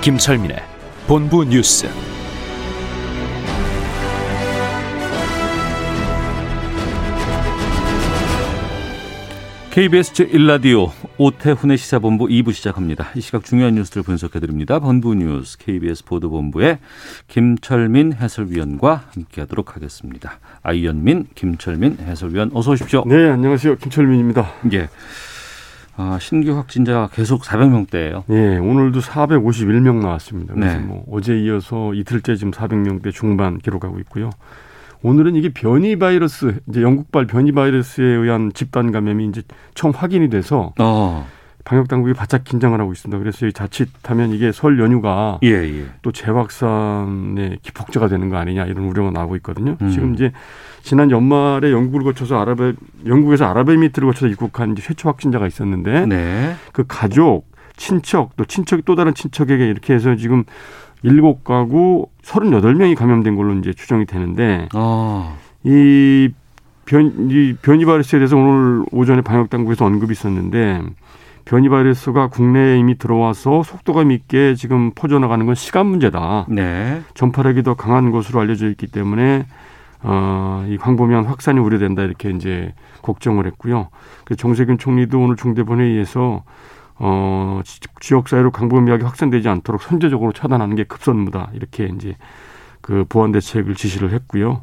김철민의 0.00 0.56
본부 1.06 1.44
뉴스. 1.44 1.86
KBS 9.70 10.12
제1라디오 10.12 10.90
오태훈의 11.18 11.78
시사본부 11.78 12.26
2부 12.26 12.52
시작합니다. 12.52 13.10
이 13.14 13.20
시각 13.20 13.44
중요한 13.44 13.74
뉴스를 13.76 14.02
분석해드립니다. 14.02 14.80
본부 14.80 15.14
뉴스 15.14 15.56
KBS 15.58 16.04
보도본부의 16.04 16.78
김철민 17.28 18.14
해설위원과 18.14 19.04
함께하도록 19.14 19.76
하겠습니다. 19.76 20.40
아이언민, 20.62 21.28
김철민 21.34 21.98
해설위원 22.00 22.50
어서 22.54 22.72
오십시오. 22.72 23.04
네, 23.06 23.28
안녕하세요. 23.28 23.76
김철민입니다. 23.76 24.52
예. 24.72 24.88
아, 26.00 26.16
신규 26.20 26.56
확진자가 26.56 27.08
계속 27.12 27.42
400명대예요. 27.42 28.22
예, 28.30 28.56
오늘도 28.56 29.00
451명 29.00 29.96
나왔습니다. 29.96 30.54
그래서 30.54 30.78
네. 30.78 30.84
뭐 30.84 31.04
어제 31.10 31.36
이어서 31.40 31.92
이틀째 31.92 32.36
지금 32.36 32.52
400명대 32.52 33.12
중반 33.12 33.58
기록하고 33.58 33.98
있고요. 34.00 34.30
오늘은 35.02 35.34
이게 35.34 35.52
변이 35.52 35.96
바이러스, 35.96 36.60
이제 36.68 36.82
영국발 36.82 37.26
변이 37.26 37.50
바이러스에 37.50 38.04
의한 38.04 38.52
집단 38.54 38.92
감염이 38.92 39.26
이제 39.26 39.42
처음 39.74 39.92
확인이 39.92 40.30
돼서 40.30 40.72
어. 40.78 41.26
방역 41.68 41.86
당국이 41.86 42.14
바짝 42.14 42.44
긴장을 42.44 42.80
하고 42.80 42.92
있습니다. 42.92 43.18
그래서 43.18 43.46
이 43.46 43.52
자칫하면 43.52 44.30
이게 44.30 44.52
설 44.52 44.80
연휴가 44.80 45.38
예, 45.42 45.48
예. 45.48 45.84
또 46.00 46.12
재확산의 46.12 47.58
기폭제가 47.60 48.08
되는 48.08 48.30
거 48.30 48.38
아니냐 48.38 48.64
이런 48.64 48.86
우려가 48.86 49.10
나오고 49.10 49.36
있거든요. 49.36 49.76
음. 49.82 49.90
지금 49.90 50.14
이제 50.14 50.32
지난 50.80 51.10
연말에 51.10 51.70
영국을 51.70 52.04
거쳐서 52.04 52.40
아랍에 52.40 52.72
영국에서 53.04 53.44
아랍에미리트를 53.44 54.08
거쳐서 54.08 54.28
입국한 54.28 54.72
이제 54.72 54.80
최초 54.80 55.10
확진자가 55.10 55.46
있었는데 55.46 56.06
네. 56.06 56.54
그 56.72 56.84
가족, 56.88 57.44
친척, 57.76 58.34
또 58.38 58.46
친척이 58.46 58.84
또 58.86 58.94
다른 58.94 59.12
친척에게 59.12 59.66
이렇게 59.66 59.92
해서 59.92 60.16
지금 60.16 60.44
일곱 61.02 61.44
가구 61.44 62.06
38명이 62.22 62.96
감염된 62.96 63.36
걸로 63.36 63.52
이제 63.56 63.74
추정이 63.74 64.06
되는데 64.06 64.70
어. 64.74 65.36
이 65.64 66.30
변, 66.86 67.28
이 67.30 67.54
변이 67.60 67.84
바이러스에 67.84 68.20
대해서 68.20 68.38
오늘 68.38 68.86
오전에 68.90 69.20
방역 69.20 69.50
당국에서 69.50 69.84
언급이 69.84 70.12
있었는데 70.12 70.80
변이 71.48 71.70
바이러스가 71.70 72.28
국내에 72.28 72.78
이미 72.78 72.98
들어와서 72.98 73.62
속도감 73.62 74.10
있게 74.10 74.54
지금 74.54 74.92
퍼져나가는 74.94 75.46
건 75.46 75.54
시간 75.54 75.86
문제다. 75.86 76.44
네. 76.50 77.00
전파력이 77.14 77.62
더 77.62 77.74
강한 77.74 78.10
것으로 78.10 78.40
알려져 78.40 78.68
있기 78.68 78.86
때문에 78.86 79.46
어, 80.02 80.66
이 80.68 80.76
광범위한 80.76 81.24
확산이 81.24 81.58
우려된다 81.58 82.02
이렇게 82.02 82.28
이제 82.28 82.74
걱정을 83.00 83.46
했고요. 83.46 83.88
그 84.26 84.36
정세균 84.36 84.76
총리도 84.76 85.18
오늘 85.18 85.36
중대본회의에서 85.36 86.44
어, 86.96 87.60
지- 87.64 87.80
지역 88.00 88.28
사회로 88.28 88.50
광범위하게 88.50 89.04
확산되지 89.04 89.48
않도록 89.48 89.80
선제적으로 89.80 90.32
차단하는 90.32 90.76
게 90.76 90.84
급선무다 90.84 91.52
이렇게 91.54 91.86
이제 91.94 92.14
그 92.82 93.06
보안 93.08 93.32
대책을 93.32 93.74
지시를 93.74 94.12
했고요. 94.12 94.60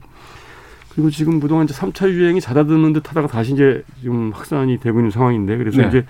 그리고 0.93 1.09
지금 1.09 1.39
그동안 1.39 1.65
이제 1.65 1.73
3차 1.73 2.09
유행이 2.11 2.41
잦아드는 2.41 2.93
듯 2.93 3.09
하다가 3.09 3.27
다시 3.27 3.53
이제 3.53 3.83
지금 4.01 4.31
확산이 4.33 4.77
되고 4.79 4.99
있는 4.99 5.09
상황인데 5.09 5.57
그래서 5.57 5.81
네. 5.81 5.87
이제 5.87 6.05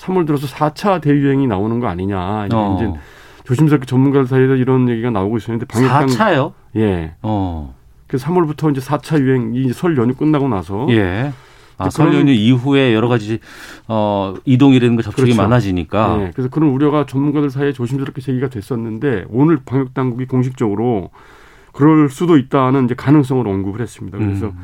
3월 0.00 0.26
들어서 0.26 0.46
4차 0.46 1.00
대유행이 1.00 1.46
나오는 1.46 1.78
거 1.80 1.86
아니냐. 1.88 2.46
이제 2.46 2.56
어. 2.56 2.76
이제 2.76 3.00
조심스럽게 3.44 3.86
전문가들 3.86 4.26
사이에서 4.26 4.54
이런 4.54 4.88
얘기가 4.88 5.10
나오고 5.10 5.36
있었는데 5.36 5.66
방역 5.66 5.88
당 5.88 6.06
4차요? 6.06 6.52
예. 6.76 7.14
어. 7.22 7.74
그래서 8.06 8.26
3월부터 8.26 8.70
이제 8.70 8.80
4차 8.80 9.20
유행이 9.20 9.62
이제 9.62 9.72
설 9.72 9.96
연휴 9.96 10.14
끝나고 10.14 10.48
나서 10.48 10.86
예. 10.90 11.32
아, 11.78 11.88
설 11.88 12.14
연휴 12.14 12.32
이후에 12.32 12.94
여러 12.94 13.08
가지 13.08 13.38
어, 13.88 14.34
이동이라는 14.44 14.96
거 14.96 15.02
접촉이 15.02 15.32
그렇죠. 15.32 15.42
많아지니까. 15.42 16.18
예, 16.20 16.30
그래서 16.34 16.50
그런 16.50 16.70
우려가 16.70 17.06
전문가들 17.06 17.48
사이에 17.50 17.72
조심스럽게 17.72 18.20
제기가 18.20 18.48
됐었는데 18.48 19.24
오늘 19.30 19.60
방역 19.64 19.94
당국이 19.94 20.26
공식적으로 20.26 21.10
그럴 21.72 22.10
수도 22.10 22.36
있다는 22.36 22.84
이제 22.84 22.94
가능성을 22.94 23.46
언급을 23.46 23.80
했습니다. 23.80 24.18
그래서 24.18 24.46
음. 24.46 24.58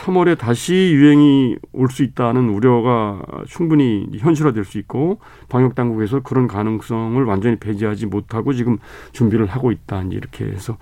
3월에 0.00 0.38
다시 0.38 0.92
유행이 0.94 1.56
올 1.72 1.90
수 1.90 2.02
있다는 2.02 2.48
우려가 2.48 3.20
충분히 3.46 4.06
현실화될 4.18 4.64
수 4.64 4.78
있고 4.78 5.18
방역 5.48 5.74
당국에서 5.74 6.20
그런 6.20 6.46
가능성을 6.46 7.22
완전히 7.24 7.56
배제하지 7.56 8.06
못하고 8.06 8.52
지금 8.52 8.78
준비를 9.12 9.46
하고 9.46 9.72
있다. 9.72 10.02
이렇게 10.10 10.44
해서 10.46 10.78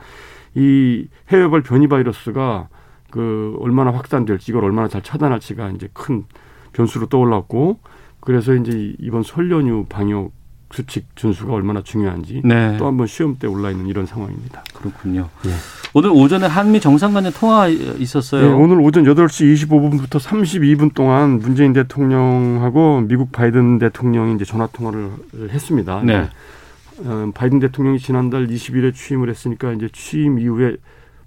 이 0.54 1.08
해외발 1.30 1.62
변이 1.62 1.88
바이러스가 1.88 2.68
그 3.10 3.56
얼마나 3.60 3.90
확산될지 3.90 4.52
이걸 4.52 4.64
얼마나 4.64 4.86
잘 4.88 5.02
차단할지가 5.02 5.70
이제 5.70 5.88
큰 5.94 6.24
변수로 6.72 7.06
떠올랐고 7.06 7.80
그래서 8.20 8.54
이제 8.54 8.94
이번 8.98 9.22
설 9.22 9.50
연휴 9.50 9.86
방역 9.88 10.32
수칙 10.70 11.06
준수가 11.16 11.52
얼마나 11.52 11.82
중요한지 11.82 12.42
네. 12.44 12.76
또 12.78 12.86
한번 12.86 13.06
시험대 13.06 13.46
올라 13.46 13.70
있는 13.70 13.86
이런 13.86 14.06
상황입니다. 14.06 14.62
그렇군요. 14.74 15.28
예. 15.46 15.50
오늘 15.94 16.10
오전에 16.10 16.46
한미 16.46 16.80
정상 16.80 17.14
간의 17.14 17.32
통화 17.32 17.66
있었어요. 17.68 18.42
네, 18.42 18.52
오늘 18.52 18.78
오전 18.80 19.04
8시 19.04 19.54
25분부터 19.54 20.20
32분 20.20 20.94
동안 20.94 21.38
문재인 21.38 21.72
대통령하고 21.72 23.00
미국 23.00 23.32
바이든 23.32 23.78
대통령이 23.78 24.34
이제 24.34 24.44
전화 24.44 24.66
통화를 24.66 25.10
했습니다. 25.50 26.02
네. 26.04 26.28
어, 27.04 27.30
바이든 27.34 27.60
대통령이 27.60 27.98
지난달 27.98 28.46
20일에 28.46 28.94
취임을 28.94 29.30
했으니까 29.30 29.72
이제 29.72 29.88
취임 29.92 30.38
이후에 30.38 30.76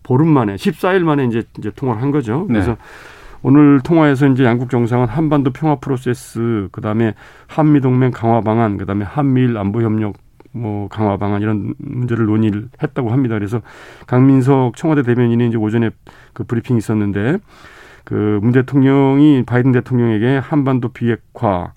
보름 0.04 0.28
만에 0.28 0.56
14일 0.56 1.00
만에 1.00 1.26
이제 1.26 1.44
이제 1.58 1.72
통화를 1.76 2.02
한 2.02 2.12
거죠. 2.12 2.46
네. 2.48 2.54
그래서 2.54 2.78
오늘 3.44 3.82
통화에서 3.84 4.28
이제 4.28 4.44
양국 4.44 4.70
정상은 4.70 5.08
한반도 5.08 5.52
평화 5.52 5.76
프로세스, 5.76 6.70
그다음에 6.72 7.16
한미 7.48 7.82
동맹 7.82 8.12
강화 8.12 8.42
방안, 8.42 8.78
그다음에 8.78 9.04
한미일 9.06 9.58
안보 9.58 9.82
협력 9.82 10.14
뭐 10.54 10.88
강화 10.90 11.18
방안 11.18 11.42
이런 11.42 11.74
문제를 11.78 12.26
논의를 12.26 12.70
했다고 12.84 13.10
합니다. 13.12 13.36
그래서 13.36 13.62
강민석 14.06 14.76
청와대 14.76 15.02
대변인이 15.04 15.48
이제 15.48 15.58
오전에 15.58 15.90
그 16.34 16.44
브리핑이 16.44 16.78
있었는데 16.78 17.38
그 18.04 18.40
문 18.42 18.52
대통령이 18.52 19.44
바이든 19.46 19.72
대통령에게 19.72 20.38
한반도 20.38 20.90
비핵화 20.90 21.74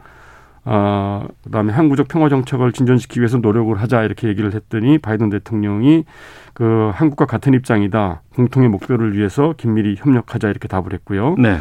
아, 0.65 1.27
그다음에 1.45 1.73
항구적 1.73 2.09
평화 2.09 2.29
정책을 2.29 2.73
진전시키기 2.73 3.21
위해서 3.21 3.39
노력을 3.39 3.75
하자 3.81 4.03
이렇게 4.05 4.29
얘기를 4.29 4.55
했더니 4.55 4.99
바이든 4.99 5.31
대통령이 5.31 6.05
그 6.55 6.91
한국과 6.95 7.27
같은 7.27 7.53
입장이다. 7.55 8.23
공통의 8.35 8.69
목표를 8.71 9.17
위해서 9.17 9.55
긴밀히 9.57 9.97
협력하자 9.99 10.49
이렇게 10.49 10.69
답을 10.69 10.93
했고요. 10.93 11.35
네. 11.39 11.59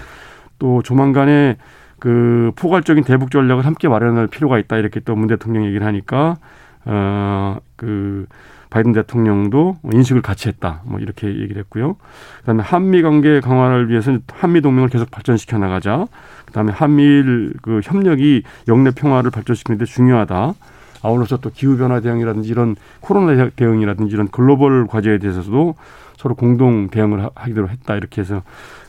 또 0.59 0.81
조만간에 0.81 1.57
그 1.99 2.51
포괄적인 2.55 3.03
대북 3.03 3.31
전략을 3.31 3.65
함께 3.65 3.87
마련할 3.87 4.27
필요가 4.27 4.57
있다 4.59 4.77
이렇게 4.77 4.99
또 4.99 5.15
문 5.15 5.27
대통령 5.27 5.65
얘기를 5.65 5.85
하니까 5.85 6.37
어그 6.85 8.25
바이든 8.73 8.91
대통령도 8.93 9.77
인식을 9.93 10.23
같이 10.23 10.49
했다 10.49 10.81
뭐 10.85 10.99
이렇게 10.99 11.27
얘기를 11.27 11.57
했고요. 11.57 11.95
그다음에 12.39 12.63
한미 12.63 13.03
관계 13.03 13.39
강화를 13.39 13.87
위해서 13.89 14.17
한미 14.33 14.61
동맹을 14.61 14.89
계속 14.89 15.11
발전시켜 15.11 15.59
나가자. 15.59 16.07
그다음에 16.45 16.71
한미일 16.71 17.53
그 17.61 17.81
협력이 17.83 18.41
영내 18.67 18.91
평화를 18.91 19.29
발전시키는 19.29 19.77
데 19.77 19.85
중요하다. 19.85 20.55
아울러서 21.03 21.37
또 21.37 21.51
기후 21.53 21.77
변화 21.77 21.99
대응이라든지 21.99 22.49
이런 22.49 22.75
코로나 22.99 23.47
대응이라든지 23.55 24.11
이런 24.11 24.27
글로벌 24.29 24.87
과제에 24.87 25.19
대해서도 25.19 25.75
서로 26.17 26.33
공동 26.33 26.87
대응을 26.89 27.23
하- 27.25 27.29
하기로 27.35 27.69
했다 27.69 27.95
이렇게 27.95 28.21
해서 28.21 28.41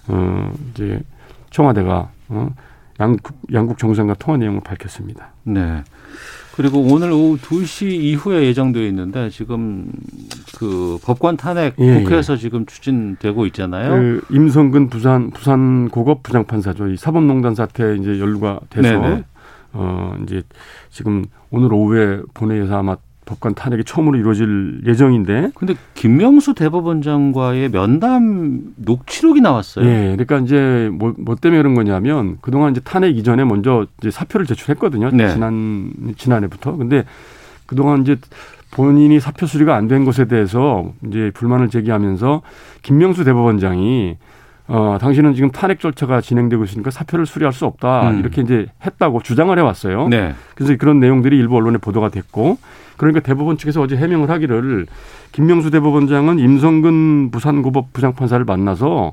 어 0.08 0.50
이제 0.70 1.02
청와대가 1.50 2.08
어 2.30 2.48
양국 3.00 3.36
양국 3.52 3.76
정상과 3.76 4.14
통화 4.14 4.38
내용을 4.38 4.62
밝혔습니다. 4.62 5.32
네. 5.42 5.82
그리고 6.56 6.80
오늘 6.82 7.10
오후 7.10 7.36
2시 7.36 7.90
이후에 7.90 8.44
예정되어 8.44 8.84
있는데 8.86 9.28
지금 9.28 9.90
그 10.56 10.98
법관 11.02 11.36
탄핵 11.36 11.74
예, 11.80 11.98
국회에서 11.98 12.36
지금 12.36 12.64
추진되고 12.64 13.44
있잖아요. 13.46 13.90
그 13.90 14.22
임성근 14.30 14.88
부산 14.88 15.30
부산 15.30 15.88
고급 15.88 16.22
부장판사죠. 16.22 16.90
이 16.90 16.96
사법농단 16.96 17.56
사태 17.56 17.96
이제 17.96 18.20
연루가 18.20 18.60
돼서 18.70 18.88
네네. 18.88 19.24
어 19.72 20.16
이제 20.22 20.42
지금 20.90 21.24
오늘 21.50 21.72
오후에 21.72 22.20
본회의에서 22.34 22.78
아마 22.78 22.96
법관 23.24 23.54
탄핵이 23.54 23.84
처음으로 23.84 24.18
이루어질 24.18 24.82
예정인데. 24.86 25.50
근데 25.54 25.74
김명수 25.94 26.54
대법원장과의 26.54 27.70
면담 27.70 28.74
녹취록이 28.76 29.40
나왔어요. 29.40 29.86
예. 29.86 30.16
그러니까 30.16 30.38
이제 30.38 30.90
뭐, 30.92 31.14
뭐 31.18 31.34
때문에 31.34 31.60
그런 31.62 31.74
거냐면 31.74 32.38
그동안 32.40 32.72
이제 32.72 32.80
탄핵 32.84 33.16
이전에 33.16 33.44
먼저 33.44 33.86
이제 34.00 34.10
사표를 34.10 34.46
제출했거든요. 34.46 35.10
네. 35.12 35.32
지난 35.32 35.92
지난해부터. 36.16 36.76
근데 36.76 37.04
그동안 37.66 38.02
이제 38.02 38.16
본인이 38.70 39.20
사표 39.20 39.46
수리가 39.46 39.74
안 39.76 39.88
된 39.88 40.04
것에 40.04 40.24
대해서 40.26 40.92
이제 41.06 41.30
불만을 41.34 41.68
제기하면서 41.68 42.42
김명수 42.82 43.24
대법원장이 43.24 44.16
어, 44.66 44.96
당신은 45.00 45.34
지금 45.34 45.50
탄핵 45.50 45.80
절차가 45.80 46.20
진행되고 46.20 46.64
있으니까 46.64 46.90
사표를 46.90 47.26
수리할 47.26 47.52
수 47.52 47.66
없다. 47.66 48.10
음. 48.10 48.18
이렇게 48.18 48.42
이제 48.42 48.66
했다고 48.84 49.22
주장을 49.22 49.56
해왔어요. 49.56 50.08
네. 50.08 50.34
그래서 50.54 50.74
그런 50.76 51.00
내용들이 51.00 51.36
일부 51.36 51.56
언론에 51.56 51.78
보도가 51.78 52.08
됐고 52.08 52.58
그러니까 52.96 53.20
대법원 53.20 53.58
측에서 53.58 53.82
어제 53.82 53.96
해명을 53.96 54.30
하기를 54.30 54.86
김명수 55.32 55.70
대법원장은 55.70 56.38
임성근 56.38 57.30
부산고법 57.30 57.92
부장판사를 57.92 58.44
만나서 58.44 59.12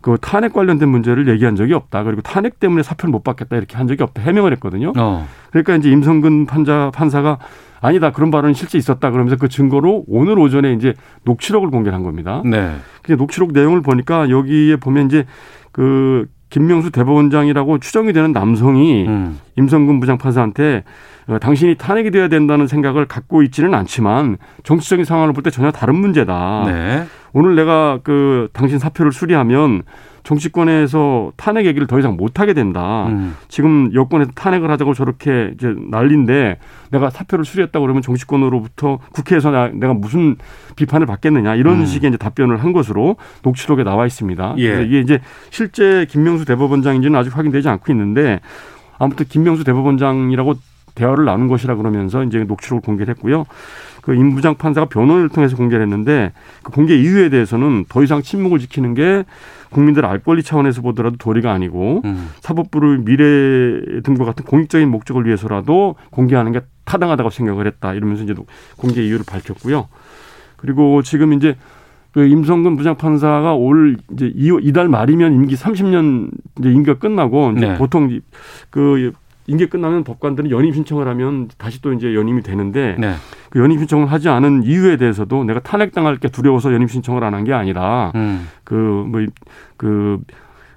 그 0.00 0.16
탄핵 0.20 0.52
관련된 0.52 0.88
문제를 0.88 1.28
얘기한 1.28 1.56
적이 1.56 1.74
없다. 1.74 2.04
그리고 2.04 2.22
탄핵 2.22 2.58
때문에 2.58 2.82
사표를 2.82 3.10
못 3.10 3.22
받겠다 3.22 3.56
이렇게 3.56 3.76
한 3.76 3.86
적이 3.86 4.02
없다. 4.02 4.22
해명을 4.22 4.52
했거든요. 4.54 4.92
어. 4.96 5.26
그러니까 5.50 5.76
이제 5.76 5.90
임성근 5.90 6.46
판자 6.46 6.90
판사가 6.94 7.38
아니다 7.82 8.10
그런 8.10 8.30
발언이 8.30 8.54
실제 8.54 8.76
있었다 8.78 9.10
그러면서 9.10 9.36
그 9.36 9.48
증거로 9.48 10.04
오늘 10.06 10.38
오전에 10.38 10.72
이제 10.74 10.94
녹취록을 11.24 11.70
공개한 11.70 12.02
겁니다. 12.02 12.42
네. 12.44 12.76
그 13.02 13.12
녹취록 13.12 13.52
내용을 13.52 13.80
보니까 13.80 14.30
여기에 14.30 14.76
보면 14.76 15.06
이제 15.06 15.26
그 15.72 16.26
김명수 16.50 16.90
대법원장이라고 16.90 17.78
추정이 17.78 18.12
되는 18.12 18.32
남성이 18.32 19.06
음. 19.06 19.38
임성근 19.56 20.00
부장판사한테 20.00 20.84
어, 21.28 21.38
당신이 21.38 21.76
탄핵이 21.76 22.10
돼야 22.10 22.28
된다는 22.28 22.66
생각을 22.66 23.06
갖고 23.06 23.42
있지는 23.42 23.72
않지만 23.74 24.36
정치적인 24.64 25.04
상황을 25.04 25.32
볼 25.32 25.42
때 25.42 25.50
전혀 25.50 25.70
다른 25.70 25.94
문제다. 25.96 26.64
네. 26.66 27.04
오늘 27.32 27.54
내가 27.54 28.00
그 28.02 28.48
당신 28.52 28.78
사표를 28.78 29.12
수리하면 29.12 29.82
정치권에서 30.22 31.32
탄핵 31.36 31.66
얘기를 31.66 31.86
더 31.86 31.98
이상 31.98 32.16
못 32.16 32.40
하게 32.40 32.54
된다. 32.54 33.06
음. 33.08 33.36
지금 33.48 33.90
여권에서 33.94 34.32
탄핵을 34.34 34.70
하자고 34.70 34.94
저렇게 34.94 35.52
이제 35.54 35.74
난리인데 35.90 36.58
내가 36.90 37.10
사표를 37.10 37.44
수리했다고 37.44 37.84
그러면 37.84 38.02
정치권으로부터 38.02 38.98
국회에서 39.12 39.50
나, 39.50 39.68
내가 39.68 39.94
무슨 39.94 40.36
비판을 40.76 41.06
받겠느냐 41.06 41.54
이런 41.54 41.80
음. 41.80 41.86
식의 41.86 42.10
이제 42.10 42.16
답변을 42.16 42.62
한 42.62 42.72
것으로 42.72 43.16
녹취록에 43.42 43.84
나와 43.84 44.06
있습니다. 44.06 44.54
예. 44.58 44.84
이게 44.84 45.00
이제 45.00 45.20
실제 45.50 46.06
김명수 46.08 46.44
대법원장인지는 46.44 47.18
아직 47.18 47.36
확인되지 47.36 47.68
않고 47.68 47.92
있는데 47.92 48.40
아무튼 48.98 49.26
김명수 49.26 49.64
대법원장이라고 49.64 50.54
대화를 51.00 51.24
나눈 51.24 51.48
것이라 51.48 51.76
그러면서 51.76 52.22
이제 52.24 52.44
녹취록을 52.44 52.82
공개를 52.82 53.14
했고요. 53.14 53.46
그 54.02 54.14
임부장 54.14 54.54
판사가 54.56 54.86
변호인을 54.88 55.28
통해서 55.30 55.56
공개를 55.56 55.82
했는데 55.84 56.32
그 56.62 56.72
공개 56.72 56.96
이유에 56.96 57.28
대해서는 57.30 57.84
더 57.88 58.02
이상 58.02 58.22
침묵을 58.22 58.58
지키는 58.58 58.94
게 58.94 59.24
국민들 59.70 60.04
알 60.04 60.18
권리 60.20 60.42
차원에서 60.42 60.82
보더라도 60.82 61.16
도리가 61.16 61.52
아니고 61.52 62.02
음. 62.04 62.28
사법부를 62.40 62.98
미래 62.98 64.00
등과 64.02 64.24
같은 64.24 64.44
공익적인 64.44 64.88
목적을 64.90 65.26
위해서라도 65.26 65.96
공개하는 66.10 66.52
게 66.52 66.60
타당하다고 66.84 67.30
생각을 67.30 67.66
했다. 67.66 67.94
이러면서 67.94 68.24
이제 68.24 68.34
공개 68.76 69.02
이유를 69.04 69.24
밝혔고요. 69.26 69.88
그리고 70.56 71.02
지금 71.02 71.32
이제 71.32 71.56
그 72.12 72.26
임성근 72.26 72.76
부장판사가 72.76 73.54
올 73.54 73.96
이제 74.12 74.32
이- 74.34 74.50
이달 74.62 74.88
말이면 74.88 75.32
임기 75.34 75.54
30년 75.54 76.30
이제 76.58 76.72
임기가 76.72 76.98
끝나고 76.98 77.52
이제 77.56 77.68
네. 77.68 77.78
보통 77.78 78.20
그 78.70 79.12
임기 79.50 79.66
끝나면 79.66 80.04
법관들은 80.04 80.50
연임 80.50 80.72
신청을 80.72 81.08
하면 81.08 81.48
다시 81.58 81.82
또 81.82 81.92
이제 81.92 82.14
연임이 82.14 82.40
되는데 82.42 82.96
네. 82.98 83.14
그 83.50 83.58
연임 83.58 83.78
신청을 83.78 84.06
하지 84.06 84.28
않은 84.28 84.62
이유에 84.62 84.96
대해서도 84.96 85.42
내가 85.44 85.60
탄핵당할 85.60 86.16
게 86.18 86.28
두려워서 86.28 86.72
연임 86.72 86.86
신청을 86.88 87.24
안 87.24 87.34
한 87.34 87.44
게 87.44 87.52
아니라 87.52 88.12
음. 88.14 88.46
그뭐그 88.64 90.18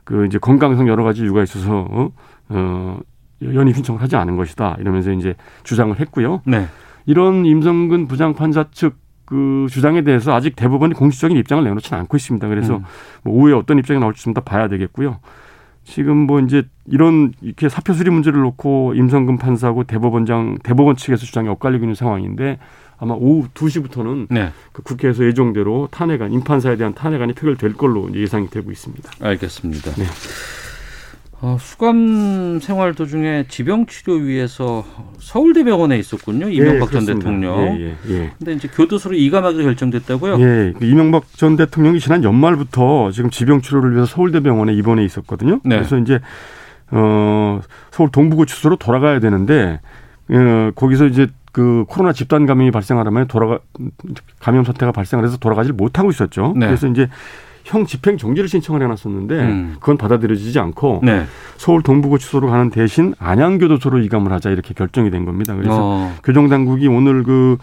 그 0.03 0.25
이제 0.25 0.37
건강상 0.39 0.87
여러 0.87 1.03
가지 1.03 1.21
이유가 1.21 1.43
있어서 1.43 1.87
어, 1.89 2.09
어 2.49 2.99
연임 3.43 3.73
신청을 3.73 4.01
하지 4.01 4.15
않은 4.15 4.35
것이다 4.37 4.77
이러면서 4.79 5.11
이제 5.11 5.35
주장을 5.63 5.97
했고요. 5.99 6.41
네. 6.45 6.67
이런 7.05 7.45
임성근 7.45 8.07
부장판사 8.07 8.65
측그 8.71 9.67
주장에 9.69 10.01
대해서 10.03 10.33
아직 10.33 10.55
대법원이 10.55 10.93
공식적인 10.93 11.37
입장을 11.37 11.63
내놓지는 11.63 11.99
않고 12.01 12.17
있습니다. 12.17 12.47
그래서 12.47 12.77
음. 12.77 12.83
뭐 13.23 13.33
오후에 13.35 13.53
어떤 13.53 13.77
입장이 13.79 13.99
나올지 13.99 14.23
좀 14.23 14.33
더 14.33 14.41
봐야 14.41 14.67
되겠고요. 14.67 15.19
지금 15.85 16.17
뭐 16.17 16.39
이제 16.39 16.63
이런 16.85 17.33
이렇게 17.41 17.69
사표 17.69 17.93
수리 17.93 18.09
문제를 18.09 18.41
놓고 18.41 18.93
임성근 18.95 19.37
판사하고 19.37 19.83
대법원장 19.83 20.59
대법원 20.63 20.95
측에서 20.95 21.25
주장이 21.25 21.47
엇갈리고 21.49 21.83
있는 21.83 21.95
상황인데 21.95 22.59
아마 22.97 23.15
오후 23.15 23.47
2시부터는 23.53 24.27
네. 24.29 24.51
그 24.71 24.81
국회에서 24.81 25.25
예정대로 25.25 25.89
탄핵안 25.91 26.31
임판사에 26.31 26.77
대한 26.77 26.93
탄핵안이 26.93 27.33
표결될 27.33 27.73
걸로 27.73 28.13
예상이 28.13 28.49
되고 28.49 28.71
있습니다. 28.71 29.11
알겠습니다. 29.19 29.91
네. 29.95 30.05
어, 31.43 31.57
수감 31.59 32.59
생활 32.61 32.93
도중에 32.93 33.47
지병 33.49 33.87
치료 33.87 34.13
위해서 34.13 34.85
서울대병원에 35.19 35.99
있었군요. 35.99 36.47
이명박 36.47 36.89
전 36.89 37.03
그렇습니다. 37.03 37.19
대통령. 37.19 37.59
예, 37.59 37.81
예, 37.81 37.95
예. 38.13 38.31
근데 38.37 38.53
이제 38.53 38.69
교도소로 38.69 39.13
이감하기로 39.13 39.65
결정됐다고요? 39.65 40.39
예, 40.39 40.73
그 40.79 40.85
이명박 40.85 41.25
전 41.35 41.57
대통령이 41.57 41.99
지난 41.99 42.23
연말부터 42.23 43.11
지금 43.11 43.29
지병 43.29 43.59
치료를 43.59 43.91
위해서 43.91 44.05
서울대병원에 44.05 44.73
입원해 44.73 45.03
있었거든요. 45.03 45.59
네. 45.65 45.75
그래서 45.75 45.97
이제 45.97 46.21
어 46.91 47.59
서울 47.91 48.09
동부구치소로 48.09 48.77
돌아가야 48.77 49.19
되는데 49.19 49.81
어 50.29 50.71
거기서 50.75 51.07
이제 51.07 51.27
그 51.51 51.83
코로나 51.89 52.13
집단 52.13 52.45
감염이 52.45 52.71
발생하려면 52.71 53.27
돌아가 53.27 53.59
감염 54.39 54.63
사태가 54.63 54.93
발생을 54.93 55.25
해서 55.25 55.35
돌아가질 55.35 55.73
못하고 55.73 56.09
있었죠. 56.09 56.53
네. 56.55 56.67
그래서 56.67 56.87
이제 56.87 57.09
형 57.63 57.85
집행 57.85 58.17
정지를 58.17 58.49
신청을 58.49 58.81
해놨었는데 58.81 59.39
음. 59.39 59.75
그건 59.79 59.97
받아들여지지 59.97 60.59
않고 60.59 61.01
네. 61.03 61.25
서울 61.57 61.81
동부구치소로 61.81 62.49
가는 62.49 62.69
대신 62.69 63.13
안양교도소로 63.19 63.99
이감을 63.99 64.31
하자 64.33 64.49
이렇게 64.49 64.73
결정이 64.73 65.09
된 65.11 65.25
겁니다. 65.25 65.55
그래서 65.55 65.79
어, 65.79 66.13
교정 66.23 66.49
당국이 66.49 66.87
오늘 66.87 67.23
그, 67.23 67.57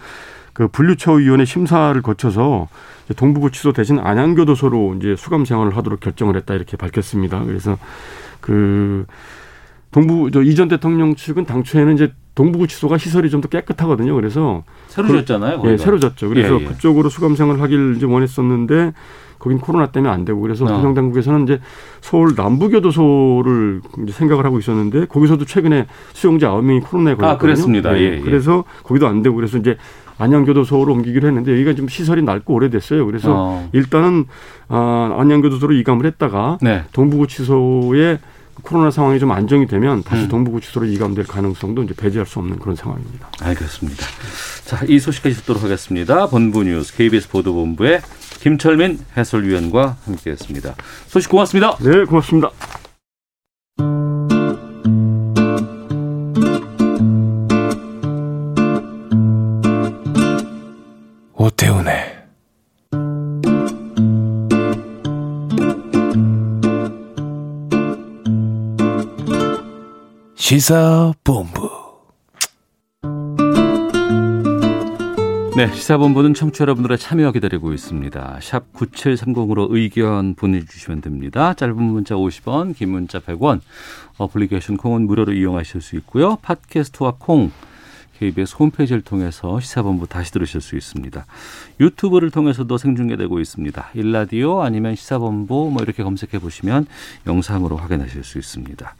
그 0.52 0.68
분류처위원회 0.68 1.44
심사를 1.44 2.00
거쳐서 2.00 2.68
동부구치소 3.14 3.72
대신 3.72 3.98
안양교도소로 3.98 4.94
이제 4.98 5.16
수감 5.16 5.44
생활을 5.44 5.76
하도록 5.76 6.00
결정을 6.00 6.36
했다 6.36 6.54
이렇게 6.54 6.76
밝혔습니다. 6.76 7.44
그래서 7.44 7.76
그 8.40 9.04
동부 9.92 10.30
저 10.30 10.42
이전 10.42 10.68
대통령 10.68 11.14
측은 11.16 11.44
당초에는 11.46 11.94
이제 11.94 12.12
동부구치소가 12.34 12.96
시설이 12.98 13.28
좀 13.30 13.40
더 13.40 13.48
깨끗하거든요. 13.48 14.14
그래서 14.14 14.62
새로 14.88 15.08
그- 15.08 15.24
졌잖아요. 15.24 15.62
예. 15.64 15.76
새로 15.76 15.98
졌죠. 15.98 16.28
그래서 16.28 16.58
예, 16.58 16.60
예. 16.62 16.64
그쪽으로 16.66 17.08
수감 17.08 17.34
생활을 17.34 17.60
하길 17.60 17.94
이제 17.96 18.06
원했었는데 18.06 18.92
거긴 19.38 19.58
코로나 19.58 19.86
때문에 19.86 20.12
안 20.12 20.24
되고 20.26 20.38
그래서 20.40 20.64
어. 20.66 20.68
교정 20.68 20.94
당국에서는 20.94 21.44
이제 21.44 21.60
서울 22.02 22.34
남부교도소를 22.36 23.80
이제 24.04 24.12
생각을 24.12 24.44
하고 24.44 24.58
있었는데 24.58 25.06
거기서도 25.06 25.44
최근에 25.46 25.86
수용자 26.12 26.50
9명이 26.50 26.82
코로나에 26.84 27.14
걸렸거든요. 27.14 27.28
아, 27.34 27.38
그랬습니다. 27.38 27.98
예, 27.98 28.16
예. 28.16 28.20
그래서 28.20 28.64
거기도 28.84 29.06
안 29.08 29.22
되고 29.22 29.34
그래서 29.34 29.56
이제 29.58 29.76
안양교도소로 30.18 30.92
옮기기로 30.92 31.26
했는데 31.26 31.52
여기가 31.52 31.72
좀 31.74 31.88
시설이 31.88 32.22
낡고 32.22 32.52
오래됐어요. 32.52 33.06
그래서 33.06 33.32
어. 33.34 33.68
일단은 33.72 34.26
아, 34.68 35.16
안양교도소로 35.18 35.72
이감을 35.74 36.04
했다가 36.06 36.58
네. 36.60 36.82
동부구치소에 36.92 38.18
코로나 38.62 38.90
상황이 38.90 39.18
좀 39.18 39.32
안정이 39.32 39.66
되면 39.66 40.02
다시 40.02 40.24
음. 40.24 40.28
동부구치소로 40.28 40.86
이감될 40.86 41.26
가능성도 41.26 41.82
이제 41.82 41.94
배제할 41.94 42.26
수 42.26 42.38
없는 42.38 42.58
그런 42.58 42.76
상황입니다. 42.76 43.28
알겠습니다. 43.40 44.04
자, 44.64 44.84
이 44.86 44.98
소식까지 44.98 45.36
듣도록 45.36 45.62
하겠습니다. 45.62 46.26
본부 46.26 46.62
뉴스 46.64 46.94
KBS 46.94 47.28
보도본부의 47.28 48.00
김철민 48.40 48.98
해설위원과 49.16 49.96
함께했습니다. 50.04 50.74
소식 51.08 51.30
고맙습니다. 51.30 51.76
네, 51.78 52.04
고맙습니다. 52.04 52.50
시사본부 70.50 71.70
네, 75.56 75.72
시사본부는 75.72 76.34
청취자 76.34 76.62
여러분들의 76.62 76.98
참여 76.98 77.30
기다리고 77.30 77.72
있습니다. 77.72 78.40
샵 78.42 78.72
9730으로 78.72 79.68
의견 79.70 80.34
보내주시면 80.34 81.02
됩니다. 81.02 81.54
짧은 81.54 81.80
문자 81.80 82.16
50원, 82.16 82.74
긴 82.74 82.88
문자 82.88 83.20
100원, 83.20 83.60
어플리케이션 84.18 84.76
콩은 84.76 85.06
무료로 85.06 85.34
이용하실 85.34 85.82
수 85.82 85.94
있고요. 85.98 86.34
팟캐스트와 86.42 87.14
콩, 87.20 87.52
KBS 88.18 88.56
홈페이지를 88.58 89.02
통해서 89.02 89.60
시사본부 89.60 90.08
다시 90.08 90.32
들으실 90.32 90.60
수 90.60 90.74
있습니다. 90.74 91.26
유튜브를 91.78 92.32
통해서도 92.32 92.76
생중계되고 92.76 93.38
있습니다. 93.38 93.90
일라디오 93.94 94.62
아니면 94.62 94.96
시사본부 94.96 95.70
뭐 95.70 95.80
이렇게 95.80 96.02
검색해 96.02 96.40
보시면 96.40 96.86
영상으로 97.28 97.76
확인하실 97.76 98.24
수 98.24 98.38
있습니다. 98.38 98.96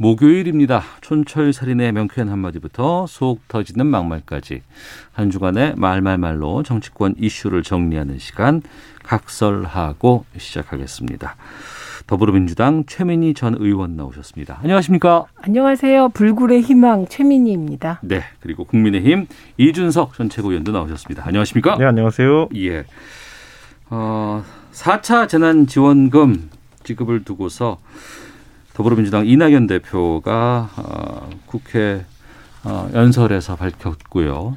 목요일입니다. 0.00 0.82
촌철살인의 1.00 1.90
명쾌한 1.92 2.30
한마디부터 2.30 3.06
속 3.08 3.46
터지는 3.48 3.84
막말까지 3.86 4.62
한 5.12 5.30
주간의 5.30 5.74
말말말로 5.76 6.62
정치권 6.62 7.16
이슈를 7.18 7.64
정리하는 7.64 8.18
시간 8.18 8.62
각설하고 9.02 10.24
시작하겠습니다. 10.36 11.34
더불어민주당 12.06 12.84
최민희 12.86 13.34
전 13.34 13.56
의원 13.58 13.96
나오셨습니다. 13.96 14.60
안녕하십니까? 14.62 15.26
안녕하세요. 15.42 16.10
불굴의 16.10 16.62
희망 16.62 17.06
최민희입니다. 17.08 17.98
네. 18.04 18.22
그리고 18.40 18.64
국민의힘 18.64 19.26
이준석 19.56 20.14
전 20.14 20.30
최고위원도 20.30 20.70
나오셨습니다. 20.70 21.26
안녕하십니까? 21.26 21.76
네, 21.76 21.84
안녕하세요. 21.84 22.50
예. 22.54 22.84
어, 23.90 24.44
4차 24.72 25.28
재난지원금 25.28 26.50
지급을 26.84 27.24
두고서 27.24 27.78
더불어민주당 28.78 29.26
이낙연 29.26 29.66
대표가 29.66 30.70
어, 30.76 31.28
국회 31.46 32.04
어, 32.62 32.88
연설에서 32.94 33.56
밝혔고요. 33.56 34.56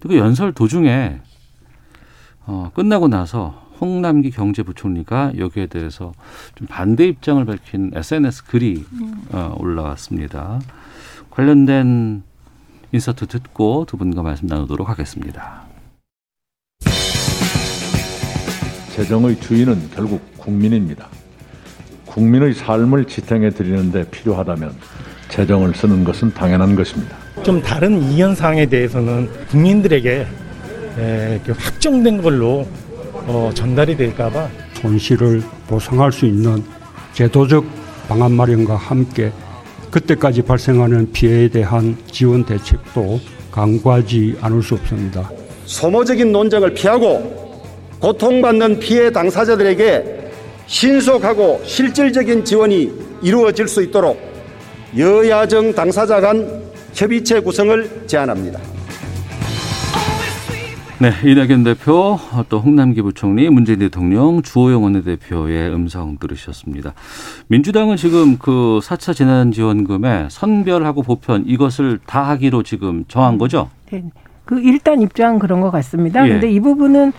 그 0.00 0.16
연설 0.16 0.54
도중에 0.54 1.20
어, 2.46 2.70
끝나고 2.74 3.08
나서 3.08 3.68
홍남기 3.78 4.30
경제부총리가 4.30 5.32
여기에 5.36 5.66
대해서 5.66 6.12
좀 6.54 6.68
반대 6.68 7.06
입장을 7.06 7.44
밝힌 7.44 7.90
SNS 7.94 8.46
글이 8.46 8.86
어, 9.32 9.54
올라왔습니다. 9.58 10.58
관련된 11.28 12.22
인서트 12.92 13.26
듣고 13.26 13.84
두 13.86 13.98
분과 13.98 14.22
말씀 14.22 14.46
나누도록 14.46 14.88
하겠습니다. 14.88 15.64
재정의 18.94 19.38
주인은 19.38 19.90
결국 19.90 20.22
국민입니다. 20.38 21.10
국민의 22.10 22.54
삶을 22.54 23.04
지탱해 23.04 23.50
드리는데 23.50 24.04
필요하다면 24.10 24.72
재정을 25.28 25.74
쓰는 25.74 26.04
것은 26.04 26.34
당연한 26.34 26.74
것입니다. 26.74 27.16
좀 27.42 27.62
다른 27.62 28.02
이견 28.02 28.34
사항에 28.34 28.66
대해서는 28.66 29.30
국민들에게 29.50 30.26
에, 30.98 31.40
확정된 31.46 32.20
걸로 32.20 32.66
어, 33.26 33.50
전달이 33.54 33.96
될까봐 33.96 34.48
손실을 34.74 35.42
보상할 35.68 36.10
수 36.10 36.26
있는 36.26 36.62
제도적 37.12 37.64
방안 38.08 38.32
마련과 38.32 38.74
함께 38.76 39.30
그때까지 39.90 40.42
발생하는 40.42 41.12
피해에 41.12 41.48
대한 41.48 41.96
지원 42.10 42.44
대책도 42.44 43.20
강구하지 43.52 44.38
않을 44.40 44.62
수 44.62 44.74
없습니다. 44.74 45.30
소모적인 45.64 46.32
논쟁을 46.32 46.74
피하고 46.74 47.62
고통받는 48.00 48.80
피해 48.80 49.10
당사자들에게 49.12 50.29
신속하고 50.70 51.62
실질적인 51.64 52.44
지원이 52.44 52.92
이루어질 53.22 53.66
수 53.66 53.82
있도록 53.82 54.18
여야정 54.96 55.74
당사자 55.74 56.20
간 56.20 56.62
협의체 56.94 57.40
구성을 57.40 58.06
제안합니다. 58.06 58.60
네, 61.00 61.12
이낙연 61.24 61.64
대표, 61.64 62.18
또 62.48 62.60
홍남기 62.60 63.02
부총리, 63.02 63.48
문재인 63.48 63.80
대통령, 63.80 64.42
주호영 64.42 64.84
원내대표의 64.84 65.74
음성 65.74 66.18
들으셨습니다. 66.18 66.94
민주당은 67.48 67.96
지금 67.96 68.36
그 68.38 68.78
4차 68.82 69.16
재난지원금에 69.16 70.28
선별하고 70.30 71.02
보편 71.02 71.44
이것을 71.46 71.98
다 72.06 72.28
하기로 72.28 72.62
지금 72.62 73.04
정한 73.08 73.38
거죠? 73.38 73.70
네. 73.90 74.04
그 74.44 74.60
일단 74.60 75.00
입장 75.00 75.38
그런 75.38 75.60
것 75.60 75.70
같습니다. 75.70 76.24
예. 76.26 76.32
근데 76.32 76.50
이 76.50 76.60
부분은 76.60 77.12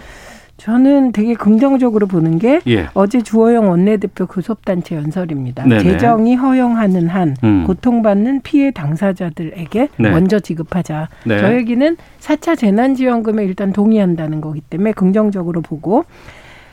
저는 0.61 1.11
되게 1.11 1.33
긍정적으로 1.33 2.05
보는 2.05 2.37
게 2.37 2.61
예. 2.67 2.87
어제 2.93 3.23
주호영 3.23 3.67
원내대표 3.67 4.27
교섭단체 4.27 4.95
연설입니다. 4.95 5.63
네네. 5.63 5.81
재정이 5.81 6.35
허용하는 6.35 7.07
한 7.07 7.35
음. 7.43 7.63
고통받는 7.65 8.41
피해 8.43 8.69
당사자들에게 8.69 9.89
네. 9.97 10.09
먼저 10.11 10.39
지급하자. 10.39 11.09
네. 11.25 11.39
저 11.39 11.55
얘기는 11.55 11.97
4차 12.19 12.55
재난지원금에 12.55 13.43
일단 13.43 13.73
동의한다는 13.73 14.39
거기 14.39 14.61
때문에 14.61 14.91
긍정적으로 14.91 15.61
보고 15.61 16.05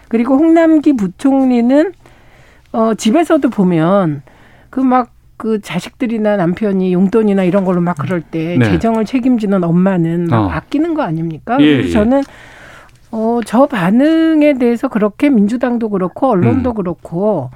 그리고 0.08 0.36
홍남기 0.36 0.92
부총리는 0.92 1.92
어 2.72 2.92
집에서도 2.92 3.48
보면 3.48 4.20
그막 4.68 5.12
그 5.38 5.62
자식들이나 5.62 6.36
남편이 6.36 6.92
용돈이나 6.92 7.44
이런 7.44 7.64
걸로 7.64 7.80
막 7.80 7.96
그럴 7.96 8.20
때 8.20 8.58
네. 8.58 8.66
재정을 8.66 9.06
책임지는 9.06 9.64
엄마는 9.64 10.26
막 10.28 10.40
어. 10.40 10.48
아끼는 10.50 10.92
거 10.92 11.00
아닙니까? 11.00 11.56
예, 11.60 11.76
그래서 11.76 11.88
예. 11.88 11.92
저는 11.92 12.22
어, 13.10 13.40
저 13.46 13.66
반응에 13.66 14.54
대해서 14.54 14.88
그렇게 14.88 15.30
민주당도 15.30 15.88
그렇고 15.90 16.28
언론도 16.28 16.70
음. 16.70 16.74
그렇고 16.74 17.50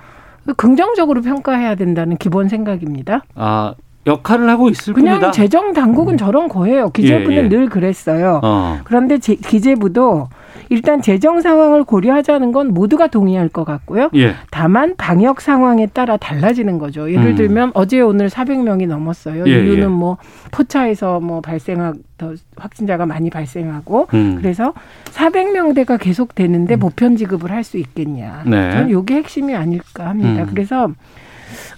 긍정적으로 0.57 1.23
평가해야 1.23 1.75
된다는 1.75 2.17
기본 2.17 2.49
생각입니다. 2.49 3.25
아, 3.35 3.75
역할을 4.07 4.49
하고 4.49 4.69
있을 4.69 4.95
그냥 4.95 5.15
뿐이다. 5.21 5.31
재정 5.33 5.73
당국은 5.73 6.17
저런 6.17 6.49
거예요. 6.49 6.91
기재부는 6.91 7.33
예, 7.33 7.37
예. 7.45 7.49
늘 7.49 7.69
그랬어요. 7.69 8.41
어. 8.43 8.79
그런데 8.85 9.19
제- 9.19 9.37
기재부도 9.37 10.29
일단 10.71 11.01
재정 11.03 11.41
상황을 11.41 11.85
고려하자는 11.85 12.51
건 12.51 12.73
모두가 12.75 13.07
동의할 13.07 13.49
것 13.49 13.65
같고요. 13.65 14.11
예. 14.15 14.35
다만 14.51 14.95
방역 14.97 15.41
상황에 15.41 15.87
따라 15.87 16.17
달라지는 16.17 16.79
거죠. 16.79 17.11
예를 17.13 17.27
음. 17.29 17.37
들면 17.37 17.71
어제 17.75 18.01
오늘 18.01 18.29
400명이 18.29 18.89
넘었어요. 18.89 19.45
예, 19.47 19.51
이유는 19.51 19.83
예. 19.83 19.87
뭐 19.87 20.17
포차에서 20.51 21.21
뭐 21.21 21.41
발생하 21.41 21.93
더 22.19 22.35
확진자가 22.57 23.07
많이 23.07 23.31
발생하고 23.31 24.09
음. 24.15 24.37
그래서 24.41 24.73
400명대가 25.13 25.99
계속 26.01 26.35
되는데 26.35 26.77
보편 26.77 27.17
지급을 27.17 27.51
할 27.51 27.63
수 27.63 27.77
있겠냐. 27.79 28.43
네. 28.47 28.73
저는 28.73 28.99
이게 28.99 29.15
핵심이 29.15 29.55
아닐까 29.55 30.09
합니다. 30.09 30.43
음. 30.43 30.47
그래서 30.51 30.89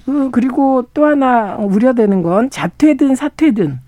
그- 0.04 0.30
그리고 0.30 0.84
또 0.94 1.06
하나 1.06 1.56
우려되는 1.56 2.22
건 2.22 2.50
자퇴든 2.50 3.14
사퇴든 3.14 3.78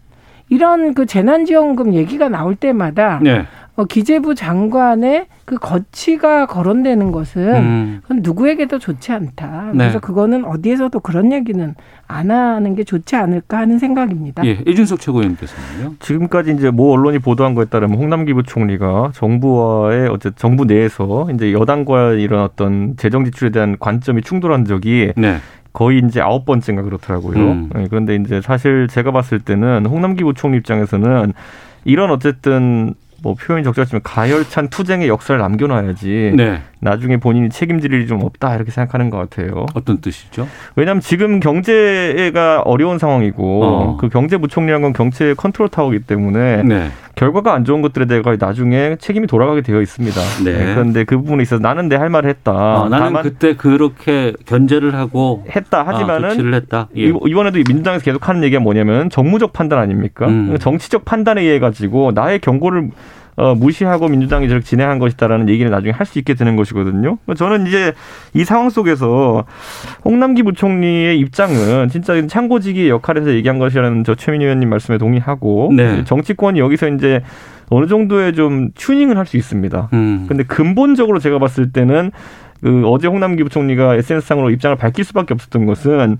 이런 0.48 0.94
그 0.94 1.06
재난지원금 1.06 1.94
얘기가 1.94 2.28
나올 2.28 2.54
때마다 2.54 3.18
네. 3.22 3.44
어, 3.74 3.84
기재부 3.84 4.34
장관의 4.34 5.26
그 5.44 5.56
거치가 5.56 6.46
거론되는 6.46 7.12
것은 7.12 7.54
음. 7.56 7.98
그건 8.02 8.20
누구에게도 8.22 8.78
좋지 8.78 9.12
않다. 9.12 9.72
네. 9.72 9.78
그래서 9.78 9.98
그거는 10.00 10.46
어디에서도 10.46 10.98
그런 11.00 11.30
얘기는 11.30 11.74
안 12.08 12.30
하는 12.30 12.74
게 12.74 12.84
좋지 12.84 13.16
않을까 13.16 13.58
하는 13.58 13.78
생각입니다. 13.78 14.46
예, 14.46 14.60
이준석 14.66 15.00
최고위원께서는요. 15.00 15.96
지금까지 16.00 16.52
이제 16.52 16.70
모 16.70 16.90
언론이 16.92 17.18
보도한 17.18 17.54
거에 17.54 17.66
따르면 17.66 17.98
홍남기 17.98 18.32
부총리가 18.32 19.10
정부와의 19.14 20.08
어쨌든 20.08 20.32
정부 20.36 20.64
내에서 20.64 21.28
이제 21.34 21.52
여당과 21.52 22.12
이런 22.12 22.42
어떤 22.44 22.96
재정 22.96 23.24
지출에 23.26 23.50
대한 23.50 23.76
관점이 23.78 24.22
충돌한 24.22 24.64
적이 24.64 25.12
네. 25.16 25.36
거의 25.76 25.98
이제 25.98 26.22
아홉 26.22 26.46
번째인가 26.46 26.82
그렇더라고요. 26.84 27.38
음. 27.38 27.70
예, 27.76 27.86
그런데 27.90 28.14
이제 28.16 28.40
사실 28.40 28.88
제가 28.88 29.10
봤을 29.10 29.40
때는 29.40 29.84
홍남기 29.84 30.24
부총리 30.24 30.56
입장에서는 30.56 31.34
이런 31.84 32.10
어쨌든 32.10 32.94
뭐 33.22 33.34
표현이 33.34 33.64
적절하지만 33.64 34.02
가열찬 34.02 34.68
투쟁의 34.68 35.08
역사를 35.08 35.38
남겨놔야지 35.40 36.32
네. 36.36 36.60
나중에 36.80 37.16
본인이 37.16 37.48
책임질 37.48 37.92
일이 37.92 38.06
좀 38.06 38.22
없다 38.22 38.54
이렇게 38.54 38.70
생각하는 38.70 39.10
것 39.10 39.16
같아요. 39.18 39.66
어떤 39.74 39.98
뜻이죠? 40.00 40.46
왜냐하면 40.76 41.00
지금 41.00 41.40
경제가 41.40 42.62
어려운 42.62 42.98
상황이고 42.98 43.64
어. 43.64 43.96
그 43.96 44.08
경제부총리란 44.08 44.82
건 44.82 44.92
경제 44.92 45.34
컨트롤 45.34 45.68
타워이기 45.68 46.04
때문에 46.04 46.62
네. 46.62 46.90
결과가 47.14 47.54
안 47.54 47.64
좋은 47.64 47.80
것들에 47.80 48.04
대해 48.04 48.20
나중에 48.38 48.96
책임이 49.00 49.26
돌아가게 49.26 49.62
되어 49.62 49.80
있습니다. 49.80 50.20
네. 50.44 50.74
그런데 50.74 51.04
그 51.04 51.16
부분에 51.16 51.42
있어서 51.42 51.60
나는 51.62 51.88
내 51.88 51.96
할 51.96 52.10
말을 52.10 52.28
했다. 52.28 52.52
어, 52.52 52.88
나는 52.90 53.22
그때 53.22 53.56
그렇게 53.56 54.34
견제를 54.44 54.94
하고 54.94 55.44
했다 55.48 55.80
아, 55.80 55.86
하지만은 55.86 56.28
조치를 56.30 56.52
했다. 56.54 56.88
예. 56.96 57.04
이- 57.06 57.12
이번에도 57.26 57.58
이 57.58 57.64
민주당에서 57.66 58.04
계속 58.04 58.28
하는 58.28 58.44
얘기가 58.44 58.60
뭐냐면 58.60 59.08
정무적 59.08 59.54
판단 59.54 59.78
아닙니까? 59.78 60.26
음. 60.26 60.58
정치적 60.60 61.06
판단에 61.06 61.40
의해 61.40 61.58
가지고 61.58 62.12
나의 62.14 62.38
경고를 62.40 62.90
어, 63.36 63.54
무시하고 63.54 64.08
민주당이 64.08 64.48
저렇게 64.48 64.64
진행한 64.64 64.98
것이다라는 64.98 65.48
얘기를 65.48 65.70
나중에 65.70 65.92
할 65.92 66.06
수 66.06 66.18
있게 66.18 66.34
되는 66.34 66.56
것이거든요. 66.56 67.18
저는 67.36 67.66
이제 67.66 67.92
이 68.32 68.44
상황 68.44 68.70
속에서 68.70 69.44
홍남기 70.04 70.42
부총리의 70.42 71.18
입장은 71.18 71.88
진짜 71.88 72.26
창고지기 72.26 72.88
역할에서 72.88 73.30
얘기한 73.34 73.58
것이라는 73.58 74.04
저 74.04 74.14
최민희 74.14 74.44
의원님 74.44 74.68
말씀에 74.70 74.98
동의하고 74.98 75.72
네. 75.76 76.04
정치권이 76.04 76.60
여기서 76.60 76.88
이제 76.88 77.22
어느 77.68 77.86
정도의 77.86 78.32
좀 78.34 78.70
튜닝을 78.76 79.18
할 79.18 79.26
수 79.26 79.36
있습니다. 79.36 79.88
음. 79.92 80.26
근데 80.28 80.44
근본적으로 80.44 81.18
제가 81.18 81.38
봤을 81.40 81.72
때는 81.72 82.12
그 82.62 82.84
어제 82.86 83.08
홍남기 83.08 83.42
부총리가 83.42 83.96
SNS상으로 83.96 84.50
입장을 84.50 84.76
밝힐 84.76 85.04
수밖에 85.04 85.34
없었던 85.34 85.66
것은 85.66 86.18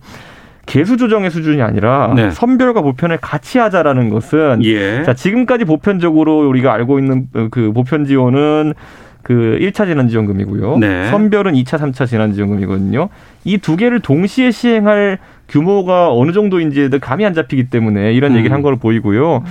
개수 0.67 0.97
조정의 0.97 1.31
수준이 1.31 1.63
아니라 1.63 2.13
네. 2.15 2.31
선별과 2.31 2.83
보편을 2.83 3.19
같이 3.19 3.59
하자라는 3.59 4.11
것은 4.11 4.65
예. 4.65 5.03
자, 5.05 5.15
지금까지 5.15 5.65
보편적으로 5.65 6.49
우리가 6.49 6.73
알고 6.75 6.99
있는 6.99 7.29
어, 7.35 7.49
그 7.51 7.73
보편 7.73 8.05
지원은 8.05 8.75
그 9.23 9.59
1차 9.61 9.87
재난지원금이고요. 9.87 10.79
네. 10.79 11.07
선별은 11.11 11.55
2차, 11.55 11.79
3차 11.79 12.07
재난지원금이거든요. 12.07 13.09
이 13.45 13.59
두 13.59 13.77
개를 13.77 14.01
동시에 14.01 14.51
시행할 14.51 15.19
규모가 15.49 16.13
어느 16.13 16.33
정도인지 16.33 16.91
감이 17.01 17.25
안 17.25 17.35
잡히기 17.35 17.71
때문에 17.71 18.13
이런 18.13 18.33
음. 18.33 18.37
얘기를 18.39 18.55
한 18.55 18.63
걸로 18.63 18.77
보이고요. 18.77 19.43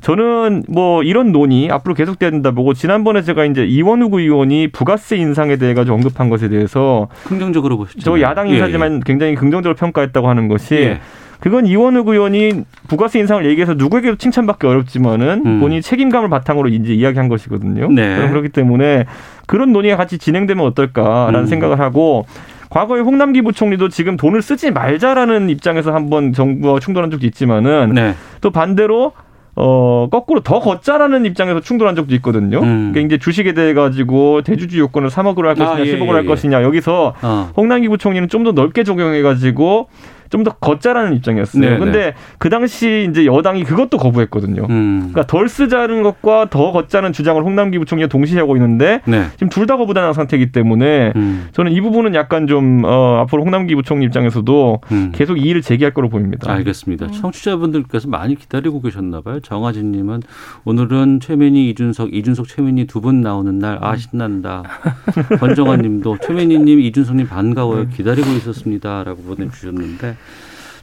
저는 0.00 0.64
뭐 0.68 1.02
이런 1.02 1.32
논의 1.32 1.70
앞으로 1.70 1.94
계속돼야 1.94 2.30
된다 2.30 2.52
보고 2.52 2.74
지난번에 2.74 3.22
제가 3.22 3.44
이제 3.44 3.64
이원우 3.64 4.08
의원이 4.12 4.68
부가세 4.68 5.16
인상에 5.16 5.56
대해 5.56 5.74
가지고 5.74 5.96
언급한 5.96 6.30
것에 6.30 6.48
대해서 6.48 7.08
긍정적으로 7.24 7.76
보시죠. 7.76 8.00
저 8.00 8.20
야당 8.20 8.48
인사지만 8.48 9.00
굉장히 9.00 9.34
긍정적으로 9.34 9.76
평가했다고 9.76 10.28
하는 10.28 10.48
것이 10.48 10.74
예. 10.74 11.00
그건 11.40 11.66
이원욱 11.66 12.08
의원이 12.08 12.64
부가세 12.88 13.18
인상을 13.18 13.46
얘기해서 13.46 13.74
누구에게도 13.74 14.16
칭찬받기 14.16 14.66
어렵지만은 14.66 15.42
음. 15.46 15.60
본인이 15.60 15.80
책임감을 15.82 16.28
바탕으로 16.28 16.68
이제 16.68 16.92
이야기한 16.92 17.28
것이거든요. 17.28 17.90
네. 17.90 18.28
그렇기 18.28 18.50
때문에 18.50 19.06
그런 19.46 19.72
논의가 19.72 19.96
같이 19.96 20.18
진행되면 20.18 20.64
어떨까라는 20.66 21.40
음. 21.40 21.46
생각을 21.46 21.80
하고 21.80 22.26
과거에 22.68 23.00
홍남기 23.00 23.42
부총리도 23.42 23.88
지금 23.88 24.16
돈을 24.16 24.42
쓰지 24.42 24.70
말자라는 24.70 25.50
입장에서 25.50 25.92
한번 25.92 26.32
정부와 26.32 26.78
충돌한 26.78 27.10
적도 27.10 27.26
있지만은 27.26 27.92
네. 27.94 28.14
또 28.40 28.50
반대로 28.50 29.12
어 29.56 30.08
거꾸로 30.10 30.40
더 30.40 30.60
걷자라는 30.60 31.24
입장에서 31.26 31.60
충돌한 31.60 31.94
적도 31.96 32.14
있거든요. 32.16 32.58
음. 32.60 32.92
그러니까 32.92 33.00
이제 33.00 33.18
주식에 33.18 33.52
대해 33.54 33.74
가지고 33.74 34.42
대주주 34.42 34.78
요건을 34.78 35.08
3억으로 35.10 35.44
할 35.46 35.54
것이냐 35.54 35.82
아, 35.82 35.86
예, 35.86 35.96
10억으로 35.98 36.12
할 36.12 36.24
예, 36.24 36.28
것이냐 36.28 36.62
여기서 36.62 37.14
어. 37.22 37.50
홍남기 37.56 37.88
부총리는 37.88 38.28
좀 38.28 38.40
더 38.40 38.52
넓게 38.52 38.84
적용해 38.84 39.20
가지고 39.20 39.88
좀 40.30 40.40
더 40.44 40.52
걷자라는 40.52 41.14
입장이었어요. 41.16 41.60
네, 41.70 41.78
근데 41.78 42.14
그 42.38 42.48
당시 42.48 43.06
이제 43.10 43.26
여당이 43.26 43.64
그것도 43.64 43.98
거부했거든요. 43.98 44.66
음. 44.70 44.98
그러니까 45.12 45.26
덜 45.26 45.48
쓰자는 45.50 46.02
것과 46.02 46.46
더 46.48 46.72
걷자는 46.72 47.12
주장을 47.12 47.42
홍남기 47.42 47.78
부총리가 47.78 48.08
동시에 48.08 48.38
하고 48.38 48.56
있는데 48.56 49.02
네. 49.04 49.26
지금 49.32 49.48
둘 49.50 49.66
다 49.66 49.76
거부당한 49.76 50.14
상태이기 50.14 50.50
때문에 50.52 51.12
음. 51.14 51.48
저는 51.52 51.72
이 51.72 51.80
부분은 51.82 52.14
약간 52.14 52.46
좀 52.46 52.82
어, 52.84 53.18
앞으로 53.22 53.42
홍남기 53.44 53.74
부총리 53.74 54.06
입장에서도 54.06 54.80
음. 54.92 55.12
계속 55.14 55.36
이의를 55.36 55.60
제기할 55.62 55.92
거로 55.92 56.08
보입니다. 56.08 56.50
알겠습니다. 56.50 57.08
청취자분들께서 57.08 58.08
많이 58.08 58.34
기다리고 58.34 58.80
계셨나 58.80 59.20
봐요. 59.20 59.40
정아진 59.40 59.92
님은 59.92 60.22
오늘은 60.64 61.20
최민희, 61.20 61.68
이준석, 61.70 62.14
이준석, 62.14 62.48
최민희 62.48 62.86
두 62.86 63.00
분 63.00 63.20
나오는 63.20 63.58
날, 63.58 63.78
아, 63.80 63.96
신난다. 63.96 64.62
권정환 65.40 65.80
님도 65.82 66.18
최민희 66.22 66.58
님, 66.58 66.80
이준석 66.80 67.16
님 67.16 67.26
반가워요. 67.28 67.88
기다리고 67.88 68.28
있었습니다. 68.32 69.04
라고 69.04 69.22
보내 69.22 69.48
주셨는데. 69.50 70.16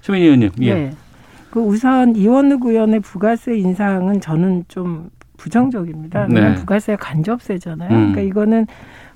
최민희 0.02 0.26
의원님, 0.26 0.52
예. 0.62 0.74
네. 0.74 0.92
그 1.50 1.60
우선 1.60 2.16
이원욱 2.16 2.66
의원의 2.66 3.00
부가세 3.02 3.58
인상은 3.58 4.22
저는 4.22 4.66
좀 4.68 5.10
부정적입니다. 5.38 6.28
네. 6.28 6.56
부가세가 6.56 6.98
간접세잖아요. 7.04 7.90
음. 7.90 7.96
그러니까 8.12 8.22
이거는 8.22 8.68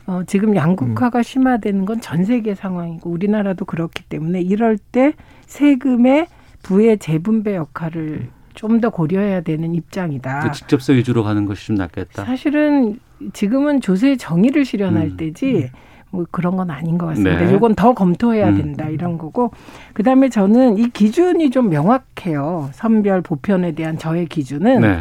어, 0.08 0.22
지금 0.26 0.56
양극화가 0.56 1.22
심화되는 1.24 1.86
건 1.86 2.00
전 2.02 2.26
세계 2.26 2.56
상황이고 2.56 3.10
우리나라도 3.10 3.66
그렇기 3.66 4.04
때문에 4.04 4.42
이럴 4.42 4.78
때 4.78 5.14
세금의 5.46 6.28
부의 6.64 6.98
재분배 7.00 7.56
역할을 7.56 8.30
좀 8.54 8.82
더 8.82 8.90
고려해야 8.90 9.42
되는 9.42 9.74
입장이다. 9.76 10.40
그 10.42 10.52
직접세 10.52 10.94
위주로 10.96 11.24
가는 11.24 11.46
것이 11.46 11.68
좀 11.68 11.76
낫겠다. 11.78 12.26
사실은 12.26 13.00
지금은 13.34 13.82
조세의 13.82 14.18
정의를 14.18 14.66
실현할 14.66 15.04
음. 15.12 15.18
때지 15.18 15.70
뭐 16.12 16.26
그런 16.30 16.58
건 16.58 16.70
아닌 16.70 16.98
것 16.98 17.08
같습니다. 17.08 17.46
네. 17.46 17.56
이건 17.56 17.74
더 17.76 17.94
검토해야 17.94 18.50
음. 18.50 18.58
된다 18.58 18.90
이런 18.90 19.18
거고 19.18 19.52
그다음에 19.94 20.30
저는 20.30 20.78
이 20.78 20.90
기준이 20.90 21.50
좀 21.50 21.70
명확해요. 21.70 22.70
선별 22.74 23.22
보편에 23.22 23.74
대한 23.74 23.98
저의 23.98 24.26
기준은 24.28 24.82
네. 24.82 25.00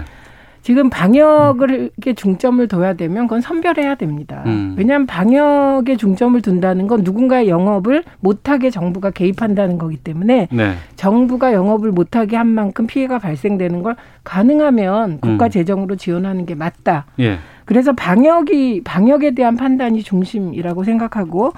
지금 0.62 0.90
방역을 0.90 1.90
게 2.02 2.12
중점을 2.12 2.66
둬야 2.68 2.92
되면 2.92 3.26
그건 3.26 3.40
선별해야 3.40 3.94
됩니다. 3.94 4.42
음. 4.46 4.74
왜냐하면 4.76 5.06
방역에 5.06 5.96
중점을 5.96 6.40
둔다는 6.42 6.86
건 6.86 7.00
누군가의 7.02 7.48
영업을 7.48 8.04
못하게 8.20 8.70
정부가 8.70 9.10
개입한다는 9.10 9.78
거기 9.78 9.96
때문에 9.96 10.48
네. 10.52 10.74
정부가 10.96 11.54
영업을 11.54 11.92
못하게 11.92 12.36
한 12.36 12.46
만큼 12.46 12.86
피해가 12.86 13.18
발생되는 13.18 13.82
걸 13.82 13.96
가능하면 14.22 15.20
국가 15.20 15.46
음. 15.46 15.50
재정으로 15.50 15.96
지원하는 15.96 16.44
게 16.44 16.54
맞다. 16.54 17.06
예. 17.20 17.38
그래서 17.70 17.92
방역이 17.92 18.80
방역에 18.82 19.30
대한 19.30 19.56
판단이 19.56 20.02
중심이라고 20.02 20.82
생각하고 20.82 21.52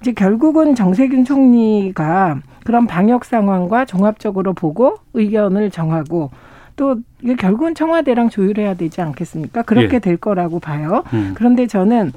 이제 0.00 0.12
결국은 0.12 0.74
정세균 0.74 1.26
총리가 1.26 2.40
그런 2.64 2.86
방역 2.86 3.26
상황과 3.26 3.84
종합적으로 3.84 4.54
보고 4.54 4.96
의견을 5.12 5.70
정하고 5.70 6.30
또 6.76 6.96
이게 7.22 7.36
결국은 7.36 7.74
청와대랑 7.74 8.30
조율해야 8.30 8.76
되지 8.76 9.02
않겠습니까? 9.02 9.60
그렇게 9.64 9.96
예. 9.96 9.98
될 9.98 10.16
거라고 10.16 10.58
봐요. 10.58 11.04
음. 11.12 11.34
그런데 11.34 11.66
저는 11.66 12.14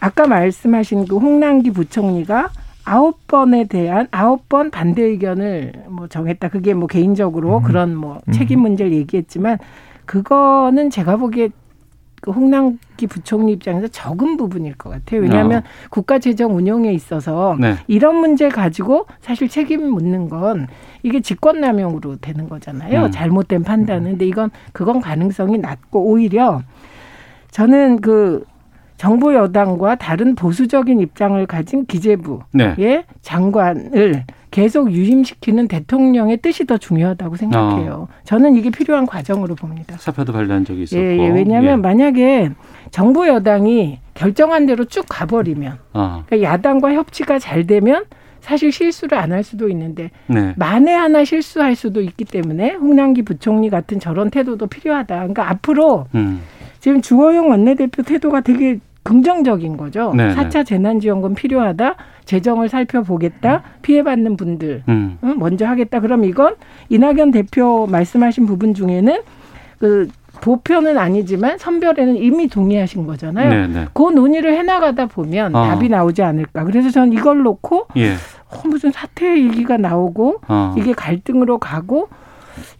아까 0.00 0.26
말씀하신 0.26 1.08
그 1.08 1.18
홍남기 1.18 1.70
부총리가 1.72 2.48
아홉 2.86 3.26
번에 3.26 3.64
대한 3.64 4.08
아홉 4.12 4.48
번 4.48 4.70
반대 4.70 5.02
의견을 5.02 5.72
뭐 5.90 6.08
정했다. 6.08 6.48
그게 6.48 6.72
뭐 6.72 6.86
개인적으로 6.86 7.60
그런 7.60 7.94
뭐 7.94 8.22
책임 8.32 8.60
문제를 8.60 8.94
얘기했지만 8.94 9.58
그거는 10.06 10.88
제가 10.88 11.18
보기에 11.18 11.50
그 12.28 12.32
홍남기 12.32 13.06
부총리 13.06 13.52
입장에서 13.52 13.88
적은 13.88 14.36
부분일 14.36 14.74
것 14.74 14.90
같아요. 14.90 15.22
왜냐하면 15.22 15.62
국가 15.88 16.18
재정 16.18 16.56
운영에 16.56 16.92
있어서 16.92 17.56
네. 17.58 17.76
이런 17.86 18.16
문제 18.16 18.50
가지고 18.50 19.06
사실 19.22 19.48
책임 19.48 19.90
묻는 19.90 20.28
건 20.28 20.66
이게 21.02 21.20
직권남용으로 21.20 22.16
되는 22.16 22.50
거잖아요. 22.50 23.06
음. 23.06 23.10
잘못된 23.10 23.62
판단은. 23.62 24.10
근데 24.10 24.26
이건 24.26 24.50
그건 24.74 25.00
가능성이 25.00 25.56
낮고 25.56 26.04
오히려 26.04 26.60
저는 27.50 28.02
그 28.02 28.44
정부 28.98 29.34
여당과 29.34 29.94
다른 29.94 30.34
보수적인 30.34 31.00
입장을 31.00 31.46
가진 31.46 31.86
기재부의 31.86 32.40
네. 32.52 33.04
장관을 33.22 34.24
계속 34.50 34.90
유임시키는 34.92 35.68
대통령의 35.68 36.38
뜻이 36.38 36.64
더 36.66 36.78
중요하다고 36.78 37.36
생각해요. 37.36 38.08
저는 38.24 38.56
이게 38.56 38.70
필요한 38.70 39.06
과정으로 39.06 39.54
봅니다. 39.54 39.96
사표도 39.98 40.32
발표한 40.32 40.64
적이 40.64 40.82
있었고. 40.84 41.02
예, 41.02 41.18
예. 41.18 41.28
왜냐하면 41.28 41.82
만약에 41.82 42.50
정부 42.90 43.28
여당이 43.28 43.98
결정한 44.14 44.66
대로 44.66 44.84
쭉 44.84 45.04
가버리면 45.08 45.78
아, 45.92 46.22
그러니까 46.26 46.50
야당과 46.50 46.94
협치가 46.94 47.38
잘 47.38 47.66
되면 47.66 48.04
사실 48.40 48.72
실수를 48.72 49.18
안 49.18 49.32
할 49.32 49.42
수도 49.44 49.68
있는데 49.68 50.10
네. 50.26 50.54
만에 50.56 50.94
하나 50.94 51.24
실수할 51.24 51.74
수도 51.76 52.00
있기 52.00 52.24
때문에 52.24 52.72
홍남기 52.72 53.22
부총리 53.22 53.68
같은 53.68 54.00
저런 54.00 54.30
태도도 54.30 54.66
필요하다. 54.68 55.14
그러니까 55.16 55.50
앞으로 55.50 56.06
음. 56.14 56.40
지금 56.80 57.02
주호영 57.02 57.50
원내대표 57.50 58.02
태도가 58.02 58.40
되게 58.40 58.78
긍정적인 59.02 59.76
거죠. 59.76 60.12
네네. 60.14 60.34
사 60.34 60.48
4차 60.48 60.66
재난지원금 60.66 61.34
필요하다. 61.34 61.94
재정을 62.24 62.68
살펴보겠다. 62.68 63.62
피해받는 63.82 64.36
분들 64.36 64.82
음. 64.88 65.18
응, 65.24 65.38
먼저 65.38 65.66
하겠다. 65.66 66.00
그럼 66.00 66.24
이건 66.24 66.56
이낙연 66.90 67.30
대표 67.30 67.86
말씀하신 67.86 68.46
부분 68.46 68.74
중에는 68.74 69.22
그 69.78 70.08
보편은 70.40 70.98
아니지만 70.98 71.58
선별에는 71.58 72.16
이미 72.16 72.48
동의하신 72.48 73.06
거잖아요. 73.06 73.48
네, 73.48 73.66
네. 73.66 73.86
그 73.92 74.02
논의를 74.02 74.56
해나가다 74.56 75.06
보면 75.06 75.54
어. 75.54 75.66
답이 75.66 75.88
나오지 75.88 76.22
않을까. 76.22 76.64
그래서 76.64 76.90
저는 76.90 77.12
이걸 77.12 77.42
놓고 77.42 77.88
예. 77.96 78.12
어, 78.12 78.62
무슨 78.64 78.92
사태 78.92 79.36
얘기가 79.42 79.76
나오고 79.76 80.42
어. 80.48 80.74
이게 80.78 80.92
갈등으로 80.92 81.58
가고 81.58 82.08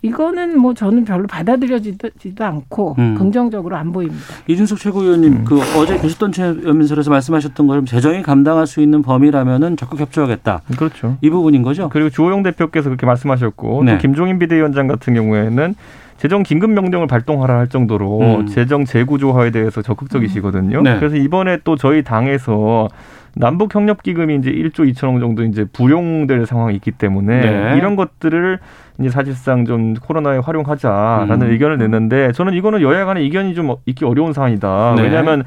이거는 0.03 0.59
뭐 0.59 0.75
저는 0.75 1.05
별로 1.05 1.27
받아들여지지도 1.27 2.45
않고 2.45 2.97
음. 2.99 3.15
긍정적으로 3.17 3.77
안 3.77 3.93
보입니다. 3.93 4.25
이준석 4.47 4.79
최고위원님 4.79 5.33
음. 5.33 5.45
그 5.45 5.61
어제 5.77 5.97
교수단체연설에서 5.99 7.11
말씀하셨던 7.11 7.67
것처럼 7.67 7.87
재정이 7.87 8.23
감당할 8.23 8.67
수 8.67 8.81
있는 8.81 9.03
범위라면은 9.03 9.77
적극 9.77 10.01
협조하겠다. 10.01 10.63
그렇죠. 10.77 11.17
이 11.21 11.31
부분인 11.31 11.63
거죠? 11.63 11.89
그리고 11.89 12.11
주호영 12.11 12.43
대표께서 12.43 12.89
그렇게 12.89 13.07
말씀하셨고 13.07 13.85
네. 13.85 13.93
또 13.93 13.99
김종인 13.99 14.39
비대위원장 14.39 14.87
같은 14.87 15.15
경우에는 15.15 15.75
재정 16.19 16.43
긴급 16.43 16.71
명령을 16.71 17.07
발동하라 17.07 17.57
할 17.57 17.69
정도로 17.69 18.41
음. 18.41 18.47
재정 18.47 18.85
재구조화에 18.85 19.51
대해서 19.51 19.83
적극적이시거든요. 19.83 20.83
네. 20.83 20.95
네. 20.95 20.99
그래서 20.99 21.17
이번에 21.17 21.59
또 21.65 21.77
저희 21.77 22.03
당에서 22.03 22.89
남북 23.35 23.75
협력 23.75 24.03
기금이 24.03 24.35
이제 24.37 24.51
1조 24.51 24.93
2천억 24.93 25.21
정도 25.21 25.45
이제 25.45 25.65
불용될 25.73 26.45
상황이 26.47 26.75
있기 26.75 26.91
때문에 26.91 27.41
네. 27.41 27.77
이런 27.79 27.95
것들을 27.95 28.59
이제 29.01 29.11
사실상 29.11 29.65
좀 29.65 29.95
코로나에 29.95 30.39
활용하자라는 30.39 31.47
음. 31.47 31.53
의견을 31.53 31.79
냈는데 31.79 32.33
저는 32.33 32.55
이거는 32.55 32.83
여야 32.83 33.05
간의 33.05 33.27
이견이 33.27 33.55
좀 33.55 33.77
있기 33.87 34.05
어려운 34.05 34.33
상황이다. 34.33 34.95
네. 34.97 35.03
왜냐하면 35.03 35.45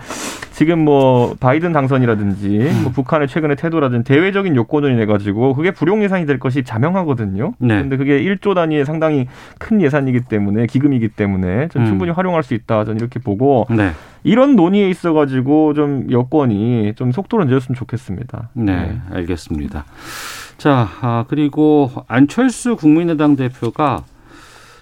지금 0.54 0.80
뭐 0.86 1.36
바이든 1.40 1.74
당선이라든지 1.74 2.60
음. 2.60 2.84
뭐 2.84 2.92
북한의 2.92 3.28
최근의 3.28 3.58
태도라든지 3.58 4.06
대외적인 4.06 4.56
요건을 4.56 4.92
인해 4.92 5.06
가지고 5.06 5.54
그게 5.54 5.72
불용 5.72 6.04
예산이 6.04 6.26
될 6.26 6.40
것이 6.40 6.64
자명하거든요. 6.64 7.54
네. 7.58 7.82
근데 7.82 7.98
그게 7.98 8.22
1조 8.22 8.56
단위의 8.56 8.86
상당히 8.86 9.28
큰 9.58 9.82
예산이기 9.82 10.22
때문에 10.30 10.68
기금이기 10.68 11.10
때문에 11.10 11.68
좀 11.70 11.82
음. 11.82 11.88
충분히 11.88 12.12
활용할 12.12 12.44
수 12.44 12.54
있다. 12.54 12.86
저는 12.86 13.00
이렇게 13.00 13.20
보고 13.20 13.66
네. 13.70 13.92
이런 14.24 14.56
논의에 14.56 14.90
있어 14.90 15.14
가지고 15.14 15.74
좀 15.74 16.08
여건이 16.12 16.94
좀 16.96 17.12
속도를 17.12 17.48
내줬으면 17.48 17.76
좋겠습니다. 17.76 18.50
네, 18.54 18.98
알겠습니다. 19.12 19.86
자, 20.62 20.88
아, 21.02 21.26
그리고 21.28 21.90
안철수 22.08 22.76
국민의당 22.76 23.36
대표가 23.36 24.06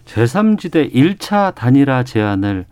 제3지대 0.04 0.94
1차 0.94 1.56
단일화 1.56 2.04
제안을 2.04 2.66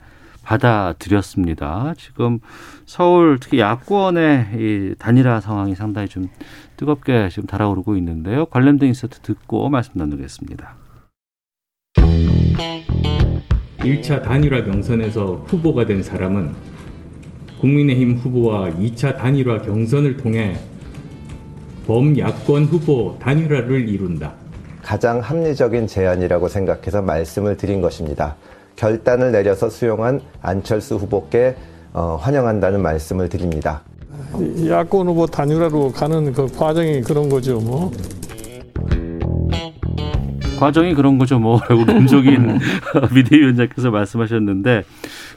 받아들였습니다. 0.43 1.93
지금 1.97 2.39
서울 2.85 3.37
특히 3.39 3.59
야권의 3.59 4.47
이 4.55 4.95
단일화 4.99 5.39
상황이 5.39 5.73
상당히 5.73 6.09
좀 6.09 6.27
뜨겁게 6.75 7.29
지금 7.29 7.47
달아오르고 7.47 7.95
있는데요. 7.95 8.45
관련된 8.47 8.89
인서트 8.89 9.21
듣고 9.21 9.69
말씀 9.69 9.93
나누겠습니다. 9.95 10.75
1차 13.77 14.21
단일화 14.21 14.65
경선에서 14.65 15.45
후보가 15.47 15.85
된 15.85 16.03
사람은 16.03 16.53
국민의힘 17.61 18.17
후보와 18.17 18.71
2차 18.71 19.17
단일화 19.17 19.61
경선을 19.61 20.17
통해 20.17 20.57
범야권 21.87 22.65
후보 22.65 23.15
단일화를 23.19 23.87
이룬다. 23.87 24.33
가장 24.83 25.19
합리적인 25.19 25.87
제안이라고 25.87 26.49
생각해서 26.49 27.01
말씀을 27.01 27.55
드린 27.55 27.81
것입니다. 27.81 28.35
결단을 28.75 29.31
내려서 29.31 29.69
수용한 29.69 30.19
안철수 30.41 30.95
후보께 30.95 31.55
어, 31.93 32.17
환영한다는 32.21 32.81
말씀을 32.81 33.29
드립니다. 33.29 33.81
야권 34.67 35.07
후보 35.07 35.25
단일화로 35.25 35.93
가는 35.93 36.33
그 36.33 36.47
과정이 36.47 37.01
그런 37.01 37.29
거죠, 37.29 37.59
뭐. 37.59 37.91
과정이 40.59 40.93
그런 40.93 41.17
거죠, 41.17 41.39
뭐라고 41.39 41.85
김종인 41.85 42.59
비대위원장께서 43.13 43.91
말씀하셨는데 43.91 44.83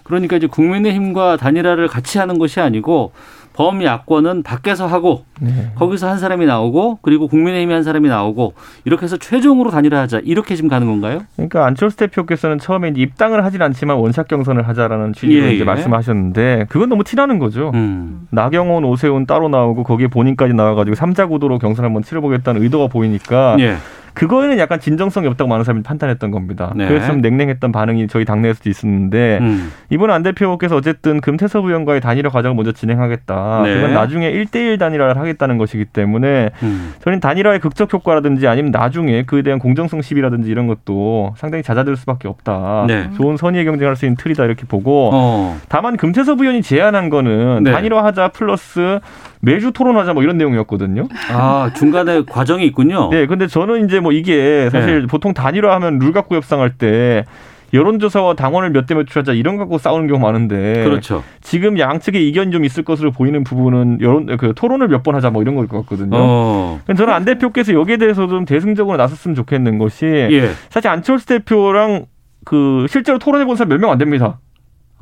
그러니까 0.02 0.36
이제 0.36 0.48
국민의힘과 0.48 1.36
단일화를 1.36 1.86
같이 1.86 2.18
하는 2.18 2.38
것이 2.38 2.58
아니고 2.58 3.12
범야권은 3.60 4.42
밖에서 4.42 4.86
하고 4.86 5.24
네. 5.38 5.70
거기서 5.74 6.08
한 6.08 6.18
사람이 6.18 6.46
나오고 6.46 7.00
그리고 7.02 7.28
국민의힘이 7.28 7.74
한 7.74 7.82
사람이 7.82 8.08
나오고 8.08 8.54
이렇게 8.86 9.04
해서 9.04 9.18
최종으로 9.18 9.70
단일화하자 9.70 10.20
이렇게 10.24 10.56
지금 10.56 10.70
가는 10.70 10.86
건가요? 10.86 11.20
그러니까 11.36 11.66
안철수 11.66 11.98
대표께서는 11.98 12.58
처음에 12.58 12.92
입당을 12.96 13.44
하진 13.44 13.60
않지만 13.60 13.98
원샷 13.98 14.28
경선을 14.28 14.66
하자라는 14.66 15.12
취지로 15.12 15.46
예, 15.46 15.52
이제 15.52 15.60
예. 15.60 15.64
말씀하셨는데 15.64 16.66
그건 16.70 16.88
너무 16.88 17.04
티나는 17.04 17.38
거죠. 17.38 17.70
음. 17.74 18.26
나경원, 18.30 18.84
오세훈 18.84 19.26
따로 19.26 19.50
나오고 19.50 19.84
거기에 19.84 20.06
본인까지 20.06 20.54
나와가지고 20.54 20.94
삼자 20.94 21.26
구도로 21.26 21.58
경선 21.58 21.84
한번 21.84 22.02
치러보겠다는 22.02 22.62
의도가 22.62 22.86
보이니까 22.86 23.56
예. 23.60 23.76
그거에는 24.14 24.58
약간 24.58 24.80
진정성이 24.80 25.26
없다고 25.28 25.48
많은 25.48 25.64
사람이 25.64 25.82
판단했던 25.82 26.30
겁니다. 26.30 26.72
네. 26.74 26.88
그래서 26.88 27.08
좀 27.08 27.20
냉랭했던 27.20 27.72
반응이 27.72 28.08
저희 28.08 28.24
당내에서도 28.24 28.68
있었는데 28.68 29.38
음. 29.40 29.72
이번 29.90 30.10
안 30.10 30.22
대표께서 30.22 30.76
어쨌든 30.76 31.20
금태섭 31.20 31.64
의원과의 31.64 32.00
단일화 32.00 32.30
과정을 32.30 32.54
먼저 32.54 32.72
진행하겠다. 32.72 33.62
네. 33.64 33.74
그건 33.74 33.94
나중에 33.94 34.32
1대1 34.32 34.78
단일화를 34.78 35.16
하겠다는 35.16 35.58
것이기 35.58 35.86
때문에 35.86 36.50
음. 36.62 36.94
저는 37.02 37.20
단일화의 37.20 37.60
극적 37.60 37.92
효과라든지 37.92 38.46
아니면 38.46 38.70
나중에 38.70 39.24
그에 39.24 39.42
대한 39.42 39.58
공정성 39.58 40.02
시비라든지 40.02 40.50
이런 40.50 40.66
것도 40.66 41.34
상당히 41.36 41.62
잦아들 41.62 41.96
수밖에 41.96 42.28
없다. 42.28 42.84
네. 42.86 43.10
좋은 43.16 43.36
선의의 43.36 43.64
경쟁할 43.64 43.96
수 43.96 44.06
있는 44.06 44.16
틀이다 44.16 44.44
이렇게 44.44 44.64
보고 44.66 45.10
어. 45.12 45.58
다만 45.68 45.96
금태섭 45.96 46.40
의원이 46.40 46.62
제안한 46.62 47.10
거는 47.10 47.64
네. 47.64 47.72
단일화하자 47.72 48.28
플러스 48.28 49.00
매주 49.40 49.72
토론하자 49.72 50.12
뭐 50.12 50.22
이런 50.22 50.37
내용이었거든요. 50.38 51.09
아 51.31 51.70
중간에 51.74 52.22
과정이 52.24 52.64
있군요. 52.66 53.09
네, 53.11 53.26
근데 53.26 53.46
저는 53.46 53.87
이제 53.87 54.00
뭐 54.00 54.12
이게 54.12 54.68
사실 54.70 55.00
네. 55.03 55.07
보통 55.07 55.33
단일화하면 55.35 55.98
룰 55.98 56.12
갖고 56.12 56.35
협상할 56.37 56.70
때 56.76 57.24
여론조사와 57.72 58.35
당원을 58.35 58.70
몇 58.70 58.87
대 58.87 58.94
몇출 58.96 59.20
하자 59.20 59.33
이런 59.33 59.57
갖고 59.57 59.79
싸우는 59.79 60.09
경우 60.09 60.18
많은데 60.20 60.83
그렇죠. 60.85 61.22
지금 61.40 61.79
양측의 61.79 62.29
이견이 62.29 62.50
좀 62.50 62.64
있을 62.64 62.83
것으로 62.83 63.12
보이는 63.12 63.44
부분은 63.44 63.98
여론 64.00 64.37
그 64.37 64.53
토론을 64.57 64.88
몇 64.88 65.03
번 65.05 65.14
하자 65.14 65.31
뭐 65.31 65.40
이런 65.40 65.55
걸 65.55 65.68
것 65.68 65.79
같거든요. 65.83 66.11
어. 66.16 66.81
저는 66.87 67.12
안 67.14 67.24
대표께서 67.24 67.72
여기에 67.72 67.96
대해서 67.98 68.26
좀 68.26 68.44
대승적으로 68.44 68.96
나섰으면 68.96 69.35
좋겠는 69.37 69.79
것이 69.79 70.05
예. 70.05 70.50
사실 70.68 70.88
안철수 70.90 71.26
대표랑 71.26 72.07
그 72.44 72.87
실제로 72.88 73.18
토론해 73.18 73.44
본 73.44 73.55
사람 73.57 73.68
몇 73.70 73.79
명 73.79 73.90
안 73.90 73.98
됩니다. 73.98 74.40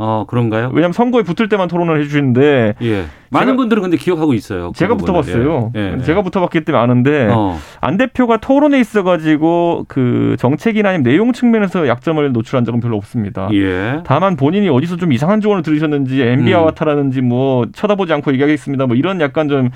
어 0.01 0.25
그런가요? 0.29 0.71
왜냐하면 0.73 0.93
선거에 0.93 1.23
붙을 1.23 1.49
때만 1.49 1.67
토론을 1.67 2.01
해주시는데 2.01 2.75
예. 2.83 3.05
많은 3.31 3.57
분들은 3.57 3.83
근데 3.83 3.97
기억하고 3.97 4.33
있어요. 4.33 4.71
그 4.71 4.79
제가 4.79 4.97
붙어봤어요. 4.97 5.73
예. 5.75 5.97
예. 5.99 6.03
제가 6.03 6.23
붙어봤기 6.23 6.61
때문에 6.61 6.83
아는데 6.83 7.29
어. 7.33 7.59
안 7.81 7.97
대표가 7.97 8.37
토론에 8.37 8.79
있어가지고 8.79 9.87
그 9.89 10.37
정책이나 10.39 10.91
아니면 10.91 11.03
내용 11.03 11.33
측면에서 11.33 11.89
약점을 11.89 12.33
노출한 12.33 12.65
적은 12.65 12.79
별로 12.79 12.97
없습니다. 12.97 13.49
예. 13.53 14.01
다만 14.05 14.37
본인이 14.37 14.69
어디서 14.69 14.97
좀 14.97 15.13
이상한 15.13 15.41
조언을 15.41 15.63
들으셨는지 15.63 16.23
MB 16.23 16.55
아와타라든지 16.55 17.19
음. 17.21 17.29
뭐 17.29 17.67
쳐다보지 17.73 18.13
않고 18.13 18.33
얘기하겠습니다. 18.33 18.87
뭐 18.87 18.95
이런 18.95 19.21
약간 19.21 19.49
좀 19.49 19.71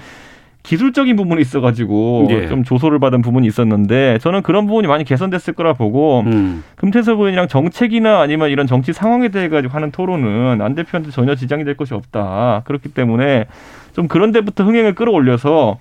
기술적인 0.62 1.16
부분이 1.16 1.40
있어가지고 1.40 2.28
예. 2.30 2.48
좀 2.48 2.62
조소를 2.62 3.00
받은 3.00 3.20
부분이 3.22 3.46
있었는데 3.46 4.18
저는 4.20 4.42
그런 4.42 4.66
부분이 4.66 4.86
많이 4.86 5.04
개선됐을 5.04 5.54
거라 5.54 5.72
보고 5.72 6.20
음. 6.20 6.62
금태섭 6.76 7.18
의원이랑 7.18 7.48
정책이나 7.48 8.20
아니면 8.20 8.50
이런 8.50 8.66
정치 8.66 8.92
상황에 8.92 9.28
대해 9.28 9.48
가지고 9.48 9.74
하는 9.74 9.90
토론은 9.90 10.60
안 10.62 10.74
대표한테 10.74 11.10
전혀 11.10 11.34
지장이 11.34 11.64
될 11.64 11.76
것이 11.76 11.94
없다. 11.94 12.62
그렇기 12.64 12.90
때문에 12.90 13.46
좀 13.92 14.06
그런 14.06 14.30
데부터 14.30 14.64
흥행을 14.64 14.94
끌어올려서 14.94 15.78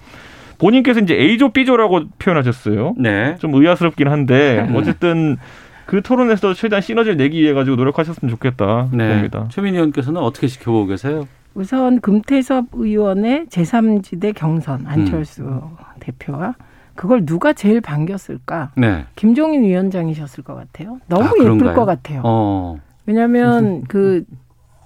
본인께서 0.58 1.00
이제 1.00 1.16
A조 1.16 1.50
B조라고 1.50 2.04
표현하셨어요. 2.20 2.96
네. 2.98 3.36
좀 3.40 3.54
의아스럽긴 3.54 4.08
한데 4.08 4.66
음. 4.68 4.76
어쨌든 4.76 5.38
그 5.86 6.02
토론에서 6.02 6.54
최대한 6.54 6.82
시너지를 6.82 7.18
내기 7.18 7.42
위해 7.42 7.54
가지고 7.54 7.76
노력하셨으면 7.76 8.30
좋겠다 8.30 8.90
네. 8.92 9.14
봅니다. 9.14 9.48
최민희 9.50 9.78
의원께서는 9.78 10.22
어떻게 10.22 10.48
지켜보고 10.48 10.88
계세요? 10.88 11.28
우선 11.54 12.00
금태섭 12.00 12.68
의원의 12.74 13.48
제3지대 13.48 14.34
경선 14.34 14.86
안철수 14.88 15.44
음. 15.44 15.62
대표와 16.00 16.56
그걸 16.96 17.26
누가 17.26 17.54
제일 17.54 17.82
반겼을까? 17.82 18.72
네. 18.78 19.06
김종인 19.16 19.64
위원장이셨을 19.64 20.44
것 20.44 20.56
같아요. 20.56 21.00
너무 21.08 21.26
아, 21.26 21.44
예쁠 21.44 21.74
것 21.74 21.86
같아요. 21.86 22.22
어. 22.24 22.80
왜냐하면 23.06 23.84
그 23.88 24.24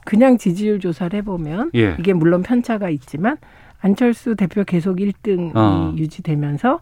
그냥 0.06 0.38
지지율 0.38 0.80
조사를 0.80 1.18
해보면 1.18 1.72
예. 1.76 1.96
이게 2.00 2.14
물론 2.14 2.44
편차가 2.44 2.90
있지만 2.90 3.38
안철수 3.82 4.36
대표 4.36 4.64
계속 4.64 4.98
1등이 4.98 5.56
어. 5.56 5.94
유지되면서 5.98 6.80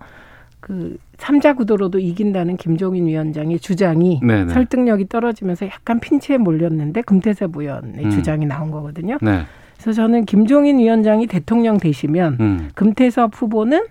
그 0.60 0.98
삼자 1.18 1.54
구도로도 1.54 2.00
이긴다는 2.00 2.56
김종인 2.58 3.08
위원장의 3.08 3.60
주장이 3.60 4.22
네네. 4.22 4.54
설득력이 4.54 5.10
떨어지면서 5.10 5.66
약간 5.68 6.00
핀치에 6.00 6.38
몰렸는데 6.38 7.02
금태섭 7.02 7.58
의원의 7.58 8.06
음. 8.06 8.10
주장이 8.12 8.46
나온 8.46 8.72
거거든요. 8.72 9.18
네. 9.22 9.44
그래서 9.84 10.02
저는 10.02 10.24
김종인 10.24 10.80
위원장이 10.80 11.28
대통령 11.28 11.78
되시면 11.78 12.38
음. 12.40 12.70
금태섭 12.74 13.32
후보는 13.34 13.86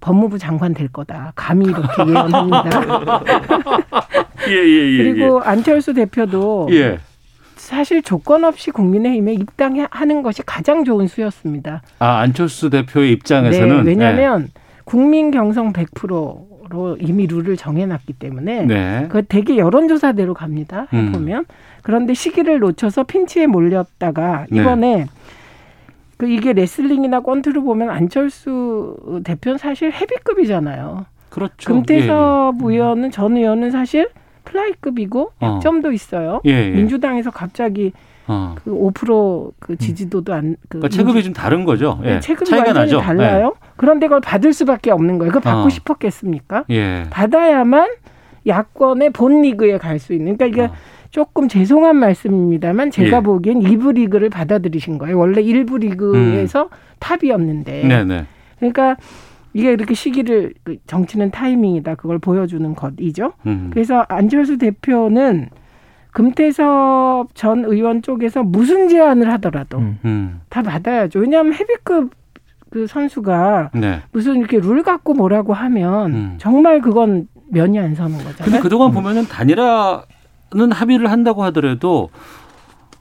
법무부 0.00 0.38
장관 0.38 0.72
될 0.72 0.88
거다. 0.88 1.32
감히 1.36 1.66
이렇게 1.66 2.06
예언합니다. 2.08 3.22
예, 4.48 4.54
예, 4.54 4.92
예, 4.92 4.96
그리고 4.96 5.42
예. 5.44 5.48
안철수 5.48 5.92
대표도 5.92 6.68
예. 6.70 6.98
사실 7.56 8.02
조건 8.02 8.44
없이 8.44 8.70
국민의힘에 8.70 9.34
입당하는 9.34 10.22
것이 10.22 10.42
가장 10.46 10.84
좋은 10.84 11.06
수였습니다. 11.06 11.82
아 11.98 12.20
안철수 12.20 12.70
대표의 12.70 13.12
입장에서는 13.12 13.84
네, 13.84 13.90
왜냐하면 13.90 14.44
네. 14.44 14.60
국민 14.84 15.30
경성 15.30 15.74
100% 15.74 16.49
로 16.70 16.96
이미 17.00 17.26
룰을 17.26 17.56
정해놨기 17.56 18.14
때문에 18.14 18.66
네. 18.66 19.06
그 19.10 19.24
되게 19.26 19.56
여론조사대로 19.56 20.34
갑니다. 20.34 20.86
해보면 20.92 21.40
음. 21.40 21.44
그런데 21.82 22.14
시기를 22.14 22.60
놓쳐서 22.60 23.04
핀치에 23.04 23.46
몰렸다가 23.46 24.46
네. 24.50 24.60
이번에 24.60 24.96
네. 24.96 25.06
그 26.16 26.28
이게 26.28 26.52
레슬링이나 26.52 27.20
권투를 27.20 27.62
보면 27.62 27.90
안철수 27.90 29.20
대표는 29.24 29.58
사실 29.58 29.90
헤비급이잖아요. 29.90 31.06
그렇죠. 31.30 31.72
금태섭 31.72 32.54
예. 32.60 32.64
예. 32.64 32.72
의원은 32.72 33.10
전 33.10 33.36
의원은 33.36 33.70
사실 33.70 34.08
플라이급이고 34.44 35.32
어. 35.40 35.46
약점도 35.46 35.92
있어요. 35.92 36.40
예, 36.44 36.50
예. 36.50 36.70
민주당에서 36.70 37.30
갑자기 37.30 37.92
어. 38.26 38.54
그5%그 38.64 39.76
지지도도 39.76 40.32
안. 40.32 40.56
그 40.68 40.78
그러니까 40.78 40.88
체급이. 40.88 41.22
좀 41.22 41.32
다른 41.32 41.64
거죠. 41.64 41.98
예. 42.04 42.14
네, 42.14 42.20
체급이 42.20 42.52
완전히 42.54 42.78
나죠. 42.78 43.00
달라요. 43.00 43.54
예. 43.56 43.68
그런데 43.76 44.06
그걸 44.06 44.20
받을 44.20 44.52
수밖에 44.52 44.90
없는 44.90 45.18
거예요. 45.18 45.30
그걸 45.32 45.42
받고 45.42 45.66
어. 45.66 45.68
싶었겠습니까? 45.68 46.64
예. 46.70 47.04
받아야만 47.10 47.88
야권의 48.46 49.10
본 49.10 49.42
리그에 49.42 49.78
갈 49.78 49.98
수 49.98 50.12
있는. 50.14 50.36
그러니까 50.36 50.46
이게 50.46 50.72
어. 50.72 50.76
조금 51.10 51.48
죄송한 51.48 51.96
말씀입니다만 51.96 52.90
제가 52.90 53.16
예. 53.18 53.20
보기엔 53.22 53.62
일부 53.62 53.92
리그를 53.92 54.30
받아들이신 54.30 54.98
거예요. 54.98 55.18
원래 55.18 55.40
일부 55.42 55.76
리그에서 55.78 56.64
음. 56.64 56.68
탑이었는데. 57.00 57.84
네네. 57.86 58.26
그러니까 58.58 58.96
이게 59.52 59.72
이렇게 59.72 59.94
시기를 59.94 60.54
그 60.62 60.76
정치는 60.86 61.32
타이밍이다. 61.32 61.96
그걸 61.96 62.18
보여주는 62.20 62.74
것이죠. 62.74 63.32
음. 63.46 63.70
그래서 63.72 64.04
안철수 64.08 64.56
대표는 64.58 65.48
금태섭 66.12 67.34
전 67.34 67.64
의원 67.64 68.02
쪽에서 68.02 68.42
무슨 68.42 68.88
제안을 68.88 69.30
하더라도 69.32 69.78
음. 69.78 69.98
음. 70.04 70.40
다 70.48 70.62
받아야죠. 70.62 71.20
왜냐하면 71.20 71.54
헤비급 71.54 72.10
그 72.70 72.86
선수가 72.86 73.70
네. 73.74 74.02
무슨 74.12 74.36
이렇게 74.36 74.58
룰 74.58 74.82
갖고 74.82 75.14
뭐라고 75.14 75.52
하면 75.54 76.12
음. 76.12 76.34
정말 76.38 76.80
그건 76.80 77.28
면이 77.50 77.78
안 77.78 77.94
서는 77.94 78.18
거잖아요. 78.18 78.44
근데 78.44 78.60
그동안 78.60 78.92
보면은 78.92 79.26
단일화 79.26 80.04
는 80.52 80.72
합의를 80.72 81.08
한다고 81.12 81.44
하더라도 81.44 82.10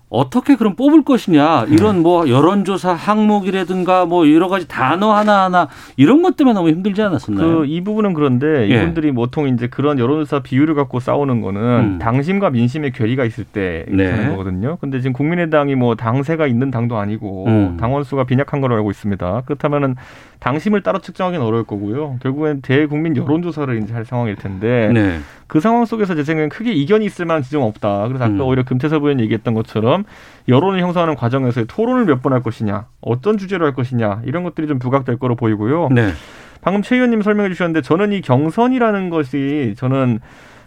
어떻게 0.09 0.55
그럼 0.55 0.75
뽑을 0.75 1.03
것이냐 1.03 1.65
이런 1.69 2.01
뭐 2.01 2.27
여론조사 2.27 2.93
항목이라든가 2.93 4.05
뭐 4.05 4.31
여러 4.31 4.47
가지 4.47 4.67
단어 4.67 5.13
하나 5.13 5.43
하나 5.43 5.67
이런 5.97 6.21
것 6.23 6.35
때문에 6.35 6.53
너무 6.53 6.69
힘들지 6.69 7.01
않았었나요? 7.01 7.59
그 7.59 7.69
이 7.69 7.81
부분은 7.81 8.13
그런데 8.13 8.69
예. 8.69 8.81
이분들이 8.81 9.11
보통 9.11 9.47
이제 9.47 9.67
그런 9.67 9.99
여론조사 9.99 10.39
비율을 10.39 10.73
갖고 10.73 10.99
싸우는 10.99 11.41
거는 11.41 11.61
음. 11.61 11.99
당심과 11.99 12.49
민심의 12.49 12.91
괴리가 12.91 13.25
있을 13.25 13.43
때 13.43 13.85
네. 13.89 14.09
하는 14.09 14.31
거거든요. 14.31 14.77
근데 14.81 14.99
지금 14.99 15.13
국민의당이 15.13 15.75
뭐 15.75 15.95
당세가 15.95 16.47
있는 16.47 16.71
당도 16.71 16.97
아니고 16.97 17.45
음. 17.47 17.77
당원 17.79 18.03
수가 18.03 18.23
빈약한 18.23 18.59
걸로 18.61 18.75
알고 18.75 18.89
있습니다. 18.89 19.43
그렇다면은 19.45 19.95
당심을 20.39 20.81
따로 20.81 20.99
측정하기는 20.99 21.45
어려울 21.45 21.65
거고요. 21.65 22.17
결국엔 22.21 22.61
대국민 22.61 23.15
여론조사를 23.15 23.83
이제 23.83 23.93
할 23.93 24.05
상황일 24.05 24.35
텐데 24.35 24.89
네. 24.93 25.19
그 25.47 25.59
상황 25.59 25.85
속에서 25.85 26.15
제 26.15 26.23
생각엔 26.23 26.49
크게 26.49 26.71
이견이 26.71 27.05
있을 27.05 27.25
만한 27.25 27.43
지점 27.43 27.63
없다. 27.63 28.07
그래서 28.07 28.23
아까 28.23 28.33
음. 28.33 28.41
오히려 28.41 28.63
금태섭 28.63 29.03
의원 29.03 29.19
얘기했던 29.19 29.53
것처럼 29.53 29.98
것처럼 29.99 30.05
여론을 30.47 30.79
형성하는 30.79 31.15
과정에서 31.15 31.65
토론을 31.65 32.05
몇 32.05 32.21
번 32.21 32.33
할 32.33 32.41
것이냐, 32.43 32.85
어떤 33.01 33.37
주제로 33.37 33.65
할 33.65 33.73
것이냐 33.73 34.21
이런 34.25 34.43
것들이 34.43 34.67
좀 34.67 34.79
부각될 34.79 35.17
거로 35.17 35.35
보이고요. 35.35 35.89
네. 35.91 36.09
방금 36.61 36.81
최 36.81 36.95
의원님 36.95 37.21
설명해 37.21 37.49
주셨는데 37.49 37.81
저는 37.81 38.11
이 38.11 38.21
경선이라는 38.21 39.09
것이 39.09 39.73
저는 39.77 40.19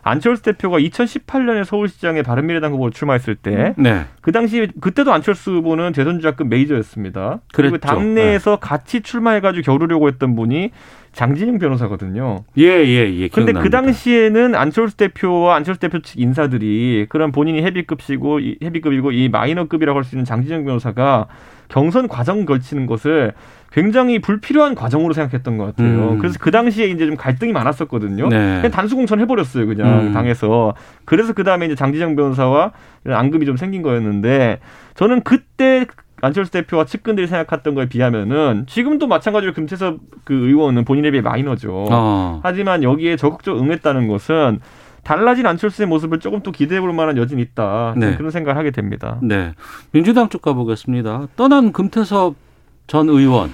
안철수 0.05 0.42
대표가 0.42 0.79
2018년에 0.79 1.64
서울시장에 1.64 2.23
바른미래당 2.23 2.73
후보로 2.73 2.90
출마했을 2.90 3.37
때, 3.37 3.75
네. 3.77 4.07
그 4.21 4.33
당시 4.33 4.68
그때도 4.81 5.12
안철수 5.12 5.53
후보는 5.53 5.92
대선 5.92 6.18
주자급 6.18 6.49
메이저였습니다. 6.49 7.38
그리고 7.53 7.77
그랬죠. 7.77 7.87
당내에서 7.87 8.57
같이 8.57 9.03
출마해가지고 9.03 9.62
겨루려고 9.64 10.09
했던 10.09 10.35
분이 10.35 10.73
장진영 11.12 11.59
변호사거든요. 11.59 12.44
예, 12.59 12.64
예, 12.64 13.12
예. 13.12 13.29
근데 13.29 13.53
기억납니다. 13.53 13.61
그 13.62 13.70
당시에는 13.70 14.55
안철수 14.55 14.96
대표와 14.96 15.57
안철수 15.57 15.81
대표 15.81 16.01
측 16.01 16.18
인사들이 16.18 17.07
그런 17.09 17.33
본인이 17.33 17.62
헤비급이고 17.62 18.40
이 18.40 18.57
헤비급이고 18.62 19.12
이 19.12 19.29
마이너급이라고 19.29 19.98
할 19.98 20.05
수 20.05 20.14
있는 20.14 20.25
장진영 20.25 20.64
변호사가 20.64 21.27
경선 21.68 22.09
과정 22.09 22.44
걸치는 22.44 22.87
것을 22.87 23.33
굉장히 23.72 24.18
불필요한 24.20 24.75
과정으로 24.75 25.14
생각했던 25.14 25.57
것 25.57 25.64
같아요. 25.64 26.11
음. 26.11 26.18
그래서 26.18 26.38
그 26.38 26.51
당시에 26.51 26.87
이제 26.88 27.07
좀 27.07 27.16
갈등이 27.16 27.53
많았었거든요. 27.53 28.29
네. 28.29 28.57
그냥 28.57 28.70
단수 28.70 28.96
공천 28.96 29.18
해버렸어요, 29.20 29.66
그냥 29.66 30.09
음. 30.09 30.12
당에서. 30.12 30.75
그래서 31.07 31.33
그 31.33 31.44
다음에 31.44 31.66
이제 31.66 31.75
장진영 31.75 32.14
변호사와 32.14 32.72
이런 33.07 33.18
앙금이 33.18 33.46
좀 33.46 33.57
생긴 33.57 33.81
거였는데 33.81 34.61
저는 34.94 35.22
그때 35.22 35.87
안철수 36.22 36.52
대표와 36.52 36.87
측근들이 36.87 37.26
생각했던 37.26 37.74
거에 37.74 37.88
비하면은 37.88 38.64
지금도 38.68 39.08
마찬가지로 39.08 39.52
금태섭 39.52 39.98
그 40.24 40.32
의원은 40.32 40.85
본인에 40.85 41.11
비해 41.11 41.20
마이너죠. 41.20 41.87
어. 41.90 42.40
하지만 42.44 42.85
여기에 42.85 43.16
적극적으로 43.16 43.62
응했다는 43.62 44.06
것은 44.06 44.61
달라진 45.02 45.46
안철수의 45.46 45.88
모습을 45.88 46.20
조금 46.20 46.40
또 46.42 46.52
기대해 46.52 46.80
볼 46.80 46.92
만한 46.92 47.16
여진이 47.16 47.42
있다. 47.42 47.94
네. 47.96 48.16
그런 48.16 48.30
생각을 48.30 48.56
하게 48.56 48.70
됩니다. 48.70 49.18
네. 49.20 49.52
민주당 49.90 50.28
쪽 50.28 50.42
가보겠습니다. 50.42 51.26
떠난 51.35 51.72
금태섭 51.72 52.37
전 52.87 53.08
의원 53.08 53.52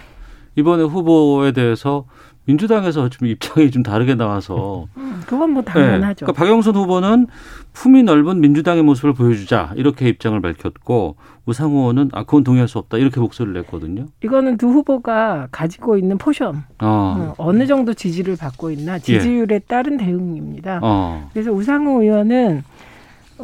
이번에 0.54 0.82
후보에 0.82 1.52
대해서 1.52 2.04
민주당에서 2.44 3.08
좀 3.08 3.28
입장이 3.28 3.70
좀 3.70 3.82
다르게 3.82 4.14
나와서 4.14 4.86
음, 4.96 5.22
그건 5.26 5.50
뭐 5.52 5.62
당연하죠. 5.62 6.24
그러니까 6.26 6.32
박영선 6.32 6.74
후보는 6.74 7.26
품이 7.74 8.02
넓은 8.02 8.40
민주당의 8.40 8.82
모습을 8.82 9.12
보여주자 9.12 9.72
이렇게 9.76 10.08
입장을 10.08 10.40
밝혔고 10.40 11.16
우상호 11.48 11.78
의원은 11.78 12.10
아 12.12 12.24
그건 12.24 12.44
동의할 12.44 12.68
수 12.68 12.78
없다 12.78 12.98
이렇게 12.98 13.20
목소리를 13.20 13.58
냈거든요. 13.62 14.04
이거는 14.22 14.58
두 14.58 14.68
후보가 14.68 15.48
가지고 15.50 15.96
있는 15.96 16.18
포션 16.18 16.62
어. 16.82 17.34
어느 17.38 17.66
정도 17.66 17.94
지지를 17.94 18.36
받고 18.36 18.70
있나 18.70 18.98
지지율에 18.98 19.60
따른 19.60 19.96
대응입니다. 19.96 20.80
어. 20.82 21.30
그래서 21.32 21.50
우상호 21.50 22.02
의원은 22.02 22.62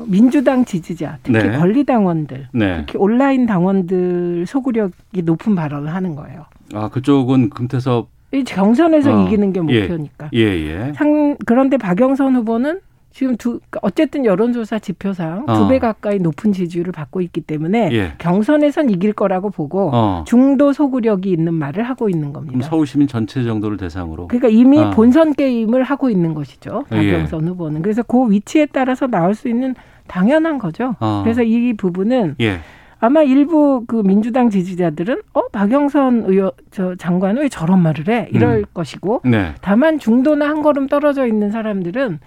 민주당 0.07 0.65
지지자, 0.65 1.19
특히 1.23 1.39
네. 1.39 1.57
권리당원들, 1.57 2.49
네. 2.53 2.85
특히 2.85 2.99
온라인 2.99 3.47
당원들 3.47 4.45
소구력이 4.47 5.23
높은 5.23 5.55
발언을 5.55 5.95
하는 5.95 6.15
거예요. 6.15 6.45
아 6.75 6.91
그쪽은 6.91 7.51
금태섭 7.51 8.09
이 8.33 8.45
경선에서 8.45 9.17
어. 9.17 9.27
이기는 9.27 9.53
게 9.53 9.61
예. 9.69 9.81
목표니까. 9.81 10.29
예 10.35 10.41
예. 10.41 10.93
상, 10.95 11.37
그런데 11.47 11.79
박영선 11.79 12.37
후보는 12.37 12.81
지금 13.15 13.37
두 13.37 13.61
어쨌든 13.81 14.25
여론조사 14.25 14.81
지표상 14.81 15.45
어. 15.47 15.55
두배 15.55 15.79
가까이 15.79 16.19
높은 16.19 16.53
지지율을 16.53 16.91
받고 16.91 17.21
있기 17.21 17.43
때문에 17.43 17.91
예. 17.93 18.13
경선에선 18.19 18.91
이길 18.91 19.13
거라고 19.13 19.51
보고 19.51 19.91
어. 19.95 20.25
중도 20.27 20.73
소구력이 20.73 21.31
있는 21.31 21.55
말을 21.55 21.85
하고 21.85 22.09
있는 22.09 22.33
겁니다. 22.33 22.67
서울 22.69 22.89
시민 22.89 23.07
전체 23.07 23.45
정도를 23.45 23.77
대상으로. 23.77 24.27
그러니까 24.27 24.49
이미 24.49 24.81
어. 24.81 24.91
본선 24.91 25.33
게임을 25.33 25.85
하고 25.85 26.11
있는 26.11 26.35
것이죠. 26.35 26.87
예. 26.91 26.97
박영선 26.97 27.47
후보는. 27.47 27.83
그래서 27.83 28.03
그 28.03 28.29
위치에 28.29 28.67
따라서 28.67 29.07
나올 29.07 29.37
수 29.37 29.49
있는 29.49 29.77
당연한 30.09 30.59
거죠. 30.59 30.97
어. 30.99 31.21
그래서 31.23 31.45
이 31.45 31.73
부분은 31.75 32.35
예. 32.41 32.59
아마 32.99 33.23
일부 33.23 33.85
그 33.87 34.03
민주당 34.05 34.51
지지자들은 34.51 35.23
어 35.35 35.49
박영선 35.53 36.25
의원 36.27 36.51
저 36.73 36.97
장관은 36.97 37.43
왜 37.43 37.49
저런 37.49 37.81
말을 37.81 38.09
해 38.09 38.29
이럴 38.33 38.57
음. 38.57 38.65
것이고 38.75 39.21
네. 39.25 39.53
다만 39.61 40.01
중도나 40.01 40.49
한 40.49 40.63
걸음 40.63 40.89
떨어져 40.89 41.29
있는 41.29 41.53
사람들은 41.53 42.15
어, 42.15 42.19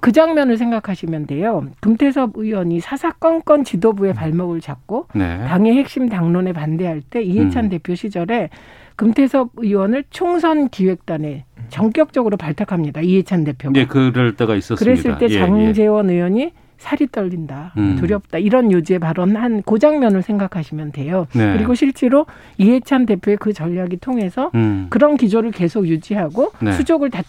그 0.00 0.12
장면을 0.12 0.56
생각하시면 0.56 1.26
돼요. 1.26 1.64
금태섭 1.80 2.32
의원이 2.34 2.80
사사건건 2.80 3.64
지도부의 3.64 4.14
발목을 4.14 4.60
잡고 4.60 5.06
네. 5.14 5.38
당의 5.46 5.76
핵심 5.76 6.08
당론에 6.08 6.52
반대할 6.52 7.02
때 7.02 7.22
이해찬 7.22 7.66
음. 7.66 7.68
대표 7.70 7.94
시절에 7.94 8.50
금태섭 8.96 9.50
의원을 9.56 10.04
총선 10.10 10.68
기획단에 10.68 11.44
전격적으로 11.68 12.36
발탁합니다. 12.36 13.02
이해찬 13.02 13.44
대표가. 13.44 13.78
예, 13.78 13.86
그럴 13.86 14.34
때가 14.36 14.56
있었습니다. 14.56 14.84
그랬을 14.84 15.18
때 15.18 15.32
예, 15.32 15.34
예. 15.34 15.38
장재원 15.38 16.10
의원이 16.10 16.52
살이 16.78 17.06
떨린다, 17.10 17.72
음. 17.78 17.96
두렵다 17.96 18.38
이런 18.38 18.70
요지의 18.70 18.98
발언한 18.98 19.62
그 19.64 19.78
장면을 19.78 20.22
생각하시면 20.22 20.92
돼요. 20.92 21.26
네. 21.34 21.54
그리고 21.54 21.74
실제로 21.74 22.26
이해찬 22.58 23.06
대표의 23.06 23.38
그 23.38 23.52
전략이 23.52 23.96
통해서 23.98 24.50
음. 24.54 24.86
그런 24.90 25.16
기조를 25.16 25.52
계속 25.52 25.86
유지하고 25.86 26.52
네. 26.60 26.72
수족을 26.72 27.10
다 27.10 27.22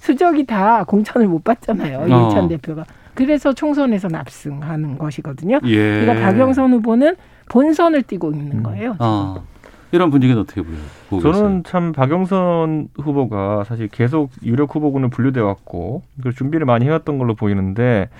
수족이 0.00 0.46
다 0.46 0.84
공천을 0.84 1.26
못 1.28 1.44
받잖아요. 1.44 2.00
어. 2.00 2.06
이해찬 2.06 2.48
대표가. 2.48 2.84
그래서 3.14 3.52
총선에서 3.52 4.08
납승하는 4.08 4.96
것이거든요. 4.98 5.58
예. 5.64 6.00
그러니까 6.00 6.26
박영선 6.26 6.72
후보는 6.74 7.16
본선을 7.50 8.02
뛰고 8.02 8.32
있는 8.32 8.62
거예요. 8.62 8.96
어. 9.00 9.42
이런 9.90 10.10
분위기는 10.10 10.40
어떻게 10.40 10.62
보여요? 10.62 11.22
저는 11.22 11.64
참 11.64 11.92
박영선 11.92 12.88
후보가 12.96 13.64
사실 13.64 13.88
계속 13.88 14.30
유력 14.44 14.74
후보군을 14.74 15.08
분류돼 15.08 15.40
왔고 15.40 16.02
그 16.22 16.32
준비를 16.32 16.66
많이 16.66 16.84
해왔던 16.84 17.18
걸로 17.18 17.34
보이는데 17.34 18.10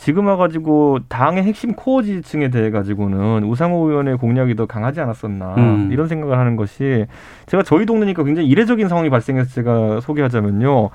지금 0.00 0.28
와가지고 0.28 1.00
당의 1.08 1.42
핵심 1.42 1.74
코어 1.74 2.00
지지층에 2.00 2.48
대해 2.48 2.70
가지고는 2.70 3.44
우상호 3.44 3.86
의원의 3.86 4.16
공략이 4.16 4.56
더 4.56 4.64
강하지 4.64 4.98
않았었나 4.98 5.54
음. 5.58 5.88
이런 5.92 6.08
생각을 6.08 6.38
하는 6.38 6.56
것이 6.56 7.04
제가 7.44 7.62
저희 7.62 7.84
동네니까 7.84 8.24
굉장히 8.24 8.48
이례적인 8.48 8.88
상황이 8.88 9.10
발생해서 9.10 9.50
제가 9.50 10.00
소개하자면요. 10.00 10.88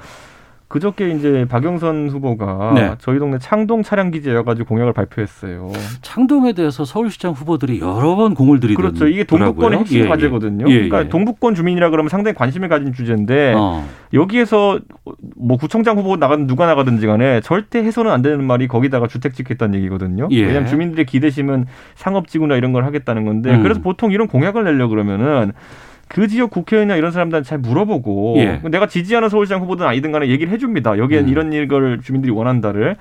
그저께 0.76 1.12
이제 1.12 1.46
박영선 1.48 2.10
후보가 2.10 2.74
네. 2.76 2.96
저희 3.00 3.18
동네 3.18 3.38
창동 3.40 3.82
차량 3.82 4.12
기지에 4.12 4.34
와가지고 4.34 4.68
공약을 4.68 4.92
발표했어요. 4.92 5.72
창동에 6.02 6.52
대해서 6.52 6.84
서울시장 6.84 7.32
후보들이 7.32 7.80
여러 7.80 8.18
번 8.18 8.34
공을 8.34 8.60
들이더라고요. 8.60 8.92
그렇죠. 8.92 9.08
이게 9.08 9.24
동북권의 9.24 9.80
핵심 9.80 10.00
예, 10.00 10.04
예. 10.04 10.08
과제거든요. 10.10 10.66
예, 10.68 10.74
그러니까 10.74 11.06
예. 11.06 11.08
동북권 11.08 11.56
주민이라 11.56 11.92
그러면 11.92 12.10
상당히 12.10 12.36
관심을 12.36 12.68
가진 12.68 12.92
주제인데 12.92 13.54
어. 13.56 13.88
여기에서 14.14 14.82
뭐 15.38 15.56
구청장 15.56 15.98
후보 15.98 16.18
나가든 16.18 16.46
누가 16.46 16.66
나가든지 16.66 17.08
간에 17.08 17.40
절대 17.40 17.80
해서는 17.80 18.12
안 18.12 18.22
되는 18.22 18.44
말이 18.44 18.68
거기다가 18.68 19.08
주택 19.08 19.34
짓겠다는 19.34 19.76
얘기거든요. 19.76 20.28
예. 20.32 20.42
왜냐하면 20.42 20.68
주민들의 20.68 21.06
기대심은 21.06 21.68
상업지구나 21.96 22.58
이런 22.58 22.74
걸 22.74 22.84
하겠다는 22.84 23.24
건데 23.24 23.56
음. 23.56 23.64
그래서 23.64 23.80
보통 23.80 24.12
이런 24.12 24.28
공약을 24.28 24.66
내려 24.66 24.90
그러면은 24.90 25.54
그 26.08 26.28
지역 26.28 26.52
국회의원이나 26.52 26.96
이런 26.96 27.12
사람들한테 27.12 27.48
잘 27.48 27.58
물어보고 27.58 28.36
예. 28.38 28.62
내가 28.70 28.88
지지하는 28.88 29.30
서울시장 29.30 29.62
후보든 29.62 29.86
아니든 29.86 30.12
간에 30.12 30.28
얘기를 30.30 30.52
해줍니다. 30.54 30.98
여기엔 30.98 31.26
음. 31.26 31.30
이런 31.30 31.54
일을 31.54 32.02
주민들이 32.02 32.32
원한다를. 32.32 32.96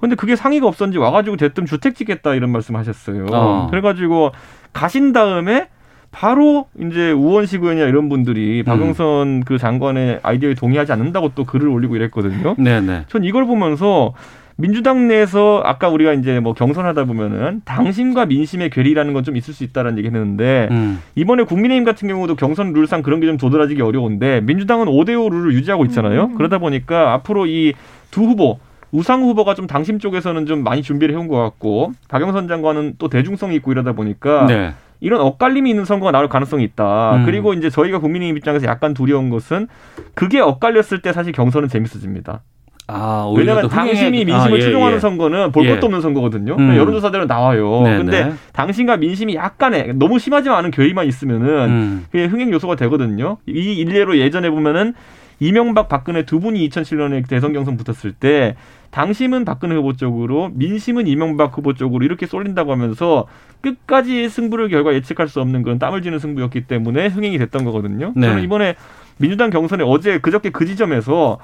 근데 0.00 0.14
그게 0.14 0.36
상의가 0.36 0.66
없었는지 0.66 0.98
와가지고 0.98 1.36
대뜸 1.36 1.66
주택 1.66 1.94
짓겠다 1.94 2.34
이런 2.34 2.50
말씀 2.50 2.76
하셨어요. 2.76 3.26
어. 3.32 3.68
그래가지고 3.70 4.32
가신 4.72 5.12
다음에 5.12 5.68
바로 6.10 6.66
이제 6.78 7.12
우원식 7.12 7.62
의원이나 7.62 7.86
이런 7.86 8.08
분들이 8.08 8.62
박영선 8.62 9.44
그 9.44 9.58
장관의 9.58 10.20
아이디어에 10.22 10.54
동의하지 10.54 10.92
않는다고 10.92 11.32
또 11.34 11.44
글을 11.44 11.68
올리고 11.68 11.96
이랬거든요. 11.96 12.54
네네. 12.58 13.04
전 13.08 13.24
이걸 13.24 13.46
보면서 13.46 14.14
민주당 14.58 15.06
내에서 15.06 15.60
아까 15.64 15.88
우리가 15.90 16.14
이제 16.14 16.40
뭐 16.40 16.54
경선하다 16.54 17.04
보면은 17.04 17.60
당신과 17.66 18.26
민심의 18.26 18.70
괴리라는 18.70 19.12
건 19.12 19.22
좀 19.26 19.36
있을 19.36 19.52
수 19.52 19.64
있다라는 19.64 19.98
얘기 19.98 20.06
했는데 20.08 20.68
음. 20.70 21.00
이번에 21.16 21.42
국민의힘 21.42 21.84
같은 21.84 22.06
경우도 22.08 22.36
경선 22.36 22.72
룰상 22.72 23.02
그런 23.02 23.20
게 23.20 23.26
좀 23.26 23.36
도드라지기 23.36 23.82
어려운데 23.82 24.40
민주당은 24.42 24.86
5대5 24.86 25.30
룰을 25.32 25.52
유지하고 25.54 25.84
있잖아요. 25.86 26.30
그러다 26.36 26.58
보니까 26.58 27.12
앞으로 27.14 27.46
이 27.46 27.72
두 28.12 28.22
후보 28.22 28.58
우상호 28.92 29.26
후보가 29.30 29.54
좀 29.54 29.66
당심 29.66 29.98
쪽에서는 29.98 30.46
좀 30.46 30.62
많이 30.62 30.80
준비를 30.82 31.12
해온 31.14 31.26
것 31.28 31.36
같고 31.42 31.92
박영선 32.08 32.46
장관은 32.48 32.94
또 32.98 33.08
대중성이 33.08 33.56
있고 33.56 33.72
이러다 33.72 33.92
보니까 33.92 34.46
네. 34.46 34.72
이런 35.00 35.20
엇갈림이 35.20 35.68
있는 35.68 35.84
선거가 35.84 36.12
나올 36.12 36.28
가능성이 36.28 36.62
있다. 36.64 37.16
음. 37.16 37.24
그리고 37.26 37.52
이제 37.52 37.68
저희가 37.68 37.98
국민의힘 37.98 38.36
입장에서 38.38 38.66
약간 38.66 38.94
두려운 38.94 39.28
것은 39.28 39.66
그게 40.14 40.40
엇갈렸을 40.40 41.02
때 41.02 41.12
사실 41.12 41.32
경선은 41.32 41.68
재밌어집니다. 41.68 42.42
아, 42.88 43.32
왜냐하면 43.36 43.68
당심이 43.68 44.24
민심을 44.24 44.52
아, 44.52 44.56
예, 44.56 44.60
추종하는 44.60 44.96
예. 44.96 45.00
선거는 45.00 45.52
볼 45.52 45.66
예. 45.66 45.74
것도 45.74 45.86
없는 45.86 46.00
선거거든요. 46.00 46.56
음. 46.56 46.76
여론조사대로 46.76 47.26
나와요. 47.26 47.82
네, 47.82 47.98
근데 47.98 48.24
네. 48.26 48.32
당신과 48.52 48.98
민심이 48.98 49.34
약간의 49.34 49.94
너무 49.94 50.18
심하지만 50.18 50.58
않은 50.58 50.70
괴리만 50.70 51.06
있으면은 51.06 51.48
음. 51.68 52.06
그게 52.10 52.26
흥행 52.26 52.52
요소가 52.52 52.76
되거든요. 52.76 53.38
이 53.46 53.74
일례로 53.74 54.18
예전에 54.18 54.50
보면은 54.50 54.94
이명박 55.38 55.88
박근혜 55.88 56.24
두 56.24 56.40
분이 56.40 56.66
2007년에 56.68 57.28
대선 57.28 57.52
경선 57.52 57.76
붙었을 57.76 58.12
때 58.12 58.56
당심은 58.90 59.44
박근혜 59.44 59.74
후보 59.74 59.94
쪽으로 59.94 60.50
민심은 60.54 61.06
이명박 61.06 61.56
후보 61.56 61.74
쪽으로 61.74 62.04
이렇게 62.04 62.26
쏠린다고 62.26 62.72
하면서 62.72 63.26
끝까지 63.60 64.28
승부를 64.28 64.68
결과 64.68 64.94
예측할 64.94 65.28
수 65.28 65.40
없는 65.40 65.62
그런 65.62 65.78
땀을 65.78 66.02
쥐는 66.02 66.18
승부였기 66.18 66.62
때문에 66.62 67.08
흥행이 67.08 67.36
됐던 67.38 67.64
거거든요. 67.64 68.12
네. 68.16 68.28
저는 68.28 68.42
이번에 68.44 68.76
민주당 69.18 69.50
경선에 69.50 69.84
어제 69.86 70.18
그저께 70.18 70.50
그 70.50 70.66
지점에서 70.66 71.38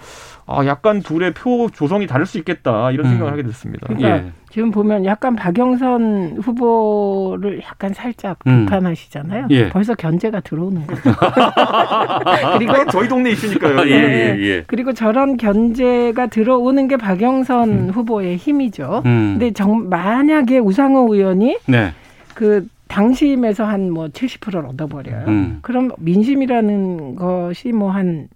아, 0.46 0.66
약간 0.66 1.00
둘의 1.00 1.32
표 1.34 1.70
조성이 1.70 2.06
다를 2.06 2.26
수 2.26 2.36
있겠다 2.38 2.90
이런 2.90 3.08
생각을 3.08 3.32
음. 3.32 3.32
하게 3.32 3.42
됐습니다. 3.44 3.86
그러니까 3.86 4.16
예. 4.16 4.32
지금 4.50 4.70
보면 4.70 5.04
약간 5.04 5.34
박영선 5.36 6.38
후보를 6.42 7.62
약간 7.62 7.94
살짝 7.94 8.38
음. 8.46 8.66
비판하시잖아요. 8.66 9.46
예. 9.50 9.68
벌써 9.70 9.94
견제가 9.94 10.40
들어오는 10.40 10.86
거죠. 10.86 11.02
그리고 12.58 12.86
저희 12.90 13.08
동네 13.08 13.30
이슈니까요. 13.30 13.88
예, 13.88 13.94
예, 13.94 14.36
예. 14.40 14.64
그리고 14.66 14.92
저런 14.92 15.36
견제가 15.36 16.26
들어오는 16.26 16.88
게 16.88 16.96
박영선 16.96 17.90
후보의 17.90 18.36
힘이죠. 18.36 19.02
음. 19.06 19.38
근데 19.38 19.52
정 19.52 19.88
만약에 19.88 20.58
우상호 20.58 21.14
의원이 21.14 21.58
네. 21.66 21.92
그 22.34 22.66
당심에서 22.92 23.64
한 23.64 23.90
뭐 23.90 24.08
70%를 24.08 24.66
얻어버려요. 24.66 25.24
음. 25.28 25.58
그럼 25.62 25.90
민심이라는 25.98 27.16
것이 27.16 27.72
뭐 27.72 27.90
한 27.90 28.28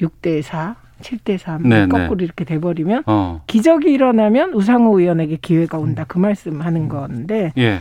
6대 0.00 0.42
4, 0.42 0.76
7대 1.00 1.38
3 1.38 1.62
네, 1.68 1.86
거꾸로 1.86 2.18
네. 2.18 2.24
이렇게 2.24 2.44
돼버리면 2.44 3.04
어. 3.06 3.40
기적이 3.46 3.92
일어나면 3.92 4.52
우상호 4.54 4.98
의원에게 5.00 5.38
기회가 5.40 5.78
온다 5.78 6.04
그 6.06 6.18
말씀하는 6.18 6.88
건데 6.88 7.52
예. 7.56 7.78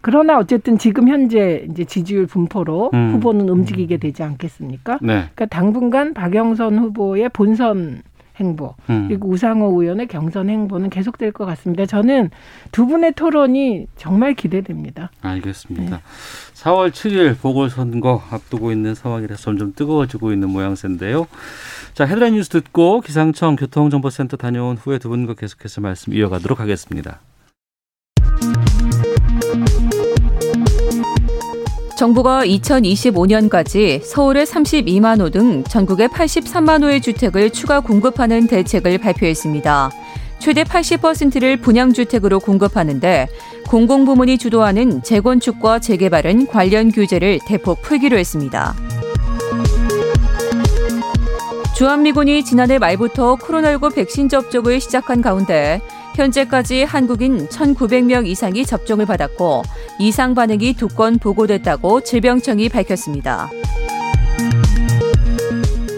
그러나 0.00 0.38
어쨌든 0.38 0.78
지금 0.78 1.08
현재 1.08 1.64
이제 1.70 1.84
지지율 1.84 2.26
분포로 2.26 2.90
음. 2.92 3.12
후보는 3.12 3.48
움직이게 3.48 3.98
되지 3.98 4.24
않겠습니까? 4.24 4.98
네. 5.00 5.12
그러니까 5.34 5.46
당분간 5.46 6.12
박영선 6.12 6.78
후보의 6.78 7.28
본선 7.28 8.02
행보 8.42 8.74
음. 8.90 9.06
그리고 9.08 9.28
우상호 9.28 9.80
의원의 9.80 10.08
경선 10.08 10.50
행보는 10.50 10.90
계속될 10.90 11.32
것 11.32 11.44
같습니다. 11.46 11.86
저는 11.86 12.30
두 12.72 12.86
분의 12.86 13.12
토론이 13.12 13.86
정말 13.96 14.34
기대됩니다. 14.34 15.10
알겠습니다. 15.22 16.00
4월 16.54 16.90
7일 16.90 17.38
보궐선거 17.38 18.22
앞두고 18.30 18.72
있는 18.72 18.94
상황이라서 18.94 19.42
점점 19.42 19.72
뜨거워지고 19.74 20.32
있는 20.32 20.50
모양새인데요. 20.50 21.26
자, 21.94 22.04
헤드라인 22.04 22.34
뉴스 22.34 22.48
듣고 22.50 23.00
기상청 23.00 23.56
교통정보센터 23.56 24.36
다녀온 24.36 24.76
후에 24.76 24.98
두 24.98 25.08
분과 25.08 25.34
계속해서 25.34 25.80
말씀 25.80 26.14
이어가도록 26.14 26.60
하겠습니다. 26.60 27.20
정부가 32.02 32.44
2025년까지 32.44 34.02
서울의 34.02 34.44
32만 34.44 35.20
호 35.20 35.28
등 35.28 35.62
전국의 35.62 36.08
83만 36.08 36.82
호의 36.82 37.00
주택을 37.00 37.50
추가 37.50 37.78
공급하는 37.78 38.48
대책을 38.48 38.98
발표했습니다. 38.98 39.92
최대 40.40 40.64
80%를 40.64 41.58
분양주택으로 41.58 42.40
공급하는데 42.40 43.28
공공부문이 43.68 44.38
주도하는 44.38 45.04
재건축과 45.04 45.78
재개발은 45.78 46.48
관련 46.48 46.90
규제를 46.90 47.38
대폭 47.46 47.82
풀기로 47.82 48.18
했습니다. 48.18 48.74
주한미군이 51.76 52.44
지난해 52.44 52.80
말부터 52.80 53.36
코로나19 53.36 53.94
백신 53.94 54.28
접종을 54.28 54.80
시작한 54.80 55.22
가운데 55.22 55.80
현재까지 56.16 56.82
한국인 56.84 57.48
1,900명 57.48 58.26
이상이 58.26 58.64
접종을 58.64 59.06
받았고 59.06 59.62
이상 59.98 60.34
반응이 60.34 60.74
두 60.74 60.88
건 60.92 61.18
보고됐다고 61.18 62.02
질병청이 62.02 62.68
밝혔습니다. 62.68 63.48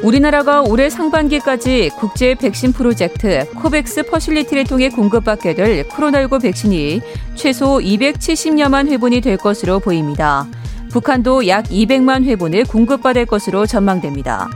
우리나라가 0.05 0.61
올해 0.63 0.91
상반기까지 0.91 1.91
국제 1.97 2.35
백신 2.35 2.73
프로젝트 2.73 3.51
코백스 3.55 4.05
퍼실리티를 4.05 4.65
통해 4.65 4.91
공급받게 4.91 5.55
될 5.55 5.89
코로나19 5.89 6.43
백신이 6.43 7.01
최소 7.35 7.79
270여만 7.79 8.89
회분이 8.89 9.21
될 9.23 9.37
것으로 9.39 9.81
보입니다. 9.81 10.47
북한도 10.91 11.49
약 11.49 11.65
200만 11.65 12.25
회분을 12.25 12.65
공급받을 12.65 13.27
것으로 13.27 13.67
전망됩니다. 13.67 14.51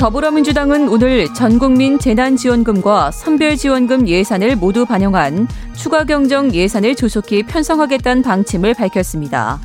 더불어민주당은 0.00 0.88
오늘 0.88 1.26
전국민 1.34 1.98
재난지원금과 1.98 3.10
선별지원금 3.10 4.08
예산을 4.08 4.56
모두 4.56 4.86
반영한 4.86 5.46
추가 5.76 6.04
경정 6.04 6.54
예산을 6.54 6.94
조속히 6.94 7.42
편성하겠다는 7.42 8.22
방침을 8.22 8.72
밝혔습니다. 8.72 9.60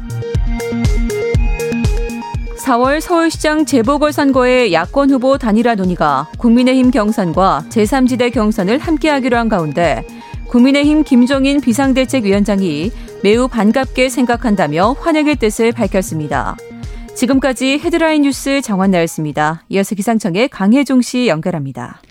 4월 2.58 3.00
서울시장 3.00 3.64
재보궐선거의 3.64 4.74
야권 4.74 5.12
후보 5.12 5.38
단일화 5.38 5.76
논의가 5.76 6.28
국민의힘 6.38 6.92
경선과 6.92 7.68
제3지대 7.70 8.34
경선을 8.34 8.78
함께하기로 8.78 9.38
한 9.38 9.48
가운데 9.48 10.06
국민의힘 10.50 11.06
김종인 11.06 11.62
비상대책위원장이 11.62 12.92
매우 13.24 13.48
반갑게 13.48 14.10
생각한다며 14.10 14.98
환영의 15.00 15.38
뜻을 15.38 15.72
밝혔습니다. 15.72 16.58
지금까지 17.16 17.80
헤드라인 17.80 18.24
뉴스 18.24 18.62
정원 18.62 18.92
나였습니다. 18.92 19.64
이어서 19.70 19.96
기상청의 19.96 20.50
강혜종 20.50 21.02
씨 21.02 21.28
연결합니다. 21.28 22.02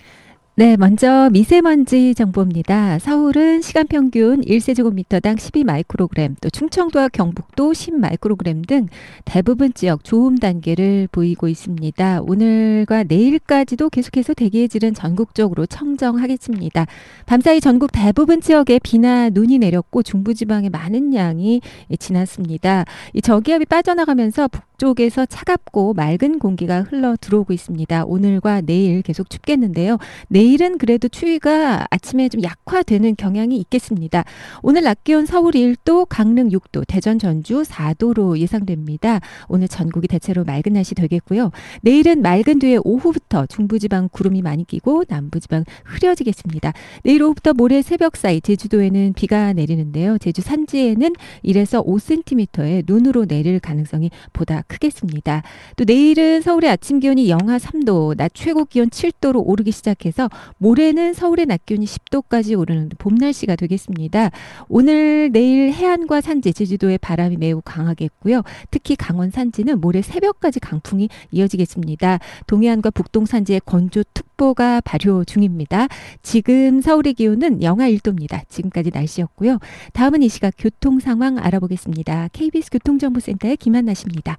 네, 0.57 0.77
먼저 0.77 1.29
미세먼지 1.33 2.15
정보입니다. 2.15 2.97
서울은 2.99 3.61
시간 3.61 3.87
평균 3.87 4.39
1세제곱미터당 4.39 5.37
12 5.37 5.65
마이크로그램, 5.65 6.37
또 6.39 6.49
충청도와 6.49 7.09
경북도 7.09 7.73
10 7.73 7.99
마이크로그램 7.99 8.61
등 8.61 8.87
대부분 9.25 9.73
지역 9.73 10.05
좋음 10.05 10.37
단계를 10.37 11.09
보이고 11.11 11.49
있습니다. 11.49 12.21
오늘과 12.21 13.03
내일까지도 13.03 13.89
계속해서 13.89 14.33
대기의 14.33 14.69
질은 14.69 14.93
전국적으로 14.93 15.65
청정하겠습니다. 15.65 16.85
밤사이 17.25 17.59
전국 17.59 17.91
대부분 17.91 18.39
지역에 18.39 18.79
비나 18.79 19.29
눈이 19.29 19.59
내렸고 19.59 20.03
중부지방에 20.03 20.69
많은 20.69 21.13
양이 21.15 21.59
지났습니다. 21.99 22.85
이 23.11 23.21
저기압이 23.21 23.65
빠져나가면서 23.65 24.47
북쪽에서 24.75 25.25
차갑고 25.25 25.93
맑은 25.93 26.39
공기가 26.39 26.81
흘러 26.81 27.15
들어오고 27.19 27.53
있습니다. 27.53 28.05
오늘과 28.05 28.61
내일 28.61 29.01
계속 29.01 29.29
춥겠는데요. 29.29 29.97
내일은 30.27 30.77
그래도 30.77 31.07
추위가 31.07 31.85
아침에 31.89 32.29
좀 32.29 32.43
약화되는 32.43 33.15
경향이 33.15 33.57
있겠습니다. 33.57 34.23
오늘 34.61 34.83
낮 34.83 35.03
기온 35.03 35.25
서울 35.25 35.53
1도, 35.53 36.07
강릉 36.09 36.49
6도, 36.49 36.85
대전 36.87 37.19
전주 37.19 37.63
4도로 37.63 38.37
예상됩니다. 38.37 39.19
오늘 39.47 39.67
전국이 39.67 40.07
대체로 40.07 40.43
맑은 40.43 40.73
날씨 40.73 40.95
되겠고요. 40.95 41.51
내일은 41.81 42.21
맑은 42.21 42.59
뒤에 42.59 42.79
오후부터 42.83 43.45
중부지방 43.47 44.09
구름이 44.11 44.41
많이 44.41 44.65
끼고 44.65 45.05
남부지방 45.07 45.65
흐려지겠습니다. 45.85 46.73
내일 47.03 47.23
오후부터 47.23 47.53
모레 47.53 47.81
새벽 47.81 48.17
사이 48.17 48.41
제주도에는 48.41 49.13
비가 49.13 49.53
내리는데요. 49.53 50.17
제주 50.17 50.41
산지에는 50.41 51.13
1에서 51.45 51.85
5cm의 51.85 52.83
눈으로 52.85 53.25
내릴 53.25 53.59
가능성이 53.59 54.09
보다 54.33 54.63
크겠습니다. 54.67 55.43
또 55.75 55.83
내일은 55.83 56.41
서울의 56.41 56.69
아침 56.69 56.99
기온이 56.99 57.29
영하 57.29 57.57
3도, 57.57 58.15
낮 58.17 58.31
최고 58.33 58.65
기온 58.65 58.89
7도로 58.89 59.41
오르기 59.45 59.71
시작해서 59.71 60.29
모레는 60.57 61.13
서울의 61.13 61.45
낮 61.45 61.65
기온이 61.65 61.85
10도까지 61.85 62.57
오르는 62.57 62.89
봄 62.97 63.15
날씨가 63.15 63.55
되겠습니다. 63.55 64.31
오늘 64.69 65.31
내일 65.31 65.71
해안과 65.71 66.21
산지, 66.21 66.53
제주도의 66.53 66.97
바람이 66.97 67.37
매우 67.37 67.61
강하겠고요. 67.63 68.41
특히 68.71 68.95
강원 68.95 69.29
산지는 69.31 69.79
모레 69.79 70.01
새벽까지 70.01 70.59
강풍이 70.59 71.09
이어지겠습니다. 71.31 72.19
동해안과 72.47 72.91
북동 72.91 73.25
산지에 73.25 73.59
건조 73.65 74.03
특보가 74.13 74.81
발효 74.81 75.23
중입니다. 75.23 75.87
지금 76.21 76.81
서울의 76.81 77.13
기온은 77.13 77.61
영하 77.63 77.89
1도입니다. 77.89 78.47
지금까지 78.49 78.91
날씨였고요. 78.93 79.59
다음은 79.93 80.23
이 80.23 80.29
시각 80.29 80.53
교통 80.57 80.99
상황 80.99 81.37
알아보겠습니다. 81.37 82.29
KBS 82.33 82.69
교통정보센터의 82.71 83.57
김한나 83.57 83.93
씨입니다. 83.93 84.37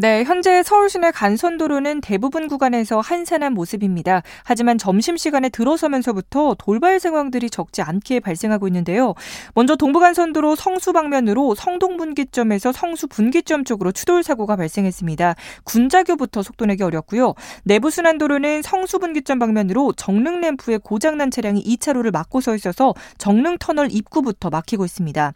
네, 0.00 0.22
현재 0.22 0.62
서울 0.62 0.88
시내 0.88 1.10
간선도로는 1.10 2.02
대부분 2.02 2.46
구간에서 2.46 3.00
한산한 3.00 3.52
모습입니다. 3.52 4.22
하지만 4.44 4.78
점심시간에 4.78 5.48
들어서면서부터 5.48 6.54
돌발 6.56 7.00
상황들이 7.00 7.50
적지 7.50 7.82
않게 7.82 8.20
발생하고 8.20 8.68
있는데요. 8.68 9.14
먼저 9.54 9.74
동부간선도로 9.74 10.54
성수 10.54 10.92
방면으로 10.92 11.56
성동분기점에서 11.56 12.70
성수 12.70 13.08
분기점 13.08 13.64
쪽으로 13.64 13.90
추돌 13.90 14.22
사고가 14.22 14.54
발생했습니다. 14.54 15.34
군자교부터 15.64 16.44
속도 16.44 16.64
내기 16.66 16.84
어렵고요. 16.84 17.34
내부순환도로는 17.64 18.62
성수 18.62 19.00
분기점 19.00 19.40
방면으로 19.40 19.94
정릉 19.94 20.40
램프에 20.40 20.78
고장난 20.78 21.32
차량이 21.32 21.60
2차로를 21.64 22.12
막고 22.12 22.40
서 22.40 22.54
있어서 22.54 22.94
정릉 23.18 23.58
터널 23.58 23.88
입구부터 23.90 24.48
막히고 24.50 24.84
있습니다. 24.84 25.34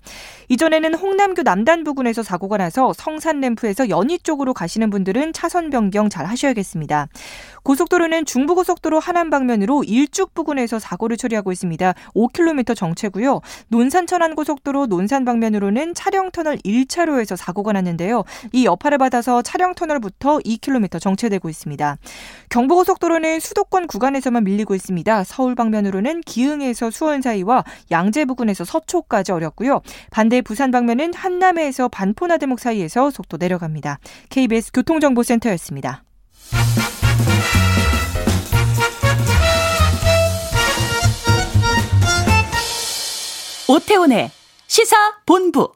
이전에는 0.51 0.95
홍남교 0.95 1.43
남단 1.43 1.83
부근에서 1.83 2.23
사고가 2.23 2.59
나서 2.59 2.93
성산 2.93 3.41
램프에서 3.41 3.89
연희 3.89 4.21
쪽으로 4.21 4.52
가시는 4.53 4.91
분들은 4.91 5.33
차선 5.33 5.71
변경 5.71 6.09
잘 6.09 6.27
하셔야겠습니다. 6.27 7.09
고속도로는 7.63 8.25
중부고속도로 8.25 8.99
하남 9.01 9.31
방면으로 9.31 9.85
일죽 9.85 10.35
부근에서 10.35 10.79
사고를 10.79 11.17
처리하고 11.17 11.53
있습니다. 11.53 11.95
5km 12.15 12.77
정체고요. 12.77 13.41
논산 13.69 14.07
천안 14.07 14.35
고속도로 14.35 14.87
논산 14.87 15.25
방면으로는 15.25 15.95
차량 15.95 16.31
터널 16.31 16.57
1차로에서 16.59 17.37
사고가 17.37 17.73
났는데요. 17.73 18.25
이 18.53 18.65
여파를 18.65 18.99
받아서 18.99 19.43
차량 19.43 19.75
터널부터 19.75 20.39
2km 20.39 21.01
정체되고 21.01 21.49
있습니다. 21.49 21.97
경부고속도로는 22.49 23.41
수도권 23.41 23.87
구간에서만 23.87 24.45
밀리고 24.45 24.75
있습니다. 24.75 25.25
서울 25.25 25.55
방면으로는 25.55 26.23
기흥에서 26.23 26.91
수원 26.91 27.23
사이와 27.23 27.65
양재 27.91 28.25
부근에서 28.25 28.65
서초까지 28.65 29.33
어렵고요. 29.33 29.81
반대 30.11 30.43
부산 30.43 30.71
방면은 30.71 31.15
한남에서 31.15 31.89
반포나대목 31.89 32.61
사이에서 32.61 33.11
속도 33.11 33.37
내려갑니다. 33.37 33.99
KBS 34.43 34.73
교통정보센터였습니다. 34.73 36.03
오태훈의 43.69 44.31
시사 44.67 44.97
본부. 45.27 45.73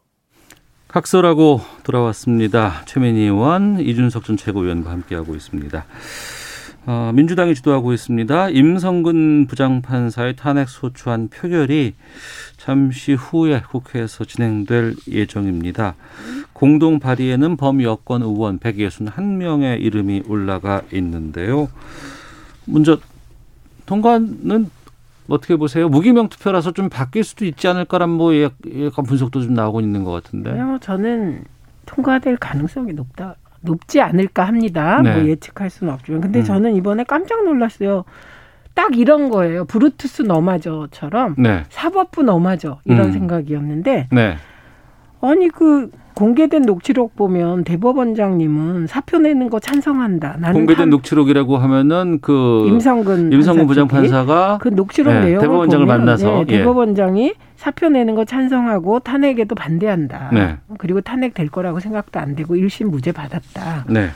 각설하고 0.88 1.60
돌아왔습니다. 1.84 2.82
최민희 2.86 3.20
의원, 3.20 3.78
이준석 3.78 4.24
전 4.24 4.36
최고위원과 4.36 4.90
함께하고 4.90 5.34
있습니다. 5.36 5.84
어, 6.86 7.10
민주당이 7.14 7.54
주도하고 7.54 7.92
있습니다. 7.92 8.50
임성근 8.50 9.46
부장판사의 9.46 10.36
탄핵 10.36 10.68
소추안 10.68 11.28
표결이 11.28 11.94
잠시 12.66 13.14
후에 13.14 13.60
국회에서 13.60 14.24
진행될 14.24 14.96
예정입니다. 15.06 15.94
공동 16.52 16.98
발의에는 16.98 17.56
범여권 17.56 18.22
의원 18.22 18.58
161명의 18.58 19.80
이름이 19.80 20.24
올라가 20.26 20.82
있는데요. 20.92 21.68
먼저 22.64 22.98
통과는 23.86 24.68
어떻게 25.28 25.54
보세요? 25.54 25.88
무기명 25.88 26.28
투표라서 26.28 26.72
좀 26.72 26.88
바뀔 26.88 27.22
수도 27.22 27.44
있지 27.44 27.68
않을까란 27.68 28.10
뭐 28.10 28.32
약간 28.34 29.04
분석도 29.04 29.42
좀 29.42 29.54
나오고 29.54 29.80
있는 29.80 30.02
것 30.02 30.10
같은데. 30.10 30.50
뭐 30.50 30.80
저는 30.80 31.44
통과될 31.86 32.36
가능성이 32.36 32.94
높다. 32.94 33.36
높지 33.60 34.00
않을까 34.00 34.44
합니다. 34.44 35.00
네. 35.02 35.14
뭐 35.14 35.28
예측할 35.28 35.70
수는 35.70 35.92
없지만. 35.92 36.20
근데 36.20 36.40
음. 36.40 36.44
저는 36.44 36.74
이번에 36.74 37.04
깜짝 37.04 37.44
놀랐어요. 37.44 38.02
딱 38.76 38.96
이런 38.98 39.30
거예요. 39.30 39.64
브루투스 39.64 40.22
너마저처럼 40.22 41.34
네. 41.38 41.64
사법부 41.70 42.22
너마저 42.22 42.78
이런 42.84 43.06
음. 43.06 43.12
생각이었는데 43.12 44.08
네. 44.12 44.36
아니 45.22 45.48
그 45.48 45.90
공개된 46.14 46.62
녹취록 46.62 47.16
보면 47.16 47.64
대법원장님은 47.64 48.86
사표 48.86 49.18
내는 49.18 49.48
거 49.48 49.58
찬성한다. 49.60 50.36
나는 50.40 50.52
공개된 50.54 50.82
판- 50.82 50.90
녹취록이라고 50.90 51.56
하면은 51.56 52.18
그 52.20 52.64
임성근 52.68 53.32
임성근 53.32 53.66
판사 53.66 53.66
부장판사가 53.66 54.58
그 54.60 54.68
녹취록 54.68 55.12
네, 55.14 55.20
내용을 55.20 55.40
대법원장을 55.40 55.86
보면 55.86 55.98
만나서 55.98 56.26
네, 56.26 56.40
예. 56.48 56.58
대법원장이 56.58 57.32
사표 57.56 57.88
내는 57.88 58.14
거 58.14 58.26
찬성하고 58.26 59.00
탄핵에도 59.00 59.54
반대한다. 59.54 60.30
네. 60.34 60.56
그리고 60.78 61.00
탄핵 61.00 61.32
될 61.32 61.48
거라고 61.48 61.80
생각도 61.80 62.20
안 62.20 62.34
되고 62.36 62.54
1심 62.54 62.84
무죄 62.90 63.12
받았다. 63.12 63.86
네. 63.88 64.08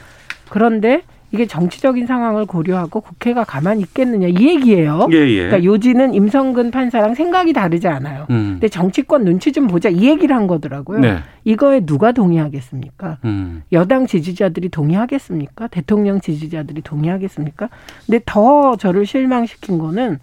그런데 0.50 1.02
이게 1.32 1.46
정치적인 1.46 2.06
상황을 2.06 2.44
고려하고 2.46 3.00
국회가 3.00 3.44
가만히 3.44 3.82
있겠느냐 3.82 4.26
이 4.28 4.48
얘기예요. 4.48 5.06
예, 5.12 5.16
예. 5.16 5.46
그러니까 5.46 5.64
요지는 5.64 6.12
임성근 6.14 6.70
판사랑 6.72 7.14
생각이 7.14 7.52
다르지 7.52 7.86
않아요. 7.86 8.26
음. 8.30 8.52
근데 8.54 8.68
정치권 8.68 9.24
눈치 9.24 9.52
좀 9.52 9.68
보자 9.68 9.88
이 9.88 10.08
얘기를 10.08 10.34
한 10.34 10.46
거더라고요. 10.48 10.98
네. 11.00 11.18
이거에 11.44 11.80
누가 11.86 12.10
동의하겠습니까? 12.12 13.18
음. 13.24 13.62
여당 13.72 14.06
지지자들이 14.06 14.70
동의하겠습니까? 14.70 15.68
대통령 15.68 16.20
지지자들이 16.20 16.82
동의하겠습니까? 16.82 17.68
근데 18.06 18.20
더 18.26 18.74
저를 18.76 19.06
실망시킨 19.06 19.78
거는 19.78 20.18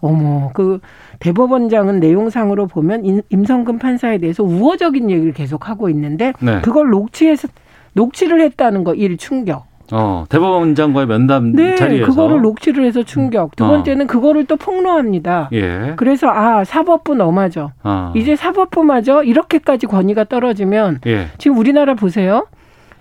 어머 0.00 0.50
그 0.52 0.80
대법원장은 1.20 2.00
내용상으로 2.00 2.66
보면 2.66 3.04
임- 3.06 3.22
임성근 3.30 3.78
판사에 3.78 4.18
대해서 4.18 4.42
우호적인 4.42 5.10
얘기를 5.10 5.32
계속 5.32 5.68
하고 5.70 5.88
있는데 5.88 6.34
네. 6.40 6.60
그걸 6.60 6.90
녹취해서 6.90 7.48
녹취를 7.94 8.42
했다는 8.42 8.84
거 8.84 8.92
일 8.94 9.16
충격. 9.16 9.64
어, 9.92 10.24
대법원장과의 10.28 11.06
면담 11.06 11.52
네, 11.52 11.76
자리에서 11.76 12.06
그거를 12.06 12.40
녹취를 12.42 12.84
해서 12.84 13.02
충격. 13.02 13.54
두 13.56 13.64
어. 13.64 13.68
번째는 13.68 14.06
그거를 14.06 14.46
또 14.46 14.56
폭로합니다. 14.56 15.50
예. 15.52 15.94
그래서 15.96 16.28
아 16.28 16.64
사법부 16.64 17.14
넘어져. 17.14 17.70
아. 17.82 18.12
이제 18.16 18.36
사법부마저 18.36 19.22
이렇게까지 19.22 19.86
권위가 19.86 20.24
떨어지면 20.24 21.00
예. 21.06 21.28
지금 21.38 21.58
우리나라 21.58 21.94
보세요. 21.94 22.46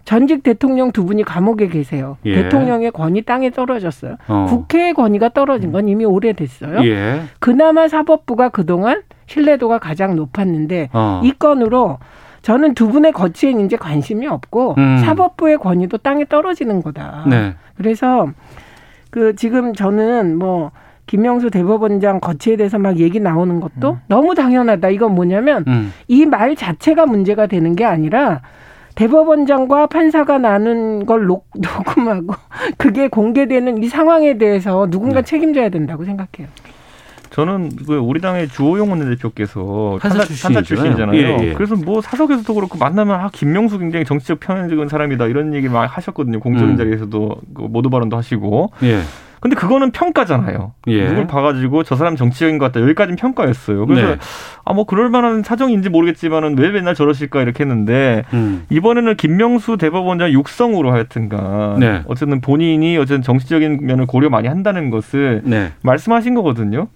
전직 0.06 0.44
대통령 0.44 0.92
두 0.92 1.04
분이 1.04 1.24
감옥에 1.24 1.68
계세요. 1.68 2.18
예. 2.26 2.44
대통령의 2.44 2.92
권위 2.92 3.24
땅에 3.24 3.50
떨어졌어요. 3.50 4.18
어. 4.28 4.46
국회의 4.48 4.94
권위가 4.94 5.30
떨어진 5.30 5.72
건 5.72 5.88
이미 5.90 6.06
오래됐어요. 6.06 6.86
예. 6.86 7.22
그나마 7.40 7.88
사법부가 7.88 8.50
그동안 8.50 9.02
신뢰도가 9.26 9.80
가장 9.80 10.16
높았는데 10.16 10.90
어. 10.94 11.22
이 11.24 11.32
건으로 11.32 11.98
저는 12.46 12.76
두 12.76 12.90
분의 12.90 13.12
거치엔 13.12 13.60
이제 13.62 13.76
관심이 13.76 14.28
없고 14.28 14.76
음. 14.78 14.98
사법부의 15.00 15.58
권위도 15.58 15.98
땅에 15.98 16.26
떨어지는 16.26 16.84
거다. 16.84 17.26
네. 17.28 17.56
그래서 17.76 18.30
그 19.10 19.36
지금 19.36 19.74
저는 19.74 20.38
뭐 20.38 20.70
김명수 21.08 21.50
대법원장 21.50 22.20
거치에 22.20 22.56
대해서 22.56 22.78
막 22.78 23.00
얘기 23.00 23.20
나오는 23.20 23.60
것도 23.60 23.98
너무 24.06 24.36
당연하다. 24.36 24.90
이건 24.90 25.16
뭐냐면 25.16 25.64
음. 25.68 25.92
이말 26.08 26.56
자체가 26.56 27.08
문제가 27.08 27.48
되는 27.48 27.76
게 27.76 27.84
아니라 27.84 28.42
대법원장과 28.94 29.88
판사가 29.88 30.38
나눈 30.38 31.08
걸 31.08 31.26
녹, 31.26 31.48
녹음하고 31.58 32.36
그게 32.78 33.08
공개되는 33.08 33.82
이 33.82 33.88
상황에 33.88 34.38
대해서 34.38 34.88
누군가 34.92 35.22
네. 35.22 35.26
책임져야 35.26 35.70
된다고 35.70 36.06
생각해요. 36.06 36.48
저는 37.36 37.70
그 37.86 37.98
우리 37.98 38.22
당의 38.22 38.48
주호영 38.48 38.92
원내대표께서 38.92 39.98
판사 40.02 40.20
판사, 40.20 40.62
출신이잖아요. 40.62 41.20
예, 41.20 41.50
예. 41.50 41.54
그래서 41.54 41.76
뭐 41.76 42.00
사석에서도 42.00 42.54
그렇고 42.54 42.78
만나면 42.78 43.20
아 43.20 43.30
김명수 43.34 43.78
굉장히 43.78 44.06
정치적 44.06 44.40
편향적인 44.40 44.88
사람이다 44.88 45.26
이런 45.26 45.54
얘기 45.54 45.68
많이 45.68 45.86
하셨거든요. 45.86 46.40
공적인 46.40 46.70
음. 46.70 46.78
자리에서도 46.78 47.36
그 47.54 47.62
모두 47.64 47.90
발언도 47.90 48.16
하시고. 48.16 48.72
예. 48.84 49.02
근데 49.42 49.58
그거는 49.58 49.92
평가잖아요. 49.92 50.72
예. 50.88 51.10
누굴 51.10 51.28
봐가지고 51.28 51.84
저 51.84 51.98
사람 51.98 52.16
정치적인 52.16 52.58
것 52.58 52.72
같다. 52.72 52.82
여기까지는 52.82 53.18
평가였어요. 53.18 53.86
그래서 53.86 54.08
네. 54.12 54.18
아뭐 54.64 54.86
그럴 54.86 55.10
만한 55.10 55.44
사정인지 55.44 55.90
모르겠지만은 55.90 56.58
왜 56.58 56.72
맨날 56.72 56.96
저러실까 56.96 57.42
이렇게 57.42 57.66
했는데 57.66 58.24
음. 58.34 58.66
이번에는 58.70 59.18
김명수 59.18 59.76
대법원장 59.76 60.32
육성으로 60.32 60.94
하여튼가 60.94 61.76
네. 61.82 62.02
어쨌든 62.08 62.40
본인이 62.40 62.98
어쨌든 62.98 63.22
정치적인 63.22 63.80
면을 63.82 64.06
고려 64.06 64.30
많이 64.30 64.48
한다는 64.48 64.90
것을 64.90 65.42
네. 65.44 65.74
말씀하신 65.82 66.34
거거든요. 66.34 66.88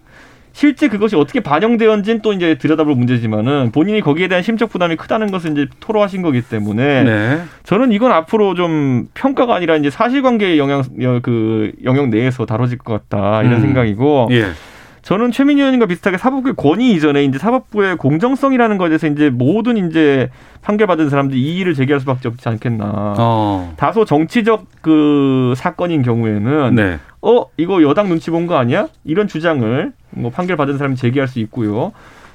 실제 0.60 0.90
그것이 0.90 1.16
어떻게 1.16 1.40
반영되었는지는 1.40 2.22
또 2.22 2.34
이제 2.34 2.56
들여다볼 2.56 2.94
문제지만은 2.94 3.72
본인이 3.72 4.02
거기에 4.02 4.28
대한 4.28 4.44
심적 4.44 4.70
부담이 4.70 4.98
크다는 4.98 5.32
것을 5.32 5.52
이제 5.54 5.68
토로하신 5.80 6.22
거기 6.22 6.42
때문에 6.42 7.04
네. 7.04 7.42
저는 7.64 7.94
이건 7.94 8.12
앞으로 8.12 8.56
좀 8.56 9.08
평가가 9.14 9.56
아니라 9.56 9.78
이제 9.78 9.90
사실관계의 9.90 10.60
영향 10.60 10.84
여- 11.02 11.22
그 11.22 11.72
영역 11.86 12.10
내에서 12.10 12.46
다뤄질 12.46 12.78
것 12.80 12.92
같다 13.10 13.42
이런 13.44 13.54
음. 13.54 13.62
생각이고 13.62 14.28
예. 14.32 14.48
저는 15.10 15.32
최민희 15.32 15.60
의원님과 15.60 15.88
비슷하게 15.88 16.20
사법부의 16.20 16.54
권위 16.56 16.92
이전에 16.92 17.24
이제 17.24 17.40
사법부의 17.40 17.98
공정성이라는 17.98 18.78
것에 18.78 18.90
대해서 18.90 19.08
이제 19.08 19.32
모든 19.32 19.90
이제 19.90 20.30
판결받은 20.62 21.10
사람들이 21.10 21.42
이의를 21.42 21.74
제기할 21.74 22.00
수밖에 22.00 22.28
없지 22.28 22.48
않겠나. 22.48 23.16
어. 23.18 23.74
다소 23.76 24.06
정치적 24.06 24.68
그 24.84 25.56
사건인 25.58 26.04
경우에는 26.04 26.76
네. 26.76 27.00
어 27.24 27.46
이거 27.58 27.82
여당 27.82 28.08
눈치 28.08 28.30
본 28.30 28.46
거 28.46 28.58
아니야? 28.58 28.88
이런 29.04 29.28
주장을 29.28 29.92
뭐 30.12 30.30
판결 30.30 30.58
받은 30.58 30.78
사람이 30.78 30.96
제기할 30.96 31.28
수 31.28 31.40
있고요. 31.40 31.92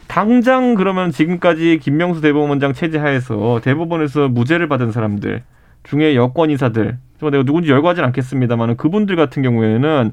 당장 0.08 0.74
그러면 0.74 1.12
지금까지 1.12 1.78
김명수 1.80 2.22
대법원장 2.22 2.72
체제 2.72 2.98
하에서 2.98 3.60
대법원에서 3.62 4.26
무죄를 4.30 4.66
받은 4.66 4.90
사람들 4.90 5.44
중에 5.84 6.16
여권 6.16 6.50
인사들 6.50 6.98
뭐 7.20 7.30
내가 7.30 7.44
누군지 7.44 7.70
열거하진 7.70 8.02
않겠습니다만 8.02 8.76
그분들 8.76 9.14
같은 9.14 9.44
경우에는 9.44 10.12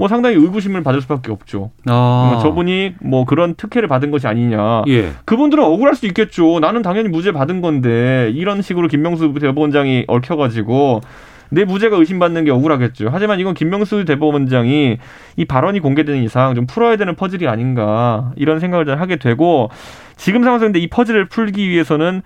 뭐 0.00 0.08
상당히 0.08 0.36
의구심을 0.36 0.82
받을 0.82 1.02
수밖에 1.02 1.30
없죠. 1.30 1.72
아. 1.84 2.30
뭐 2.32 2.42
저분이 2.42 2.94
뭐 3.02 3.26
그런 3.26 3.54
특혜를 3.54 3.86
받은 3.86 4.10
것이 4.10 4.26
아니냐. 4.26 4.84
예. 4.88 5.10
그분들은 5.26 5.62
억울할 5.62 5.94
수 5.94 6.06
있겠죠. 6.06 6.58
나는 6.58 6.80
당연히 6.80 7.10
무죄 7.10 7.32
받은 7.32 7.60
건데 7.60 8.32
이런 8.34 8.62
식으로 8.62 8.88
김명수 8.88 9.34
대법원장이 9.38 10.06
얽혀가지고 10.08 11.02
내 11.50 11.66
무죄가 11.66 11.98
의심받는 11.98 12.46
게 12.46 12.50
억울하겠죠. 12.50 13.10
하지만 13.12 13.40
이건 13.40 13.52
김명수 13.52 14.06
대법원장이 14.06 14.96
이 15.36 15.44
발언이 15.44 15.80
공개되는 15.80 16.22
이상 16.22 16.54
좀 16.54 16.66
풀어야 16.66 16.96
되는 16.96 17.14
퍼즐이 17.14 17.46
아닌가 17.46 18.32
이런 18.36 18.58
생각을 18.58 18.86
좀 18.86 18.98
하게 18.98 19.16
되고 19.16 19.68
지금 20.16 20.44
상황에서 20.44 20.64
근데 20.64 20.78
이 20.78 20.86
퍼즐을 20.86 21.26
풀기 21.26 21.68
위해서는 21.68 22.22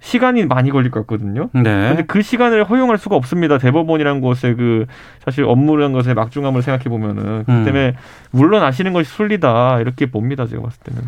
시간이 0.00 0.46
많이 0.46 0.70
걸릴 0.70 0.90
것 0.90 1.00
같거든요. 1.00 1.50
네. 1.52 1.62
근데 1.62 2.04
그 2.06 2.22
시간을 2.22 2.64
허용할 2.64 2.98
수가 2.98 3.16
없습니다. 3.16 3.58
대법원이란 3.58 4.20
곳의 4.20 4.54
그 4.56 4.86
사실 5.24 5.44
업무라는 5.44 5.92
것의 5.92 6.14
막중함을 6.14 6.62
생각해 6.62 6.84
보면은 6.84 7.44
그 7.44 7.52
음. 7.52 7.64
때문에 7.64 7.94
물러나시는 8.30 8.92
것이 8.92 9.10
순리다 9.10 9.80
이렇게 9.80 10.06
봅니다. 10.06 10.46
제가 10.46 10.62
봤을 10.62 10.80
때는. 10.84 11.02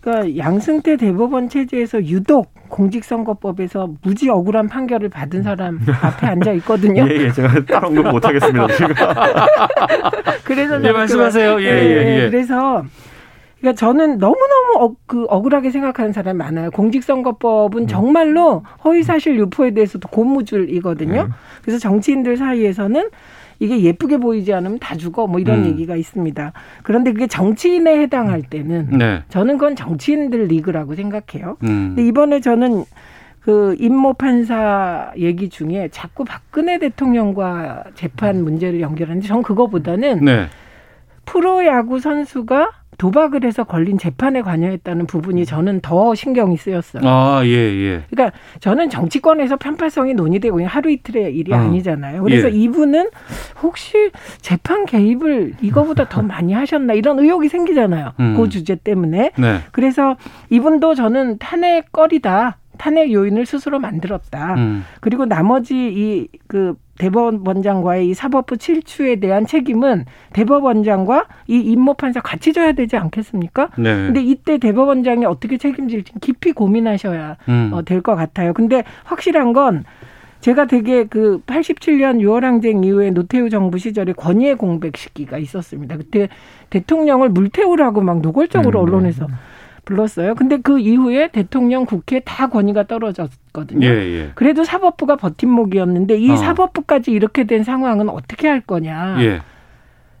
그러니까 0.00 0.36
양승태 0.44 0.96
대법원 0.96 1.48
체제에서 1.48 2.04
유독 2.06 2.52
공직선거법에서 2.68 3.90
무지 4.02 4.28
억울한 4.30 4.68
판결을 4.68 5.08
받은 5.08 5.42
사람 5.42 5.78
앞에 6.02 6.26
앉아 6.26 6.52
있거든요. 6.54 7.04
예, 7.08 7.24
예, 7.24 7.30
제가 7.32 7.64
따로 7.66 7.88
언급 7.88 8.06
못 8.10 8.24
하겠습니다. 8.24 8.66
지금. 8.68 8.94
그래서 10.44 10.82
예, 10.84 10.92
말씀하세요. 10.92 11.54
말- 11.54 11.62
예, 11.62 11.66
예, 11.68 12.24
예. 12.24 12.30
그래서 12.30 12.84
그러니까 13.62 13.78
저는 13.78 14.18
너무너무 14.18 14.74
억, 14.78 14.96
그 15.06 15.24
억울하게 15.28 15.70
생각하는 15.70 16.12
사람이 16.12 16.36
많아요. 16.36 16.70
공직선거법은 16.72 17.86
정말로 17.86 18.64
허위사실 18.84 19.38
유포에 19.38 19.70
대해서도 19.70 20.08
고무줄이거든요. 20.08 21.28
그래서 21.62 21.78
정치인들 21.78 22.36
사이에서는 22.36 23.08
이게 23.60 23.80
예쁘게 23.82 24.16
보이지 24.16 24.52
않으면 24.52 24.80
다 24.80 24.96
죽어 24.96 25.28
뭐 25.28 25.38
이런 25.38 25.60
음. 25.60 25.66
얘기가 25.66 25.94
있습니다. 25.94 26.52
그런데 26.82 27.12
그게 27.12 27.28
정치인에 27.28 28.00
해당할 28.00 28.42
때는 28.42 28.98
네. 28.98 29.22
저는 29.28 29.58
그건 29.58 29.76
정치인들 29.76 30.46
리그라고 30.46 30.96
생각해요. 30.96 31.56
음. 31.62 31.94
근데 31.94 32.04
이번에 32.04 32.40
저는 32.40 32.82
그 33.38 33.76
임모 33.78 34.14
판사 34.14 35.12
얘기 35.16 35.48
중에 35.48 35.88
자꾸 35.92 36.24
박근혜 36.24 36.80
대통령과 36.80 37.84
재판 37.94 38.42
문제를 38.42 38.80
연결하는데 38.80 39.28
전 39.28 39.42
그거보다는 39.42 40.24
네. 40.24 40.46
프로야구 41.24 42.00
선수가 42.00 42.81
도박을 42.98 43.44
해서 43.44 43.64
걸린 43.64 43.98
재판에 43.98 44.42
관여했다는 44.42 45.06
부분이 45.06 45.46
저는 45.46 45.80
더 45.80 46.14
신경이 46.14 46.56
쓰였어요. 46.56 47.02
아, 47.04 47.42
예, 47.44 47.50
예. 47.50 48.04
그러니까 48.10 48.36
저는 48.60 48.90
정치권에서 48.90 49.56
편파성이 49.56 50.14
논의되고 50.14 50.60
있는 50.60 50.68
하루 50.68 50.90
이틀의 50.90 51.34
일이 51.34 51.52
어. 51.52 51.56
아니잖아요. 51.56 52.22
그래서 52.22 52.48
예. 52.48 52.54
이분은 52.54 53.10
혹시 53.62 54.10
재판 54.40 54.86
개입을 54.86 55.54
이거보다 55.62 56.08
더 56.08 56.22
많이 56.22 56.52
하셨나 56.52 56.92
이런 56.94 57.18
의혹이 57.18 57.48
생기잖아요. 57.48 58.12
음. 58.20 58.36
그 58.36 58.48
주제 58.48 58.76
때문에. 58.76 59.32
네. 59.36 59.60
그래서 59.72 60.16
이분도 60.50 60.94
저는 60.94 61.38
탄핵거리다. 61.38 62.58
탄핵 62.78 63.12
요인을 63.12 63.46
스스로 63.46 63.78
만들었다. 63.78 64.54
음. 64.54 64.84
그리고 65.00 65.24
나머지 65.26 65.74
이 65.74 66.28
그 66.46 66.74
대법원장과의 66.98 68.08
이 68.08 68.14
사법부 68.14 68.58
칠추에 68.58 69.16
대한 69.16 69.46
책임은 69.46 70.04
대법원장과 70.34 71.26
이 71.48 71.58
임모 71.58 71.94
판사 71.94 72.20
같이 72.20 72.52
져야 72.52 72.72
되지 72.72 72.96
않겠습니까? 72.96 73.70
네. 73.78 73.94
근데 73.94 74.22
이때 74.22 74.58
대법원장이 74.58 75.24
어떻게 75.24 75.56
책임질지 75.56 76.12
깊이 76.20 76.52
고민하셔야 76.52 77.36
음. 77.48 77.70
어, 77.72 77.82
될 77.82 78.02
것 78.02 78.14
같아요. 78.16 78.52
근데 78.52 78.84
확실한 79.04 79.52
건 79.52 79.84
제가 80.40 80.66
되게 80.66 81.04
그 81.04 81.40
87년 81.46 82.18
6월 82.18 82.40
항쟁 82.42 82.82
이후에 82.84 83.10
노태우 83.10 83.48
정부 83.48 83.78
시절에 83.78 84.12
권위의 84.12 84.56
공백 84.56 84.96
시기가 84.96 85.38
있었습니다. 85.38 85.96
그때 85.96 86.28
대통령을 86.70 87.28
물태우라고 87.30 88.00
막 88.02 88.20
노골적으로 88.20 88.80
음, 88.80 88.84
네. 88.84 88.90
언론에서 88.90 89.26
불렀어요. 89.84 90.34
근데 90.34 90.58
그 90.58 90.78
이후에 90.78 91.28
대통령 91.28 91.84
국회 91.86 92.20
다 92.20 92.46
권위가 92.48 92.84
떨어졌거든요. 92.86 93.86
예, 93.86 93.90
예. 93.90 94.30
그래도 94.34 94.64
사법부가 94.64 95.16
버팀목이었는데 95.16 96.18
이 96.18 96.30
어. 96.30 96.36
사법부까지 96.36 97.10
이렇게 97.10 97.44
된 97.44 97.64
상황은 97.64 98.08
어떻게 98.08 98.48
할 98.48 98.60
거냐. 98.60 99.16
예. 99.20 99.40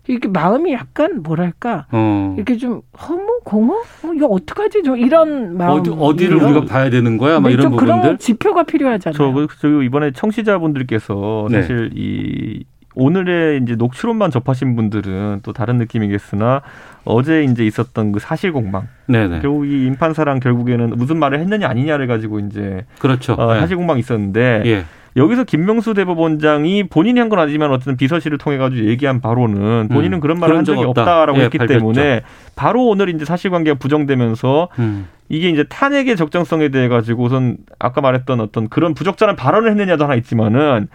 이렇게 0.08 0.26
마음이 0.26 0.72
약간 0.72 1.22
뭐랄까 1.22 1.86
어. 1.92 2.34
이렇게 2.36 2.56
좀 2.56 2.82
허무 3.00 3.40
공허 3.44 3.74
어, 3.74 4.12
이거 4.16 4.26
어떡하지 4.26 4.82
좀 4.82 4.96
이런 4.96 5.56
마음 5.56 5.78
어디, 5.78 5.90
어디를 5.90 6.42
우리가 6.42 6.64
봐야 6.64 6.90
되는 6.90 7.16
거야? 7.18 7.38
막 7.38 7.50
이런 7.50 7.70
부분들. 7.70 8.00
그런 8.00 8.18
지표가 8.18 8.64
필요하잖아요. 8.64 9.16
저, 9.16 9.32
그- 9.32 9.46
저 9.60 9.68
이번에 9.82 10.10
청취자분들께서 10.10 11.46
네. 11.52 11.60
사실 11.62 11.90
이 11.94 12.64
오늘의 12.96 13.60
이제 13.62 13.76
녹취록만 13.76 14.32
접하신 14.32 14.74
분들은 14.76 15.40
또 15.44 15.52
다른 15.52 15.76
느낌이겠으나 15.78 16.62
어제 17.04 17.44
이제 17.44 17.64
있었던 17.66 18.12
그 18.12 18.20
사실 18.20 18.52
공방. 18.52 18.88
네네. 19.06 19.40
결국 19.40 19.66
이 19.66 19.86
임판사랑 19.86 20.40
결국에는 20.40 20.90
무슨 20.96 21.18
말을 21.18 21.40
했느냐 21.40 21.68
아니냐를 21.68 22.06
가지고 22.06 22.38
이제 22.40 22.84
그렇죠. 22.98 23.34
어, 23.34 23.56
예. 23.56 23.60
사실 23.60 23.76
공방이 23.76 24.00
있었는데 24.00 24.62
예. 24.66 24.84
여기서 25.14 25.44
김명수 25.44 25.92
대법원장이 25.92 26.84
본인이 26.84 27.20
한 27.20 27.28
건 27.28 27.38
아니지만 27.38 27.70
어쨌든 27.70 27.96
비서실을 27.98 28.38
통해 28.38 28.56
가지고 28.56 28.88
얘기한 28.88 29.20
바로는 29.20 29.88
본인은 29.88 30.18
음, 30.18 30.20
그런 30.20 30.38
말을 30.40 30.56
한적 30.56 30.76
적이 30.76 30.86
없다. 30.86 31.02
없다 31.02 31.26
라고 31.26 31.38
예, 31.40 31.44
했기 31.44 31.58
밝혔죠. 31.58 31.78
때문에 31.80 32.22
바로 32.56 32.86
오늘 32.86 33.08
이제 33.10 33.24
사실관계가 33.26 33.78
부정되면서 33.78 34.68
음. 34.78 35.08
이게 35.28 35.50
이제 35.50 35.64
탄핵의 35.64 36.16
적정성에 36.16 36.68
대해 36.70 36.88
가지고 36.88 37.24
우선 37.24 37.56
아까 37.78 38.00
말했던 38.00 38.40
어떤 38.40 38.68
그런 38.68 38.94
부적절한 38.94 39.36
발언을 39.36 39.70
했느냐도 39.70 40.04
하나 40.04 40.14
있지만은 40.14 40.88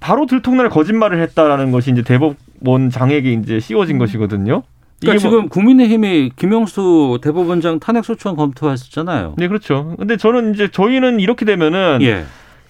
바로 0.00 0.26
들통날 0.26 0.68
거짓말을 0.68 1.20
했다라는 1.22 1.70
것이 1.70 1.90
이제 1.92 2.02
대법원장에게 2.02 3.32
이제 3.32 3.60
씌워진 3.60 3.98
것이거든요. 3.98 4.62
그러니까 5.02 5.28
뭐- 5.28 5.30
지금 5.38 5.48
국민의힘이 5.48 6.32
김영수 6.36 7.18
대법원장 7.22 7.80
탄핵 7.80 8.04
소추안 8.04 8.36
검토했었잖아요. 8.36 9.34
네, 9.38 9.48
그렇죠. 9.48 9.94
근데 9.98 10.16
저는 10.16 10.54
이제 10.54 10.68
저희는 10.68 11.20
이렇게 11.20 11.44
되면은 11.44 11.98
예. 12.02 12.24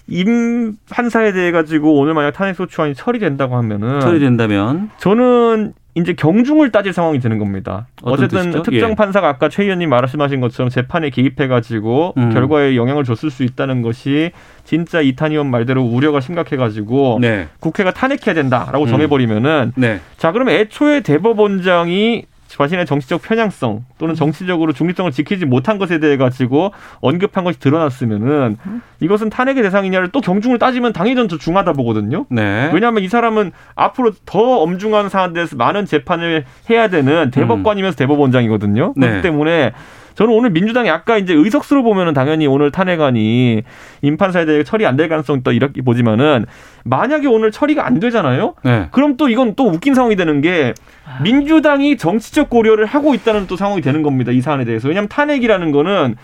임 0.08 0.76
판사에 0.90 1.32
대해 1.32 1.52
가지고 1.52 1.94
오늘 1.98 2.14
만약 2.14 2.32
탄핵 2.32 2.54
소추안이 2.56 2.94
처리된다고 2.94 3.56
하면은 3.56 4.00
처리된다면 4.00 4.90
저는 4.98 5.74
이제 5.94 6.14
경중을 6.14 6.72
따질 6.72 6.92
상황이 6.92 7.18
되는 7.18 7.38
겁니다. 7.38 7.86
어쨌든 8.02 8.44
뜻이죠? 8.44 8.62
특정 8.62 8.90
예. 8.92 8.94
판사가 8.94 9.28
아까 9.28 9.50
최 9.50 9.64
의원님 9.64 9.90
말씀하신 9.90 10.40
것처럼 10.40 10.70
재판에 10.70 11.10
개입해 11.10 11.48
가지고 11.48 12.14
음. 12.16 12.32
결과에 12.32 12.76
영향을 12.76 13.04
줬을 13.04 13.30
수 13.30 13.42
있다는 13.42 13.82
것이 13.82 14.30
진짜 14.64 15.02
이탄 15.02 15.32
의원 15.32 15.50
말대로 15.50 15.82
우려가 15.82 16.20
심각해 16.20 16.56
가지고 16.56 17.18
네. 17.20 17.48
국회가 17.60 17.92
탄핵해야 17.92 18.34
된다라고 18.34 18.84
음. 18.84 18.88
정해버리면은 18.88 19.72
네. 19.76 20.00
자 20.16 20.32
그러면 20.32 20.54
애초에 20.54 21.00
대법원장이 21.00 22.24
자신의 22.56 22.86
정치적 22.86 23.22
편향성 23.22 23.84
또는 23.98 24.14
정치적으로 24.14 24.72
중립성을 24.72 25.10
지키지 25.10 25.46
못한 25.46 25.78
것에 25.78 25.98
대해 25.98 26.16
가지고 26.16 26.72
언급한 27.00 27.44
것이 27.44 27.58
드러났으면은 27.58 28.58
이것은 29.00 29.30
탄핵의 29.30 29.62
대상이냐를 29.62 30.10
또 30.10 30.20
경중을 30.20 30.58
따지면 30.58 30.92
당연히 30.92 31.26
더 31.28 31.38
중하다 31.38 31.72
보거든요. 31.72 32.26
네. 32.28 32.70
왜냐하면 32.72 33.02
이 33.02 33.08
사람은 33.08 33.52
앞으로 33.74 34.12
더 34.26 34.58
엄중한 34.60 35.08
사안에 35.08 35.32
대해서 35.32 35.56
많은 35.56 35.86
재판을 35.86 36.44
해야 36.68 36.88
되는 36.88 37.30
대법관이면서 37.30 37.96
대법원장이거든요. 37.96 38.94
그렇기 38.94 39.14
네. 39.14 39.20
때문에 39.22 39.72
저는 40.14 40.34
오늘 40.34 40.50
민주당이 40.50 40.90
아까 40.90 41.18
이제 41.18 41.34
의석수로 41.34 41.82
보면은 41.82 42.12
당연히 42.14 42.46
오늘 42.46 42.70
탄핵안이 42.70 43.62
임판사에 44.02 44.44
대해 44.44 44.64
처리 44.64 44.86
안 44.86 44.96
될 44.96 45.08
가능성이 45.08 45.42
또 45.42 45.52
이렇게 45.52 45.80
보지만은 45.82 46.44
만약에 46.84 47.26
오늘 47.26 47.50
처리가 47.50 47.86
안 47.86 47.98
되잖아요. 47.98 48.54
네. 48.62 48.88
그럼 48.90 49.16
또 49.16 49.28
이건 49.28 49.54
또 49.56 49.66
웃긴 49.68 49.94
상황이 49.94 50.16
되는 50.16 50.40
게 50.40 50.74
민주당이 51.22 51.96
정치적 51.96 52.50
고려를 52.50 52.86
하고 52.86 53.14
있다는 53.14 53.46
또 53.46 53.56
상황이 53.56 53.80
되는 53.80 54.02
겁니다. 54.02 54.32
이 54.32 54.40
사안에 54.40 54.64
대해서. 54.64 54.88
왜냐하면 54.88 55.08
탄핵이라는 55.08 55.72
거는 55.72 56.16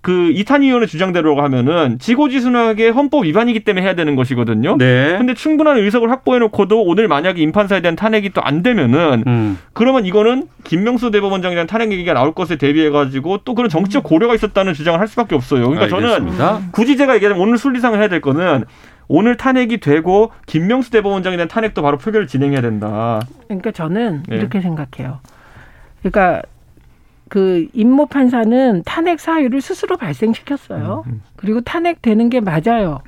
그 0.00 0.30
이탄희 0.30 0.66
의원의 0.68 0.86
주장대로 0.88 1.40
하면은 1.42 1.98
지고지순하게 1.98 2.90
헌법 2.90 3.24
위반이기 3.24 3.60
때문에 3.60 3.84
해야 3.84 3.94
되는 3.94 4.14
것이거든요. 4.14 4.76
네. 4.78 5.16
근데 5.18 5.34
충분한 5.34 5.78
의석을 5.78 6.10
확보해 6.10 6.38
놓고도 6.38 6.80
오늘 6.82 7.08
만약에 7.08 7.42
임판사에 7.42 7.80
대한 7.80 7.96
탄핵이 7.96 8.30
또 8.30 8.40
안 8.46 8.62
되면은 8.62 9.24
음. 9.26 9.58
그러면 9.72 10.06
이거는 10.06 10.44
김명수 10.62 11.10
대법원장에 11.10 11.54
대한 11.56 11.66
탄핵 11.66 11.90
얘기가 11.90 12.12
나올 12.14 12.32
것에 12.32 12.54
대비해 12.56 12.90
가지고 12.90 13.38
또 13.38 13.54
그런 13.56 13.68
정치적 13.68 14.04
고려가 14.04 14.34
있었다는 14.36 14.72
주장을 14.72 15.00
할 15.00 15.08
수밖에 15.08 15.34
없어요. 15.34 15.68
그러니까 15.68 15.88
저는 15.88 16.08
알겠습니다. 16.12 16.60
굳이 16.70 16.96
제가 16.96 17.16
얘기하자면 17.16 17.42
오늘 17.42 17.58
순리상을 17.58 17.98
해야 17.98 18.06
될 18.08 18.20
거는 18.20 18.64
오늘 19.08 19.36
탄핵이 19.36 19.78
되고 19.78 20.30
김명수 20.46 20.92
대법원장에 20.92 21.36
대한 21.36 21.48
탄핵도 21.48 21.82
바로 21.82 21.98
표결을 21.98 22.28
진행해야 22.28 22.60
된다. 22.60 23.20
그러니까 23.48 23.72
저는 23.72 24.22
네. 24.28 24.36
이렇게 24.36 24.60
생각해요. 24.60 25.18
그러니까 26.02 26.42
그 27.28 27.66
임모 27.72 28.06
판사는 28.06 28.82
탄핵 28.84 29.20
사유를 29.20 29.60
스스로 29.60 29.96
발생시켰어요. 29.96 31.04
음, 31.06 31.22
그리고 31.36 31.60
탄핵되는 31.60 32.30
게 32.30 32.40
맞아요. 32.40 33.00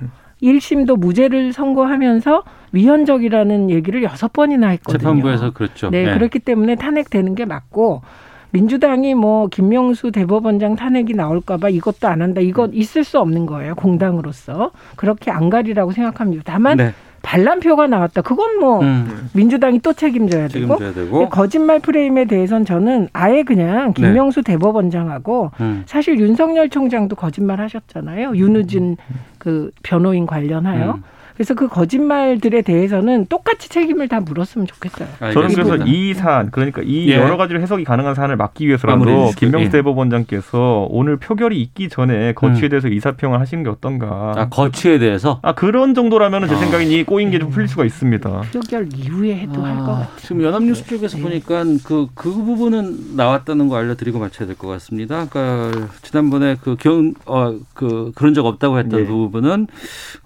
1심도 0.43 0.99
무죄를 0.99 1.53
선고하면서 1.53 2.45
위헌적이라는 2.73 3.71
얘기를 3.71 4.03
여섯 4.03 4.33
번이나 4.33 4.69
했거든요. 4.69 4.99
재판부에서 4.99 5.53
그렇죠. 5.53 5.91
네, 5.91 6.13
그렇기 6.13 6.41
때문에 6.41 6.77
탄핵되는 6.77 7.35
게 7.35 7.45
맞고 7.45 8.03
민주당이 8.51 9.15
뭐 9.15 9.49
김명수 9.49 10.11
대법원장 10.13 10.77
탄핵이 10.77 11.13
나올까봐 11.15 11.69
이것도 11.69 12.09
안 12.09 12.23
한다. 12.23 12.41
이거 12.41 12.69
있을 12.73 13.05
수 13.05 13.19
없는 13.19 13.47
거예요. 13.47 13.75
공당으로서 13.75 14.71
그렇게 14.97 15.31
안 15.31 15.51
가리라고 15.51 15.93
생각합니다. 15.93 16.43
다만 16.47 16.77
네. 16.79 16.95
반란표가 17.29 17.89
나왔다. 17.89 18.23
그건 18.23 18.59
뭐 18.59 18.81
음. 18.81 19.29
민주당이 19.35 19.81
또 19.81 19.93
책임져야 19.93 20.49
되고, 20.49 20.79
책임져야 20.79 20.95
되고. 20.95 21.29
거짓말 21.29 21.79
프레임에 21.79 22.25
대해서는 22.25 22.65
저는 22.65 23.09
아예 23.13 23.43
그냥 23.43 23.93
김명수 23.93 24.43
대법원장하고 24.43 25.51
음. 25.61 25.83
사실 25.85 26.19
윤석열 26.19 26.71
총장도 26.71 27.17
거짓말 27.17 27.61
하셨잖아요. 27.61 28.35
윤우진 28.35 28.97
그 29.37 29.71
변호인 29.83 30.25
관련하여. 30.25 31.01
음. 31.39 31.45
그래서 31.49 31.55
그 31.55 31.69
거짓말들에 31.69 32.63
대해서는 32.63 33.27
똑같이 33.27 33.69
책임을 33.69 34.09
다 34.09 34.19
물었으면 34.21 34.67
좋겠어요. 34.67 35.09
저는 35.21 35.35
그래서 35.55 35.61
알겠습니다. 35.73 35.85
이 35.87 36.15
사안 36.15 36.51
그러니까 36.51 36.83
이 36.85 37.09
예. 37.11 37.15
여러 37.17 37.37
가지로 37.37 37.61
해석이 37.61 37.85
가능한 37.85 38.15
사안을 38.17 38.37
막기 38.37 38.67
위해서라도. 38.67 39.31
김명수 39.37 39.67
예. 39.67 39.71
대법원장께서 39.71 40.89
오늘 40.91 41.17
표결이 41.17 41.61
있기 41.63 41.89
전에 41.89 42.33
거취에 42.35 42.69
대해서 42.69 42.89
의사표명을 42.89 43.41
하시는 43.41 43.63
게 43.63 43.71
어떤가. 43.71 44.33
아, 44.37 44.49
거취에 44.49 44.99
대해서 44.99 45.39
아 45.43 45.53
그런 45.55 45.95
정도라면 45.95 46.49
제 46.49 46.57
생각엔 46.57 46.91
이 46.91 47.05
꼬인 47.05 47.31
게 47.31 47.39
좀 47.39 47.51
풀릴 47.51 47.69
수가 47.69 47.85
있습니다. 47.85 48.43
표결 48.53 48.89
이후에 48.97 49.37
해도 49.37 49.63
할것 49.65 49.87
같아요. 49.87 50.09
지금 50.17 50.43
연합뉴스 50.43 50.85
쪽에서 50.89 51.19
보니까 51.19 51.63
그, 51.85 52.09
그 52.15 52.33
부분은 52.33 53.15
나왔다는 53.17 53.69
거 53.69 53.77
알려드리고 53.77 54.19
마쳐야 54.19 54.47
될 54.49 54.57
것 54.57 54.67
같습니다. 54.67 55.27
그러니까 55.31 55.89
지난번에 56.03 56.57
그 56.61 56.75
경, 56.81 57.15
어, 57.27 57.55
그, 57.75 58.11
그런 58.17 58.35
적 58.35 58.45
없다고 58.45 58.79
했던 58.81 59.01
예. 59.01 59.05
그 59.05 59.13
부분은, 59.13 59.69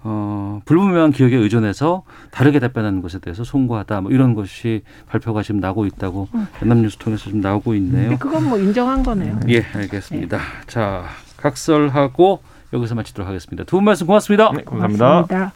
어, 0.03 0.59
불분명 0.65 1.02
한 1.03 1.11
기억에 1.11 1.35
의존해서 1.35 2.03
다르게 2.31 2.59
답변하는 2.59 3.01
것에 3.01 3.19
대해서 3.19 3.43
송구하다. 3.43 4.01
뭐 4.01 4.11
이런 4.11 4.33
것이 4.33 4.81
발표가 5.07 5.43
지금 5.43 5.59
나고 5.59 5.85
있다고 5.85 6.27
음. 6.33 6.47
연합뉴스 6.61 6.97
통해서 6.97 7.29
좀 7.29 7.41
나오고 7.41 7.75
있네요. 7.75 8.17
그건 8.17 8.45
뭐 8.49 8.57
인정한 8.57 9.03
거네요. 9.03 9.39
예, 9.49 9.63
알겠습니다. 9.73 10.39
자, 10.67 11.05
각설하고 11.37 12.41
여기서 12.73 12.95
마치도록 12.95 13.27
하겠습니다. 13.27 13.63
두 13.65 13.77
분 13.77 13.85
말씀 13.85 14.07
고맙습니다. 14.07 14.51
네, 14.55 14.63
감사합니다. 14.63 15.05
고맙습니다. 15.27 15.53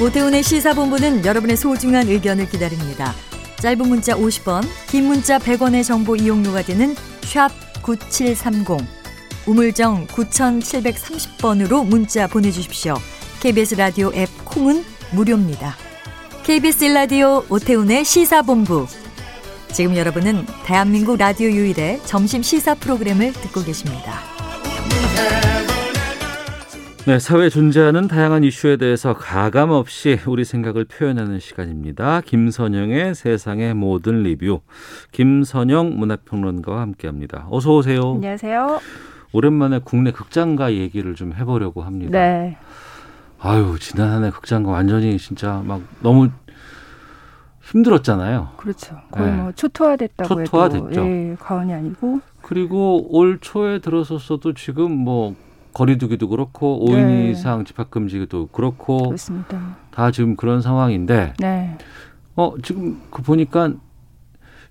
오태훈의 0.00 0.42
시사본부는 0.42 1.24
여러분의 1.24 1.56
소중한 1.56 2.08
의견을 2.08 2.48
기다립니다. 2.48 3.12
짧은 3.60 3.88
문자 3.88 4.14
50원, 4.16 4.62
긴 4.88 5.04
문자 5.06 5.38
100원의 5.38 5.84
정보 5.84 6.16
이용료가 6.16 6.62
되는 6.62 6.94
샵 7.20 7.50
9730, 7.82 8.78
우물정 9.46 10.06
9730번으로 10.06 11.86
문자 11.86 12.26
보내주십시오. 12.26 12.94
KBS 13.40 13.74
라디오 13.74 14.12
앱 14.14 14.28
콩은 14.44 14.82
무료입니다. 15.14 15.74
KBS 16.44 16.84
라디오 16.86 17.42
오태훈의 17.50 18.04
시사본부. 18.04 18.86
지금 19.72 19.96
여러분은 19.96 20.44
대한민국 20.64 21.16
라디오 21.16 21.48
유일의 21.48 22.00
점심 22.04 22.42
시사 22.42 22.74
프로그램을 22.74 23.32
듣고 23.32 23.62
계십니다. 23.64 24.20
네, 27.04 27.18
사회에 27.18 27.48
존재하는 27.48 28.06
다양한 28.06 28.44
이슈에 28.44 28.76
대해서 28.76 29.12
가감 29.12 29.70
없이 29.70 30.20
우리 30.24 30.44
생각을 30.44 30.84
표현하는 30.84 31.40
시간입니다. 31.40 32.20
김선영의 32.20 33.16
세상의 33.16 33.74
모든 33.74 34.22
리뷰. 34.22 34.60
김선영 35.10 35.98
문화평론가와 35.98 36.80
함께합니다. 36.80 37.48
어서 37.50 37.74
오세요. 37.74 38.12
안녕하세요. 38.14 38.78
오랜만에 39.32 39.80
국내 39.84 40.10
극장가 40.12 40.74
얘기를 40.74 41.14
좀 41.14 41.32
해보려고 41.34 41.82
합니다. 41.82 42.18
네. 42.18 42.56
아유 43.40 43.76
지난 43.80 44.10
한 44.10 44.24
해 44.24 44.30
극장가 44.30 44.70
완전히 44.70 45.18
진짜 45.18 45.62
막 45.66 45.80
너무 46.00 46.28
힘들었잖아요. 47.62 48.50
그렇죠. 48.56 48.96
거의 49.10 49.30
네. 49.30 49.36
뭐 49.36 49.52
초토화됐다고 49.52 50.44
초토화됐죠. 50.44 50.86
해도 50.90 51.06
예, 51.06 51.36
과언이 51.40 51.72
아니고. 51.72 52.20
그리고 52.42 53.06
올 53.16 53.38
초에 53.40 53.78
들어섰어도 53.78 54.52
지금 54.54 54.92
뭐 54.92 55.34
거리두기도 55.72 56.28
그렇고 56.28 56.84
5인 56.86 57.06
네. 57.06 57.30
이상 57.30 57.64
집합 57.64 57.90
금지도 57.90 58.48
그렇고 58.48 59.04
그렇습니다. 59.08 59.76
다 59.90 60.10
지금 60.10 60.36
그런 60.36 60.60
상황인데 60.60 61.34
네. 61.38 61.78
어 62.36 62.54
지금 62.62 63.00
그 63.10 63.22
보니까 63.22 63.72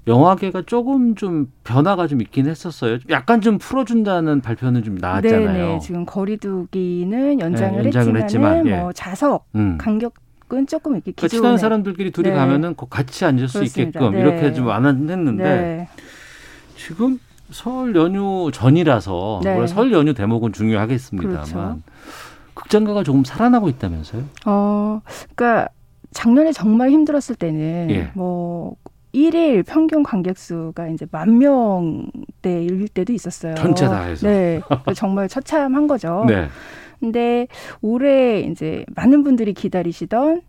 영화계가 0.08 0.64
조금 0.66 1.16
좀 1.16 1.52
변화가 1.64 2.08
좀 2.08 2.22
있긴 2.22 2.47
했었어요. 2.47 2.97
약간 3.10 3.39
좀 3.41 3.58
풀어준다는 3.58 4.41
발표는 4.41 4.84
좀 4.84 4.95
나왔잖아요. 4.95 5.68
네, 5.68 5.74
네. 5.74 5.80
지금 5.80 6.06
거리두기는 6.06 7.39
연장을, 7.39 7.78
네, 7.78 7.86
연장을 7.86 8.22
했지만, 8.22 8.66
예. 8.68 8.80
뭐 8.80 8.93
자석 8.93 9.45
음. 9.56 9.78
간격 9.78 10.14
은 10.54 10.68
조금 10.68 10.95
이렇게 10.95 11.14
그러니까 11.14 11.28
친한 11.30 11.58
사람들끼리 11.58 12.12
둘이 12.12 12.28
네. 12.28 12.36
가면은 12.36 12.76
꼭 12.76 12.89
같이 12.89 13.24
앉을 13.24 13.47
수 13.47 13.60
그렇습니다. 13.60 13.99
있게끔 13.99 14.12
네. 14.12 14.20
이렇게 14.20 14.54
좀 14.54 14.68
완화했는데 14.68 15.43
네. 15.43 15.88
지금 16.76 17.20
설 17.52 17.95
연휴 17.95 18.52
전이라서 18.52 19.39
네. 19.45 19.54
물론 19.54 19.68
설 19.68 19.93
연휴 19.93 20.14
대목은 20.14 20.52
중요하겠습니다만 20.52 21.45
그렇죠. 21.45 21.80
극장가가 22.54 23.04
조금 23.04 23.24
살아나고 23.24 23.70
있다면서요? 23.70 24.24
어, 24.45 25.02
그러니까 25.34 25.70
작년에 26.12 26.52
정말 26.52 26.89
힘들었을 26.89 27.36
때는 27.38 27.88
예. 27.91 28.12
뭐 28.14 28.76
일일 29.14 29.64
평균 29.64 30.03
관객 30.03 30.38
수가 30.38 30.88
이제 30.88 31.05
만 31.12 31.38
명대일 31.38 32.88
때도 32.93 33.14
있었어요. 33.14 33.55
전체 33.55 33.86
다 33.86 34.03
해서. 34.03 34.28
네. 34.28 34.62
정말 34.95 35.28
처참한 35.28 35.88
거죠. 35.88 36.26
네. 36.28 36.47
근데 36.99 37.47
올해 37.82 38.41
이제 38.41 38.86
많은 38.95 39.24
분들이 39.24 39.53
기다리시던 39.53 40.41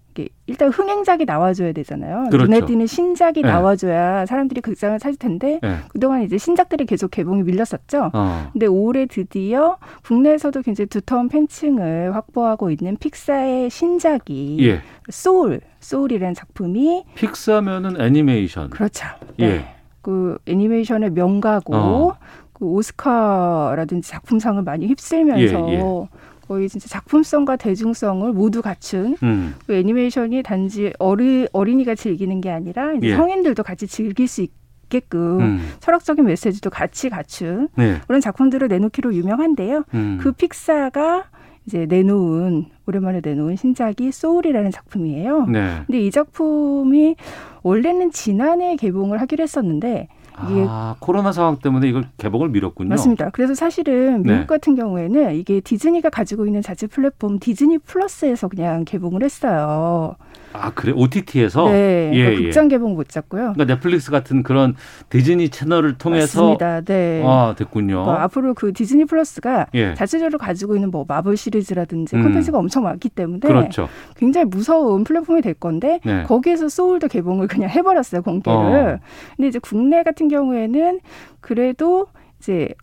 일단 0.47 0.69
흥행작이 0.71 1.25
나와줘야 1.25 1.73
되잖아요. 1.73 2.29
그렇죠. 2.31 2.51
눈에 2.51 2.67
띄는 2.67 2.87
신작이 2.87 3.43
네. 3.43 3.49
나와줘야 3.49 4.27
사람들이 4.27 4.61
극장을 4.61 4.99
찾을 4.99 5.17
텐데 5.17 5.59
네. 5.63 5.77
그동안 5.89 6.23
이제 6.23 6.39
신작들이 6.39 6.85
계속 6.87 7.11
개봉이 7.11 7.43
밀렸었죠. 7.43 8.11
어. 8.13 8.49
근데 8.53 8.67
올해 8.67 9.07
드디어 9.07 9.79
국내에서도 10.05 10.61
굉장히 10.63 10.89
두터운 10.89 11.29
팬층을 11.29 12.15
확보하고 12.15 12.71
있는 12.71 12.97
픽사의 12.97 13.71
신작이 13.71 14.59
예. 14.61 14.81
소울, 15.11 15.61
소울이라는 15.81 16.35
작품이 16.35 17.05
픽사면은 17.15 18.01
애니메이션. 18.01 18.71
그렇죠. 18.71 19.07
예. 19.41 19.65
그 20.03 20.37
애니메이션의 20.47 21.11
명가고 21.11 21.75
어. 21.75 22.17
그 22.53 22.67
오스카라든지 22.67 24.09
작품상을 24.11 24.63
많이 24.63 24.87
휩쓸면서 24.87 25.69
예, 25.71 25.75
예. 25.75 26.09
거의 26.53 26.69
진짜 26.69 26.87
작품성과 26.89 27.57
대중성을 27.57 28.31
모두 28.33 28.61
갖춘 28.61 29.17
음. 29.23 29.55
그 29.67 29.75
애니메이션이 29.75 30.43
단지 30.43 30.93
어리, 30.99 31.49
어린이가 31.53 31.95
즐기는 31.95 32.41
게 32.43 32.51
아니라 32.51 32.93
예. 33.01 33.17
성인들도 33.17 33.63
같이 33.63 33.87
즐길 33.87 34.29
수 34.29 34.43
있게끔 34.43 35.41
음. 35.41 35.69
철학적인 35.81 36.27
메시지도 36.27 36.69
같이 36.69 37.09
갖춘 37.09 37.69
네. 37.75 37.97
그런 38.07 38.21
작품들을 38.21 38.69
내놓기로 38.69 39.15
유명한데요. 39.15 39.85
음. 39.95 40.19
그 40.21 40.33
픽사가 40.33 41.25
이제 41.65 41.87
내놓은 41.87 42.67
오랜만에 42.87 43.23
내놓은 43.25 43.57
신작이 43.57 44.13
소울이라는 44.13 44.71
작품이에요. 44.71 45.47
네. 45.47 45.83
근데 45.87 46.01
이 46.01 46.11
작품이 46.11 47.17
원래는 47.63 48.11
지난해 48.11 48.77
개봉을 48.77 49.23
하기로 49.23 49.43
했었는데 49.43 50.09
이게 50.49 50.67
아, 50.69 50.97
코로나 50.99 51.33
상황 51.33 51.59
때문에 51.59 51.89
이걸 51.89 52.05
개봉을 52.17 52.49
미뤘군요. 52.49 52.89
맞습니다. 52.89 53.31
그래서 53.31 53.55
사실은 53.55 54.23
미국 54.23 54.39
네. 54.39 54.47
같은 54.47 54.75
경우에는 54.75 55.35
이게 55.35 55.61
디즈니가 55.61 56.11
가지고 56.11 56.47
있는 56.47 56.63
자체 56.63 56.87
플랫폼 56.87 57.39
디즈니 57.39 57.79
플러스에서 57.79 58.49
그냥 58.49 58.85
개봉을 58.85 59.23
했어요. 59.23 60.17
아, 60.53 60.71
그래? 60.71 60.93
OTT에서? 60.95 61.69
네, 61.69 62.11
예, 62.13 62.19
그러니까 62.19 62.41
예. 62.41 62.45
극장 62.47 62.69
개봉 62.69 62.95
못 62.95 63.09
잡고요. 63.09 63.53
그러니까 63.55 63.65
넷플릭스 63.65 64.11
같은 64.11 64.43
그런 64.43 64.75
디즈니 65.09 65.49
채널을 65.49 65.99
통해서 65.99 66.43
맞습니다. 66.43 66.81
네. 66.83 67.23
아, 67.25 67.55
됐군요. 67.57 68.03
그러니까 68.03 68.25
앞으로 68.25 68.55
그 68.55 68.73
디즈니 68.73 69.05
플러스가 69.05 69.67
예. 69.75 69.95
자체적으로 69.95 70.39
가지고 70.39 70.75
있는 70.75 70.91
뭐 70.91 71.05
마블 71.07 71.37
시리즈라든지 71.37 72.17
음. 72.17 72.23
콘텐츠가 72.23 72.59
엄청 72.59 72.85
많기 72.85 73.09
때문에 73.09 73.41
그렇죠. 73.41 73.89
굉장히 74.17 74.47
무서운 74.47 75.05
플랫폼이 75.05 75.43
될 75.43 75.55
건데 75.55 76.01
네. 76.05 76.23
거기에서 76.25 76.69
소울도 76.69 77.09
개봉을 77.09 77.49
그냥 77.49 77.71
해버렸어요 77.71 78.23
공개를. 78.23 78.59
어. 78.59 78.99
근데 79.37 79.49
이제 79.49 79.59
국내 79.59 80.03
같은 80.03 80.29
경우에는 80.29 81.01
그래도 81.41 82.07
이제 82.39 82.75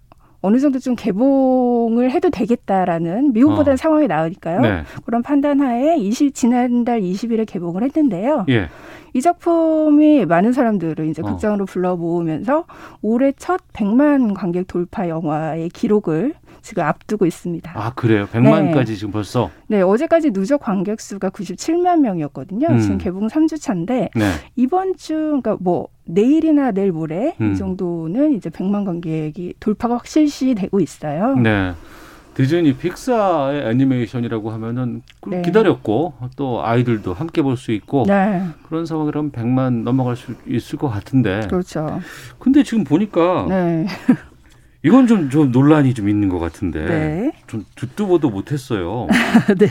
어느 0.41 0.57
정도 0.59 0.79
좀 0.79 0.95
개봉을 0.95 2.11
해도 2.11 2.29
되겠다라는 2.29 3.33
미국보다는 3.33 3.73
어. 3.73 3.77
상황이 3.77 4.07
나으니까요. 4.07 4.61
네. 4.61 4.83
그런 5.05 5.21
판단하에 5.21 5.97
20, 5.97 6.33
지난달 6.33 7.01
20일에 7.01 7.45
개봉을 7.45 7.83
했는데요. 7.83 8.45
예. 8.49 8.67
이 9.13 9.21
작품이 9.21 10.25
많은 10.25 10.53
사람들을 10.53 11.07
이제 11.07 11.21
어. 11.21 11.25
극장으로 11.25 11.65
불러 11.65 11.95
모으면서 11.95 12.65
올해 13.01 13.33
첫 13.33 13.61
100만 13.73 14.33
관객 14.33 14.67
돌파 14.67 15.09
영화의 15.09 15.69
기록을 15.69 16.33
지금 16.61 16.83
앞두고 16.83 17.25
있습니다. 17.25 17.71
아, 17.75 17.93
그래요? 17.93 18.27
100만까지 18.31 18.95
지금 18.95 19.11
벌써? 19.11 19.49
네, 19.67 19.81
어제까지 19.81 20.31
누적 20.31 20.59
관객 20.61 20.99
수가 21.01 21.29
97만 21.29 21.99
명이었거든요. 22.01 22.67
음. 22.67 22.79
지금 22.79 22.97
개봉 22.97 23.27
3주 23.27 23.61
차인데 23.61 24.09
네. 24.15 24.31
이번 24.55 24.95
주 24.95 25.13
그러니까 25.15 25.57
뭐 25.59 25.87
내일이나 26.05 26.71
내일 26.71 26.91
모레 26.91 27.35
음. 27.41 27.53
이 27.53 27.55
정도는 27.57 28.33
이제 28.33 28.49
100만 28.49 28.85
관객이 28.85 29.55
돌파가 29.59 29.95
확실시 29.95 30.55
되고 30.55 30.79
있어요. 30.79 31.35
네. 31.35 31.73
디즈니 32.35 32.73
픽사의 32.73 33.69
애니메이션이라고 33.69 34.49
하면은 34.51 35.01
그 35.19 35.29
네. 35.29 35.41
기다렸고 35.41 36.13
또 36.37 36.63
아이들도 36.65 37.13
함께 37.13 37.41
볼 37.41 37.57
수 37.57 37.73
있고 37.73 38.05
네. 38.07 38.41
그런 38.67 38.85
상황이라면 38.85 39.31
100만 39.33 39.83
넘어갈 39.83 40.15
수 40.15 40.33
있을 40.47 40.79
것 40.79 40.87
같은데. 40.87 41.41
그렇죠. 41.49 41.99
근데 42.37 42.63
지금 42.63 42.85
보니까 42.85 43.45
네. 43.49 43.85
이건 44.83 45.07
좀, 45.07 45.29
좀 45.29 45.51
논란이 45.51 45.93
좀 45.93 46.07
있는 46.07 46.29
것 46.29 46.39
같은데 46.39 46.85
네. 46.85 47.31
좀 47.47 47.65
듣도 47.75 48.07
보도 48.07 48.29
못했어요. 48.29 49.07
네. 49.57 49.67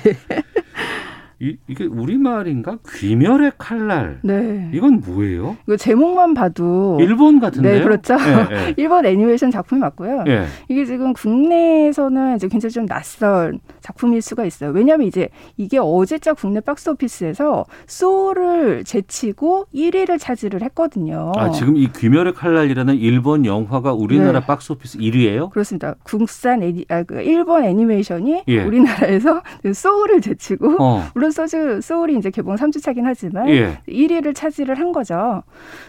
이, 1.41 1.57
이게 1.69 1.85
우리말인가? 1.85 2.79
귀멸의 2.97 3.53
칼날. 3.59 4.19
네. 4.23 4.71
이건 4.75 5.01
뭐예요? 5.07 5.57
이거 5.67 5.77
제목만 5.77 6.35
봐도 6.35 6.99
일본 7.01 7.39
같은데요? 7.39 7.79
네, 7.79 7.83
그렇죠. 7.83 8.15
예, 8.15 8.55
예. 8.57 8.75
일본 8.77 9.07
애니메이션 9.07 9.53
작품이 9.53 9.81
맞고요. 9.81 10.25
예. 10.27 10.47
이게 10.69 10.85
지금 10.85 11.13
국내에서는 11.13 12.37
이제 12.37 12.49
굉장히 12.49 12.73
좀 12.73 12.87
낯선 12.87 13.61
작품일 13.81 14.21
수가 14.21 14.45
있어요. 14.45 14.71
왜냐하면 14.71 15.07
이제 15.07 15.29
이게 15.57 15.79
어제자 15.81 16.35
국내 16.35 16.61
박스 16.61 16.91
오피스에서 16.91 17.67
소울을 17.87 18.83
제치고 18.83 19.67
1위를 19.73 20.19
차지를 20.19 20.63
했거든요. 20.63 21.33
아, 21.37 21.51
지금 21.53 21.77
이 21.77 21.89
귀멸의 21.93 22.35
칼날이라는 22.35 22.97
일본 22.97 23.47
영화가 23.47 23.93
우리나라 23.93 24.41
네. 24.41 24.47
박스 24.47 24.73
오피스 24.73 24.99
1위예요? 24.99 25.51
그렇습니다. 25.51 25.95
국산 26.03 26.65
애니, 26.65 26.87
아, 26.89 27.05
그 27.05 27.21
일본 27.23 27.65
애니메이션이 27.65 28.43
예. 28.49 28.65
우리나라에서 28.65 29.43
소울을 29.73 30.21
제치고 30.21 30.83
어. 30.83 31.05
물론 31.15 31.28
소주 31.31 31.81
소울이 31.81 32.17
이제 32.17 32.31
개봉 32.31 32.57
3주 32.57 32.83
차긴 32.83 33.07
하지만 33.07 33.49
예. 33.49 33.79
1위를 33.89 34.35
차지를 34.35 34.79
한 34.79 34.93
거죠. 34.93 35.43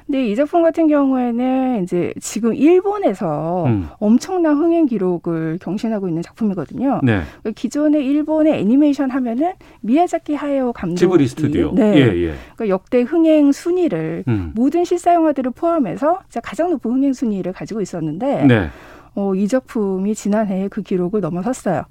근데 0.05 0.27
이 0.27 0.35
작품 0.35 0.63
같은 0.63 0.87
경우에는 0.87 1.83
이제 1.83 2.13
지금 2.19 2.53
일본에서 2.53 3.65
음. 3.65 3.87
엄청난 3.99 4.57
흥행 4.57 4.85
기록을 4.85 5.59
경신하고 5.61 6.07
있는 6.07 6.21
작품이거든요. 6.21 7.01
네. 7.03 7.21
그 7.43 7.51
기존의 7.51 8.05
일본의 8.05 8.59
애니메이션 8.59 9.09
하면은 9.09 9.53
미야자키 9.81 10.35
하야오 10.35 10.73
감독이 10.73 10.99
지브리 10.99 11.27
스튜디오. 11.27 11.71
네. 11.73 11.95
예, 11.95 12.01
예. 12.01 12.33
그러니까 12.55 12.69
역대 12.69 13.01
흥행 13.01 13.51
순위를 13.51 14.23
음. 14.27 14.51
모든 14.55 14.83
실사 14.83 15.13
영화들을 15.13 15.51
포함해서 15.51 16.19
가장 16.43 16.69
높은 16.71 16.91
흥행 16.91 17.13
순위를 17.13 17.53
가지고 17.53 17.81
있었는데 17.81 18.45
네. 18.45 18.69
어, 19.15 19.35
이 19.35 19.47
작품이 19.47 20.15
지난해에 20.15 20.67
그 20.69 20.81
기록을 20.81 21.21
넘어섰어요. 21.21 21.83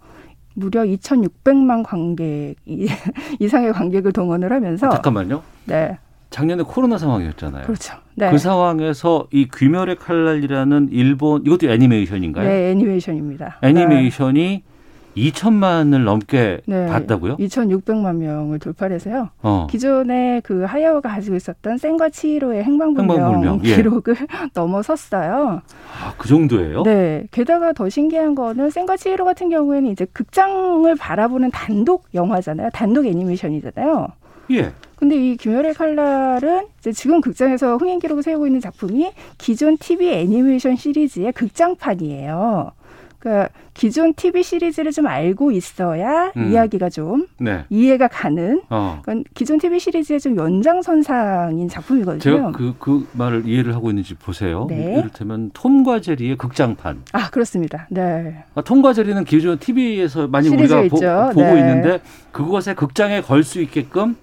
무려 0.55 0.83
2,600만 0.85 1.83
관객 1.85 2.57
이- 2.67 2.89
이상의 3.41 3.73
관객을 3.73 4.13
동원을 4.13 4.53
하면서 4.53 4.89
잠깐만요. 4.91 5.43
네. 5.67 5.99
작년에 6.31 6.63
코로나 6.63 6.99
상황이었잖아요. 6.99 7.65
그렇죠. 7.65 7.95
네. 8.15 8.31
그 8.31 8.37
상황에서 8.39 9.27
이 9.33 9.49
귀멸의 9.55 9.97
칼날이라는 9.97 10.89
일본 10.91 11.43
이것도 11.47 11.71
애니메이션인가요? 11.71 12.47
네, 12.47 12.71
애니메이션입니다. 12.71 13.59
애니메이션이 13.63 14.63
2천만을 15.17 16.05
넘게 16.05 16.61
네. 16.67 16.87
봤다고요? 16.87 17.37
2,600만 17.37 18.17
명을 18.17 18.59
돌파를 18.59 18.97
해서요. 18.97 19.31
어. 19.43 19.67
기존에 19.71 20.41
그 20.45 20.65
하야오가 20.65 21.09
가지고 21.09 21.37
있었던 21.37 21.79
센과 21.79 22.11
치히로의 22.11 22.65
행방불명, 22.65 23.17
행방불명, 23.17 23.61
예. 23.65 23.77
기록을 23.77 24.17
넘어섰어요. 24.55 25.63
아, 26.01 26.15
그 26.17 26.29
정도예요? 26.29 26.83
네. 26.85 27.27
게다가 27.31 27.73
더 27.73 27.89
신기한 27.89 28.35
거는 28.35 28.71
센과 28.71 28.97
치히로 28.97 29.25
같은 29.25 29.49
경우에는 29.51 29.91
이제 29.91 30.07
극장을 30.13 30.95
바라보는 30.95 31.51
단독 31.51 32.07
영화잖아요. 32.15 32.71
단독 32.73 33.07
애니메이션이잖아요. 33.07 34.09
예. 34.53 34.73
근데 34.97 35.15
이 35.15 35.37
김열의 35.37 35.75
칼날은 35.75 36.67
이제 36.81 36.91
지금 36.93 37.21
극장에서 37.21 37.77
흥행 37.77 37.99
기록을 38.01 38.23
세우고 38.23 38.47
있는 38.47 38.61
작품이 38.61 39.13
기존 39.37 39.77
TV 39.77 40.09
애니메이션 40.11 40.75
시리즈의 40.75 41.33
극장판이에요. 41.33 42.73
그러니까 43.19 43.49
기존 43.75 44.15
TV 44.15 44.43
시리즈를 44.43 44.93
좀 44.93 45.07
알고 45.07 45.51
있어야 45.51 46.33
음. 46.37 46.53
이야기가 46.53 46.89
좀 46.89 47.27
네. 47.39 47.65
이해가 47.69 48.09
가는 48.09 48.63
어. 48.71 49.01
그러니까 49.03 49.29
기존 49.35 49.59
TV 49.59 49.81
시리즈의 49.81 50.21
좀 50.21 50.37
연장선상인 50.37 51.69
작품이거든요. 51.69 52.21
제가 52.21 52.53
그, 52.53 52.75
그 52.79 53.09
말을 53.13 53.47
이해를 53.47 53.75
하고 53.75 53.91
있는지 53.91 54.15
보세요. 54.15 54.67
네. 54.69 54.95
이를테면 54.99 55.51
톰과 55.53 56.01
제리의 56.01 56.37
극장판. 56.37 57.03
아 57.13 57.31
그렇습니다. 57.31 57.89
네. 57.91 58.45
아, 58.55 58.63
톰과 58.63 58.93
제리는 58.93 59.25
기존 59.25 59.59
TV에서 59.59 60.29
많이 60.29 60.49
우리가 60.49 60.83
보. 60.83 60.97
고 60.99 61.41
네. 61.43 61.59
있는데 61.59 62.01
그것에 62.33 62.75
극장에 62.75 63.21
걸 63.23 63.39
수 63.49 63.63
있게끔 63.63 64.17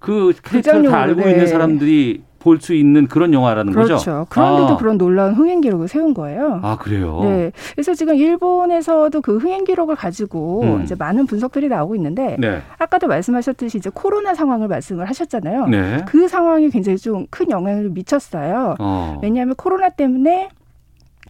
그 0.00 0.32
캐릭터를 0.42 0.90
다 0.90 1.02
알고 1.02 1.20
네. 1.20 1.30
있는 1.32 1.46
사람들이 1.46 2.22
볼 2.40 2.60
수 2.60 2.74
있는 2.74 3.06
그런 3.06 3.32
영화라는 3.32 3.72
거죠. 3.72 3.86
그렇죠. 3.86 4.26
그런데도 4.28 4.68
아. 4.68 4.76
그런 4.76 4.98
놀라운 4.98 5.34
흥행 5.34 5.60
기록을 5.60 5.86
세운 5.88 6.12
거예요. 6.14 6.58
아 6.62 6.76
그래요. 6.76 7.20
네. 7.22 7.52
그래서 7.74 7.94
지금 7.94 8.16
일본에서도 8.16 9.20
그 9.20 9.36
흥행 9.38 9.64
기록을 9.64 9.94
가지고 9.94 10.62
음. 10.62 10.82
이제 10.82 10.94
많은 10.94 11.26
분석들이 11.26 11.68
나오고 11.68 11.94
있는데 11.94 12.36
네. 12.38 12.62
아까도 12.78 13.06
말씀하셨듯이 13.06 13.78
이제 13.78 13.90
코로나 13.92 14.34
상황을 14.34 14.66
말씀을 14.68 15.08
하셨잖아요. 15.08 15.66
네. 15.68 16.04
그 16.08 16.26
상황이 16.28 16.68
굉장히 16.70 16.98
좀 16.98 17.26
큰 17.30 17.50
영향을 17.50 17.90
미쳤어요. 17.90 18.74
어. 18.80 19.20
왜냐하면 19.22 19.54
코로나 19.54 19.88
때문에 19.90 20.48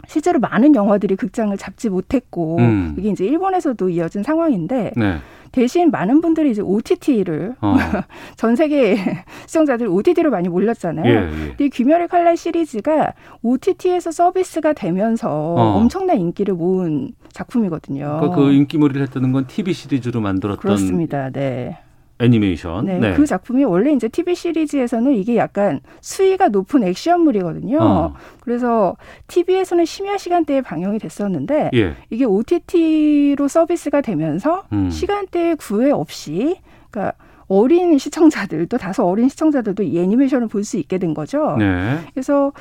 실제로 0.07 0.39
많은 0.41 0.75
영화들이 0.75 1.17
극장을 1.17 1.55
잡지 1.59 1.91
못했고 1.91 2.57
음. 2.59 2.95
이게 2.99 3.11
이제 3.11 3.25
일본에서도 3.27 3.89
이어진 3.91 4.23
상황인데 4.23 4.93
네. 4.97 5.19
대신 5.53 5.91
많은 5.91 6.21
분들이 6.21 6.51
이제 6.51 6.63
OTT를 6.63 7.57
어. 7.61 7.77
전 8.37 8.57
세계 8.57 8.97
시청자들 9.47 9.89
OTT로 9.89 10.31
많이 10.31 10.49
몰렸잖아요. 10.49 11.07
예, 11.07 11.15
예. 11.59 11.65
이 11.65 11.69
귀멸의 11.69 12.09
칼날 12.09 12.37
시리즈가 12.37 13.15
OTT에서 13.43 14.11
서비스가 14.11 14.73
되면서 14.73 15.29
어. 15.29 15.77
엄청난 15.77 16.19
인기를 16.19 16.55
모은 16.55 17.13
작품이거든요. 17.33 18.19
그러니까 18.21 18.37
그 18.37 18.53
인기몰이를 18.53 19.03
했다는 19.03 19.33
건 19.33 19.47
TV 19.47 19.73
시리즈로 19.73 20.21
만들었던 20.21 20.61
그렇습니다. 20.61 21.31
네. 21.31 21.79
애니메이션. 22.21 22.85
네, 22.85 23.15
그 23.15 23.27
작품이 23.27 23.65
원래 23.65 23.93
이제 23.93 24.09
TV 24.09 24.35
시리즈에서는 24.35 25.13
이게 25.15 25.37
약간 25.37 25.81
수위가 26.01 26.49
높은 26.49 26.85
액션물이거든요. 26.85 27.79
어. 27.81 28.15
그래서 28.41 28.97
TV에서는 29.29 29.85
심야 29.85 30.19
시간대에 30.19 30.61
방영이 30.61 30.99
됐었는데 30.99 31.71
예. 31.75 31.95
이게 32.11 32.25
OTT로 32.25 33.49
서비스가 33.49 34.01
되면서 34.01 34.65
음. 34.73 34.91
시간대에 34.91 35.55
구애 35.55 35.91
없이 35.91 36.57
그러니까 36.91 37.15
어린 37.49 37.99
시청자들도 37.99 38.79
다소 38.79 39.05
어린 39.09 39.29
시청자들도 39.29 39.83
이 39.83 39.99
애니메이션을 39.99 40.47
볼 40.47 40.63
수 40.63 40.77
있게 40.77 40.99
된 40.99 41.15
거죠. 41.15 41.57
네. 41.59 41.99
그래서 42.15 42.53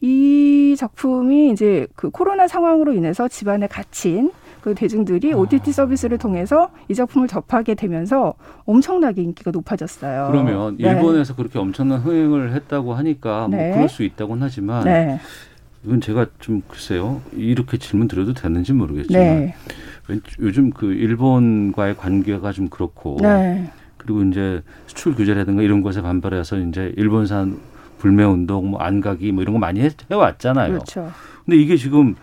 이 0.00 0.74
작품이 0.78 1.50
이제 1.50 1.86
그 1.96 2.08
코로나 2.10 2.46
상황으로 2.48 2.92
인해서 2.94 3.28
집안에 3.28 3.66
갇힌 3.66 4.30
그 4.68 4.74
대중들이 4.74 5.32
OTT 5.32 5.72
서비스를 5.72 6.18
통해서 6.18 6.68
이 6.88 6.94
작품을 6.94 7.26
접하게 7.26 7.74
되면서 7.74 8.34
엄청나게 8.66 9.22
인기가 9.22 9.50
높아졌어요. 9.50 10.28
그러면 10.30 10.76
네. 10.78 10.90
일본에서 10.90 11.34
그렇게 11.34 11.58
엄청난 11.58 12.00
흥행을 12.00 12.52
했다고 12.52 12.92
하니까 12.92 13.48
뭐 13.48 13.56
네. 13.58 13.72
그럴 13.72 13.88
수 13.88 14.02
있다고는 14.02 14.42
하지만 14.42 14.84
네. 14.84 15.18
이건 15.86 16.02
제가 16.02 16.26
좀 16.38 16.60
글쎄요 16.68 17.22
이렇게 17.34 17.78
질문 17.78 18.08
드려도 18.08 18.34
되는지 18.34 18.74
모르겠지만 18.74 19.22
네. 19.22 19.54
왠- 20.06 20.20
요즘 20.40 20.68
그 20.70 20.92
일본과의 20.92 21.96
관계가 21.96 22.52
좀 22.52 22.68
그렇고 22.68 23.16
네. 23.22 23.70
그리고 23.96 24.22
이제 24.24 24.60
수출 24.86 25.14
규제라든가 25.14 25.62
이런 25.62 25.80
것에 25.80 26.02
반발해서 26.02 26.58
이제 26.58 26.92
일본산 26.98 27.58
불매 27.98 28.22
운동, 28.24 28.70
뭐 28.72 28.80
안가기 28.80 29.32
뭐 29.32 29.42
이런 29.42 29.54
거 29.54 29.58
많이 29.58 29.80
해, 29.80 29.88
해왔잖아요. 30.10 30.72
그렇죠. 30.72 31.10
근데 31.46 31.56
이게 31.56 31.76
지금 31.78 32.16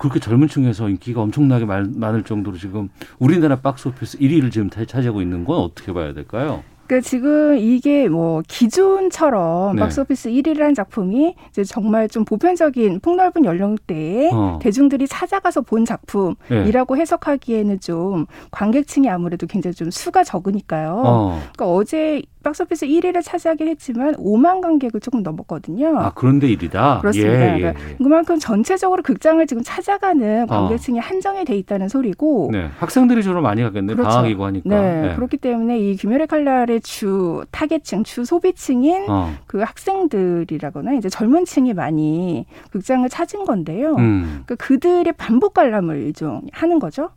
그렇게 0.00 0.18
젊은 0.18 0.48
층에서 0.48 0.88
인기가 0.88 1.20
엄청나게 1.20 1.66
많, 1.66 1.92
많을 1.94 2.22
정도로 2.24 2.56
지금 2.56 2.88
우리나라 3.18 3.56
박스오피스 3.56 4.18
1위를 4.18 4.50
지금 4.50 4.70
타- 4.70 4.84
차지하고 4.86 5.20
있는 5.20 5.44
건 5.44 5.58
어떻게 5.58 5.92
봐야 5.92 6.14
될까요? 6.14 6.64
그러니까 6.86 7.06
지금 7.08 7.56
이게 7.58 8.08
뭐 8.08 8.42
기존처럼 8.48 9.76
네. 9.76 9.80
박스오피스 9.80 10.30
1위를 10.30 10.60
한 10.60 10.74
작품이 10.74 11.36
이제 11.50 11.62
정말 11.64 12.08
좀 12.08 12.24
보편적인 12.24 13.00
폭넓은 13.00 13.44
연령대에 13.44 14.30
어. 14.32 14.58
대중들이 14.60 15.06
찾아가서 15.06 15.60
본 15.60 15.84
작품이라고 15.84 16.94
네. 16.94 17.00
해석하기에는 17.00 17.78
좀 17.80 18.26
관객층이 18.50 19.08
아무래도 19.08 19.46
굉장히 19.46 19.74
좀 19.74 19.90
수가 19.90 20.24
적으니까요. 20.24 21.02
어. 21.04 21.40
그러니까 21.54 21.66
어제 21.66 22.22
박스오피스 22.42 22.86
1위를 22.86 23.22
차지하긴 23.22 23.68
했지만 23.68 24.14
5만 24.14 24.60
관객을 24.60 25.00
조금 25.00 25.22
넘었거든요. 25.22 25.98
아 25.98 26.12
그런데 26.14 26.48
1위다. 26.48 27.00
그렇습니다. 27.00 27.32
예, 27.32 27.54
예, 27.54 27.58
그러니까 27.58 27.80
예. 27.90 27.96
그만큼 27.96 28.38
전체적으로 28.38 29.02
극장을 29.02 29.44
지금 29.46 29.62
찾아가는 29.62 30.44
어. 30.44 30.46
관객층이 30.46 30.98
한정이 30.98 31.44
돼 31.44 31.56
있다는 31.56 31.88
소리고 31.88 32.48
네, 32.52 32.68
학생들이 32.78 33.22
주로 33.22 33.42
많이 33.42 33.62
가겠네. 33.62 33.94
그렇죠. 33.94 34.08
방학이고 34.08 34.44
하니까. 34.44 34.68
네, 34.68 35.08
네. 35.08 35.14
그렇기 35.16 35.36
때문에 35.36 35.78
이 35.78 35.96
귀멸의 35.96 36.26
칼날의 36.26 36.80
주 36.80 37.44
타겟층, 37.50 38.04
주 38.04 38.24
소비층인 38.24 39.06
어. 39.08 39.34
그 39.46 39.60
학생들이라거나 39.60 40.94
이제 40.94 41.08
젊은 41.08 41.44
층이 41.44 41.74
많이 41.74 42.46
극장을 42.70 43.06
찾은 43.08 43.44
건데요. 43.44 43.94
음. 43.96 44.42
그러니까 44.46 44.54
그들의 44.56 45.12
반복 45.18 45.54
관람을 45.54 46.12
좀 46.14 46.40
하는 46.52 46.78
거죠. 46.78 47.10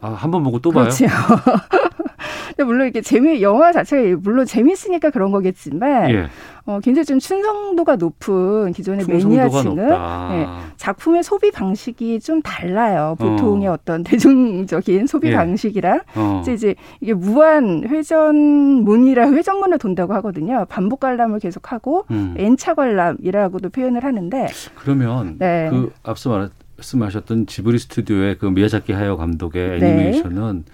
아, 0.00 0.08
한 0.10 0.30
번 0.30 0.42
보고 0.42 0.58
또 0.58 0.70
봐요. 0.70 0.84
그렇죠. 0.84 1.06
근데 2.48 2.64
물론 2.64 2.88
이게 2.88 3.00
재미 3.00 3.42
영화 3.42 3.72
자체가 3.72 4.18
물론 4.22 4.44
재밌으니까 4.44 5.10
그런 5.10 5.30
거겠지만 5.30 6.10
예. 6.10 6.26
어, 6.66 6.78
굉장히 6.82 7.04
좀 7.06 7.18
충성도가 7.18 7.96
높은 7.96 8.72
기존의 8.72 9.06
매니아층은. 9.06 9.88
예, 9.88 10.46
작품의 10.76 11.22
소비 11.22 11.50
방식이 11.50 12.20
좀 12.20 12.42
달라요. 12.42 13.16
보통의 13.18 13.68
어. 13.68 13.78
떤 13.84 14.02
대중적인 14.04 15.06
소비 15.06 15.28
예. 15.28 15.34
방식이랑 15.36 16.00
어. 16.16 16.38
이제 16.42 16.52
이제 16.52 16.74
이게 17.00 17.14
무한 17.14 17.84
회전문이라 17.88 19.30
회전문을 19.32 19.78
돈다고 19.78 20.12
하거든요. 20.14 20.66
반복 20.68 21.00
관람을 21.00 21.38
계속하고 21.40 22.04
음. 22.10 22.34
N차 22.36 22.74
관람이라고도 22.74 23.70
표현을 23.70 24.04
하는데 24.04 24.46
그러면 24.74 25.36
네. 25.38 25.68
그 25.70 25.92
앞서 26.02 26.30
말 26.30 26.50
씀하셨던 26.82 27.46
지브리 27.46 27.78
스튜디오의 27.78 28.38
그 28.38 28.46
미야자키 28.46 28.92
하야 28.92 29.16
감독의 29.16 29.80
네. 29.80 29.86
애니메이션은 29.86 30.64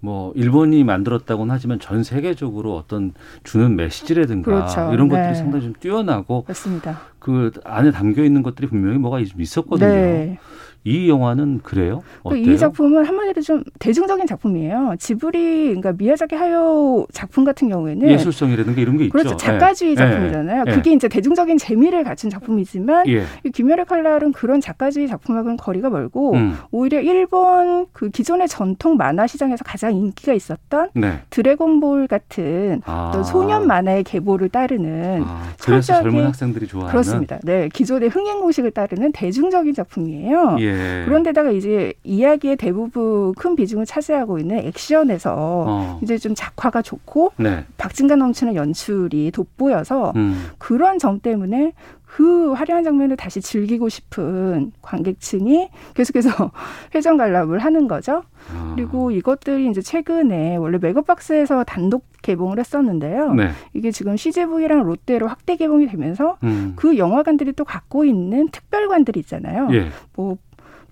뭐 0.00 0.32
일본이 0.34 0.82
만들었다고는 0.82 1.54
하지만 1.54 1.78
전 1.78 2.02
세계적으로 2.02 2.76
어떤 2.76 3.12
주는 3.44 3.76
메시지라든가 3.76 4.44
그렇죠. 4.44 4.92
이런 4.92 5.08
네. 5.08 5.16
것들이 5.16 5.34
상당히 5.36 5.64
좀 5.64 5.74
뛰어나고 5.78 6.46
맞습니다. 6.48 7.00
그 7.18 7.50
안에 7.64 7.90
담겨 7.90 8.24
있는 8.24 8.42
것들이 8.42 8.66
분명히 8.66 8.98
뭐가 8.98 9.22
좀 9.24 9.40
있었거든요. 9.40 9.88
네. 9.88 10.38
이 10.84 11.08
영화는 11.10 11.60
그래요? 11.62 12.02
그 12.22 12.30
어때요? 12.30 12.52
이 12.52 12.56
작품은 12.56 13.04
한마디로 13.04 13.42
좀 13.42 13.62
대중적인 13.78 14.26
작품이에요. 14.26 14.94
지브리, 14.98 15.64
그러니까 15.66 15.92
미야자키 15.92 16.34
하요 16.34 17.06
작품 17.12 17.44
같은 17.44 17.68
경우에는 17.68 18.08
예술성이라든가 18.08 18.80
이런 18.80 18.96
게 18.96 19.04
있죠. 19.04 19.12
그렇죠. 19.12 19.36
작가주의 19.36 19.90
예. 19.92 19.96
작품이잖아요. 19.96 20.64
예. 20.66 20.70
그게 20.72 20.92
이제 20.92 21.06
대중적인 21.08 21.58
재미를 21.58 22.02
갖춘 22.02 22.30
작품이지만 22.30 23.06
예. 23.08 23.24
이 23.44 23.50
귀멸의 23.50 23.84
칼날은 23.84 24.32
그런 24.32 24.60
작가주의 24.60 25.06
작품하고는 25.06 25.58
거리가 25.58 25.90
멀고 25.90 26.32
음. 26.34 26.54
오히려 26.70 27.00
일본 27.00 27.86
그 27.92 28.08
기존의 28.08 28.48
전통 28.48 28.96
만화 28.96 29.26
시장에서 29.26 29.62
가장 29.64 29.94
인기가 29.94 30.32
있었던 30.32 30.90
네. 30.94 31.20
드래곤볼 31.28 32.06
같은 32.06 32.80
아. 32.86 33.08
어떤 33.10 33.22
소년 33.24 33.66
만화의 33.66 34.04
계보를 34.04 34.48
따르는 34.48 35.24
그래서 35.62 35.92
철저하게- 35.92 36.02
젊은 36.02 36.24
학생들이 36.26 36.66
좋아하는 36.66 36.90
그렇습니다. 36.92 37.38
네, 37.42 37.68
기존의 37.70 38.08
흥행 38.08 38.40
공식을 38.40 38.70
따르는 38.70 39.12
대중적인 39.12 39.74
작품이에요. 39.74 40.56
예. 40.60 40.69
그런데다가 41.06 41.50
이제 41.50 41.92
이야기의 42.04 42.56
대부분 42.56 43.34
큰 43.34 43.56
비중을 43.56 43.86
차지하고 43.86 44.38
있는 44.38 44.58
액션에서 44.58 45.34
어. 45.36 46.00
이제 46.02 46.18
좀 46.18 46.34
작화가 46.34 46.82
좋고 46.82 47.32
네. 47.36 47.64
박진감 47.76 48.18
넘치는 48.18 48.54
연출이 48.54 49.30
돋보여서 49.30 50.12
음. 50.16 50.50
그런 50.58 50.98
점 50.98 51.20
때문에 51.20 51.72
그 52.04 52.52
화려한 52.52 52.82
장면을 52.82 53.16
다시 53.16 53.40
즐기고 53.40 53.88
싶은 53.88 54.72
관객층이 54.82 55.68
계속해서 55.94 56.50
회전 56.94 57.16
관람을 57.16 57.60
하는 57.60 57.86
거죠. 57.86 58.24
아. 58.52 58.72
그리고 58.74 59.12
이것들이 59.12 59.70
이제 59.70 59.80
최근에 59.80 60.56
원래 60.56 60.78
메가박스에서 60.78 61.62
단독 61.64 62.04
개봉을 62.22 62.58
했었는데요. 62.58 63.34
네. 63.34 63.50
이게 63.74 63.92
지금 63.92 64.16
CGV랑 64.16 64.82
롯데로 64.82 65.28
확대 65.28 65.56
개봉이 65.56 65.86
되면서 65.86 66.36
음. 66.42 66.72
그 66.74 66.98
영화관들이 66.98 67.52
또 67.52 67.64
갖고 67.64 68.04
있는 68.04 68.48
특별관들이 68.48 69.20
있잖아요. 69.20 69.68
예. 69.72 69.88
뭐 70.14 70.36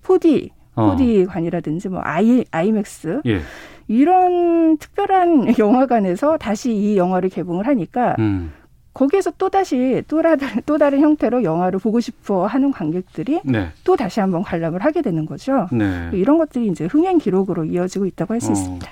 4D, 0.03 0.51
어. 0.77 0.97
4D관이라든지 0.97 1.89
뭐 1.89 2.01
아이 2.03 2.45
아이맥스 2.51 3.21
예. 3.27 3.41
이런 3.89 4.77
특별한 4.79 5.55
영화관에서 5.59 6.37
다시 6.37 6.75
이 6.75 6.97
영화를 6.97 7.31
개봉을 7.31 7.67
하니까 7.67 8.17
음. 8.19 8.53
거기에서 8.95 9.31
또 9.39 9.49
다시 9.49 10.03
또 10.09 10.23
다른 10.23 10.49
또 10.67 10.77
다른 10.77 11.01
형태로 11.01 11.45
영화를 11.45 11.79
보고 11.79 12.01
싶어 12.01 12.47
하는 12.47 12.73
관객들이 12.73 13.41
네. 13.45 13.69
또 13.85 13.97
다시 13.97 14.19
한번 14.21 14.43
관람을 14.43 14.85
하게 14.85 15.03
되는 15.03 15.25
거죠. 15.25 15.69
네. 15.71 16.11
이런 16.13 16.37
것들이 16.37 16.67
이제 16.67 16.87
흥행 16.87 17.19
기록으로 17.19 17.65
이어지고 17.65 18.07
있다고 18.07 18.35
할수 18.35 18.49
어. 18.49 18.53
있습니다. 18.53 18.91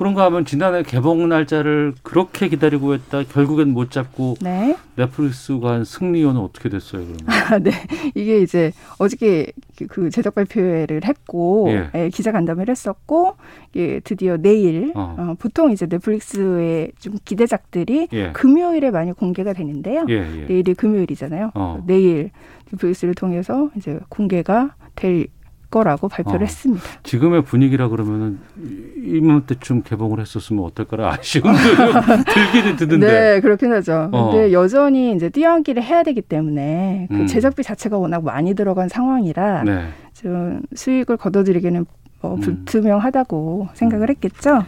그런가 0.00 0.24
하면 0.24 0.46
지난해 0.46 0.82
개봉 0.82 1.28
날짜를 1.28 1.92
그렇게 2.02 2.48
기다리고 2.48 2.94
했다 2.94 3.22
결국엔 3.22 3.68
못 3.74 3.90
잡고 3.90 4.36
네. 4.40 4.74
넷플릭스가 4.96 5.72
한 5.72 5.84
승리요는 5.84 6.40
어떻게 6.40 6.70
됐어요 6.70 7.02
그러면? 7.04 7.18
아, 7.28 7.58
네. 7.58 7.70
이게 8.14 8.40
이제 8.40 8.72
어저께 8.98 9.52
그- 9.76 9.86
그 9.88 10.08
제작 10.08 10.34
발표회를 10.34 11.02
했고 11.04 11.66
예. 11.68 11.90
예, 11.94 12.08
기자 12.08 12.32
간담회를 12.32 12.72
했었고 12.72 13.36
예, 13.76 14.00
드디어 14.00 14.38
내일 14.38 14.92
어. 14.94 15.16
어, 15.18 15.34
보통 15.38 15.70
이제 15.70 15.84
넷플릭스의 15.84 16.92
좀 16.98 17.16
기대작들이 17.26 18.08
예. 18.14 18.32
금요일에 18.32 18.90
많이 18.90 19.12
공개가 19.12 19.52
되는데요. 19.52 20.06
예, 20.08 20.14
예. 20.14 20.46
내일이 20.46 20.72
금요일이잖아요. 20.72 21.50
어. 21.54 21.84
내일 21.86 22.30
넷플릭스를 22.72 23.14
통해서 23.14 23.68
이제 23.76 24.00
공개가 24.08 24.74
될 24.94 25.26
거라고 25.70 26.08
발표를 26.08 26.40
어. 26.40 26.44
했습니다. 26.44 26.82
지금의 27.04 27.42
분위기라 27.44 27.88
그러면은 27.88 28.40
이- 28.58 29.16
이맘때쯤 29.18 29.82
개봉을 29.82 30.20
했었으면 30.20 30.64
어떨까라 30.64 31.12
아쉬움도 31.14 31.50
들기는 32.34 32.76
드는데. 32.76 33.06
네, 33.06 33.40
그렇긴 33.40 33.72
하죠. 33.72 34.08
어. 34.12 34.30
근데 34.32 34.52
여전히 34.52 35.14
이제 35.14 35.28
뛰어넘기를 35.30 35.82
해야 35.82 36.02
되기 36.02 36.20
때문에 36.22 37.06
그 37.10 37.16
음. 37.16 37.26
제작비 37.26 37.62
자체가 37.62 37.96
워낙 37.98 38.24
많이 38.24 38.54
들어간 38.54 38.88
상황이라 38.88 39.64
네. 39.64 39.88
좀 40.14 40.60
수익을 40.74 41.16
거둬들이기는 41.16 41.86
뭐 42.22 42.34
음. 42.34 42.40
불투명하다고 42.40 43.68
생각을 43.74 44.10
했겠죠. 44.10 44.64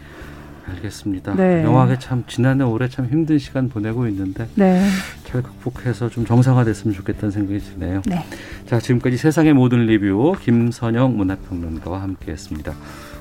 알겠습니다. 0.69 1.35
네. 1.35 1.63
영화계 1.63 1.99
참 1.99 2.23
지난해 2.27 2.63
올해 2.63 2.87
참 2.87 3.05
힘든 3.05 3.37
시간 3.37 3.69
보내고 3.69 4.07
있는데 4.07 4.47
네. 4.55 4.85
잘 5.25 5.41
극복해서 5.41 6.09
좀 6.09 6.25
정상화됐으면 6.25 6.95
좋겠다는 6.95 7.31
생각이 7.31 7.59
드네요. 7.59 8.01
네. 8.05 8.25
자 8.65 8.79
지금까지 8.79 9.17
세상의 9.17 9.53
모든 9.53 9.85
리뷰 9.85 10.35
김선영 10.41 11.17
문화평론가와 11.17 12.01
함께했습니다. 12.01 12.73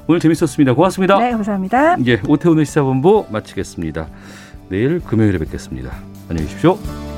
오늘 0.07 0.21
재밌었습니다. 0.21 0.75
고맙습니다. 0.75 1.19
네, 1.19 1.31
감사합니다. 1.31 1.97
예, 2.07 2.21
오태훈의 2.27 2.65
시사본부 2.67 3.27
마치겠습니다. 3.31 4.09
내일 4.69 5.01
금요일에 5.01 5.39
뵙겠습니다. 5.39 5.93
안녕히 6.29 6.49
계십시오. 6.49 7.12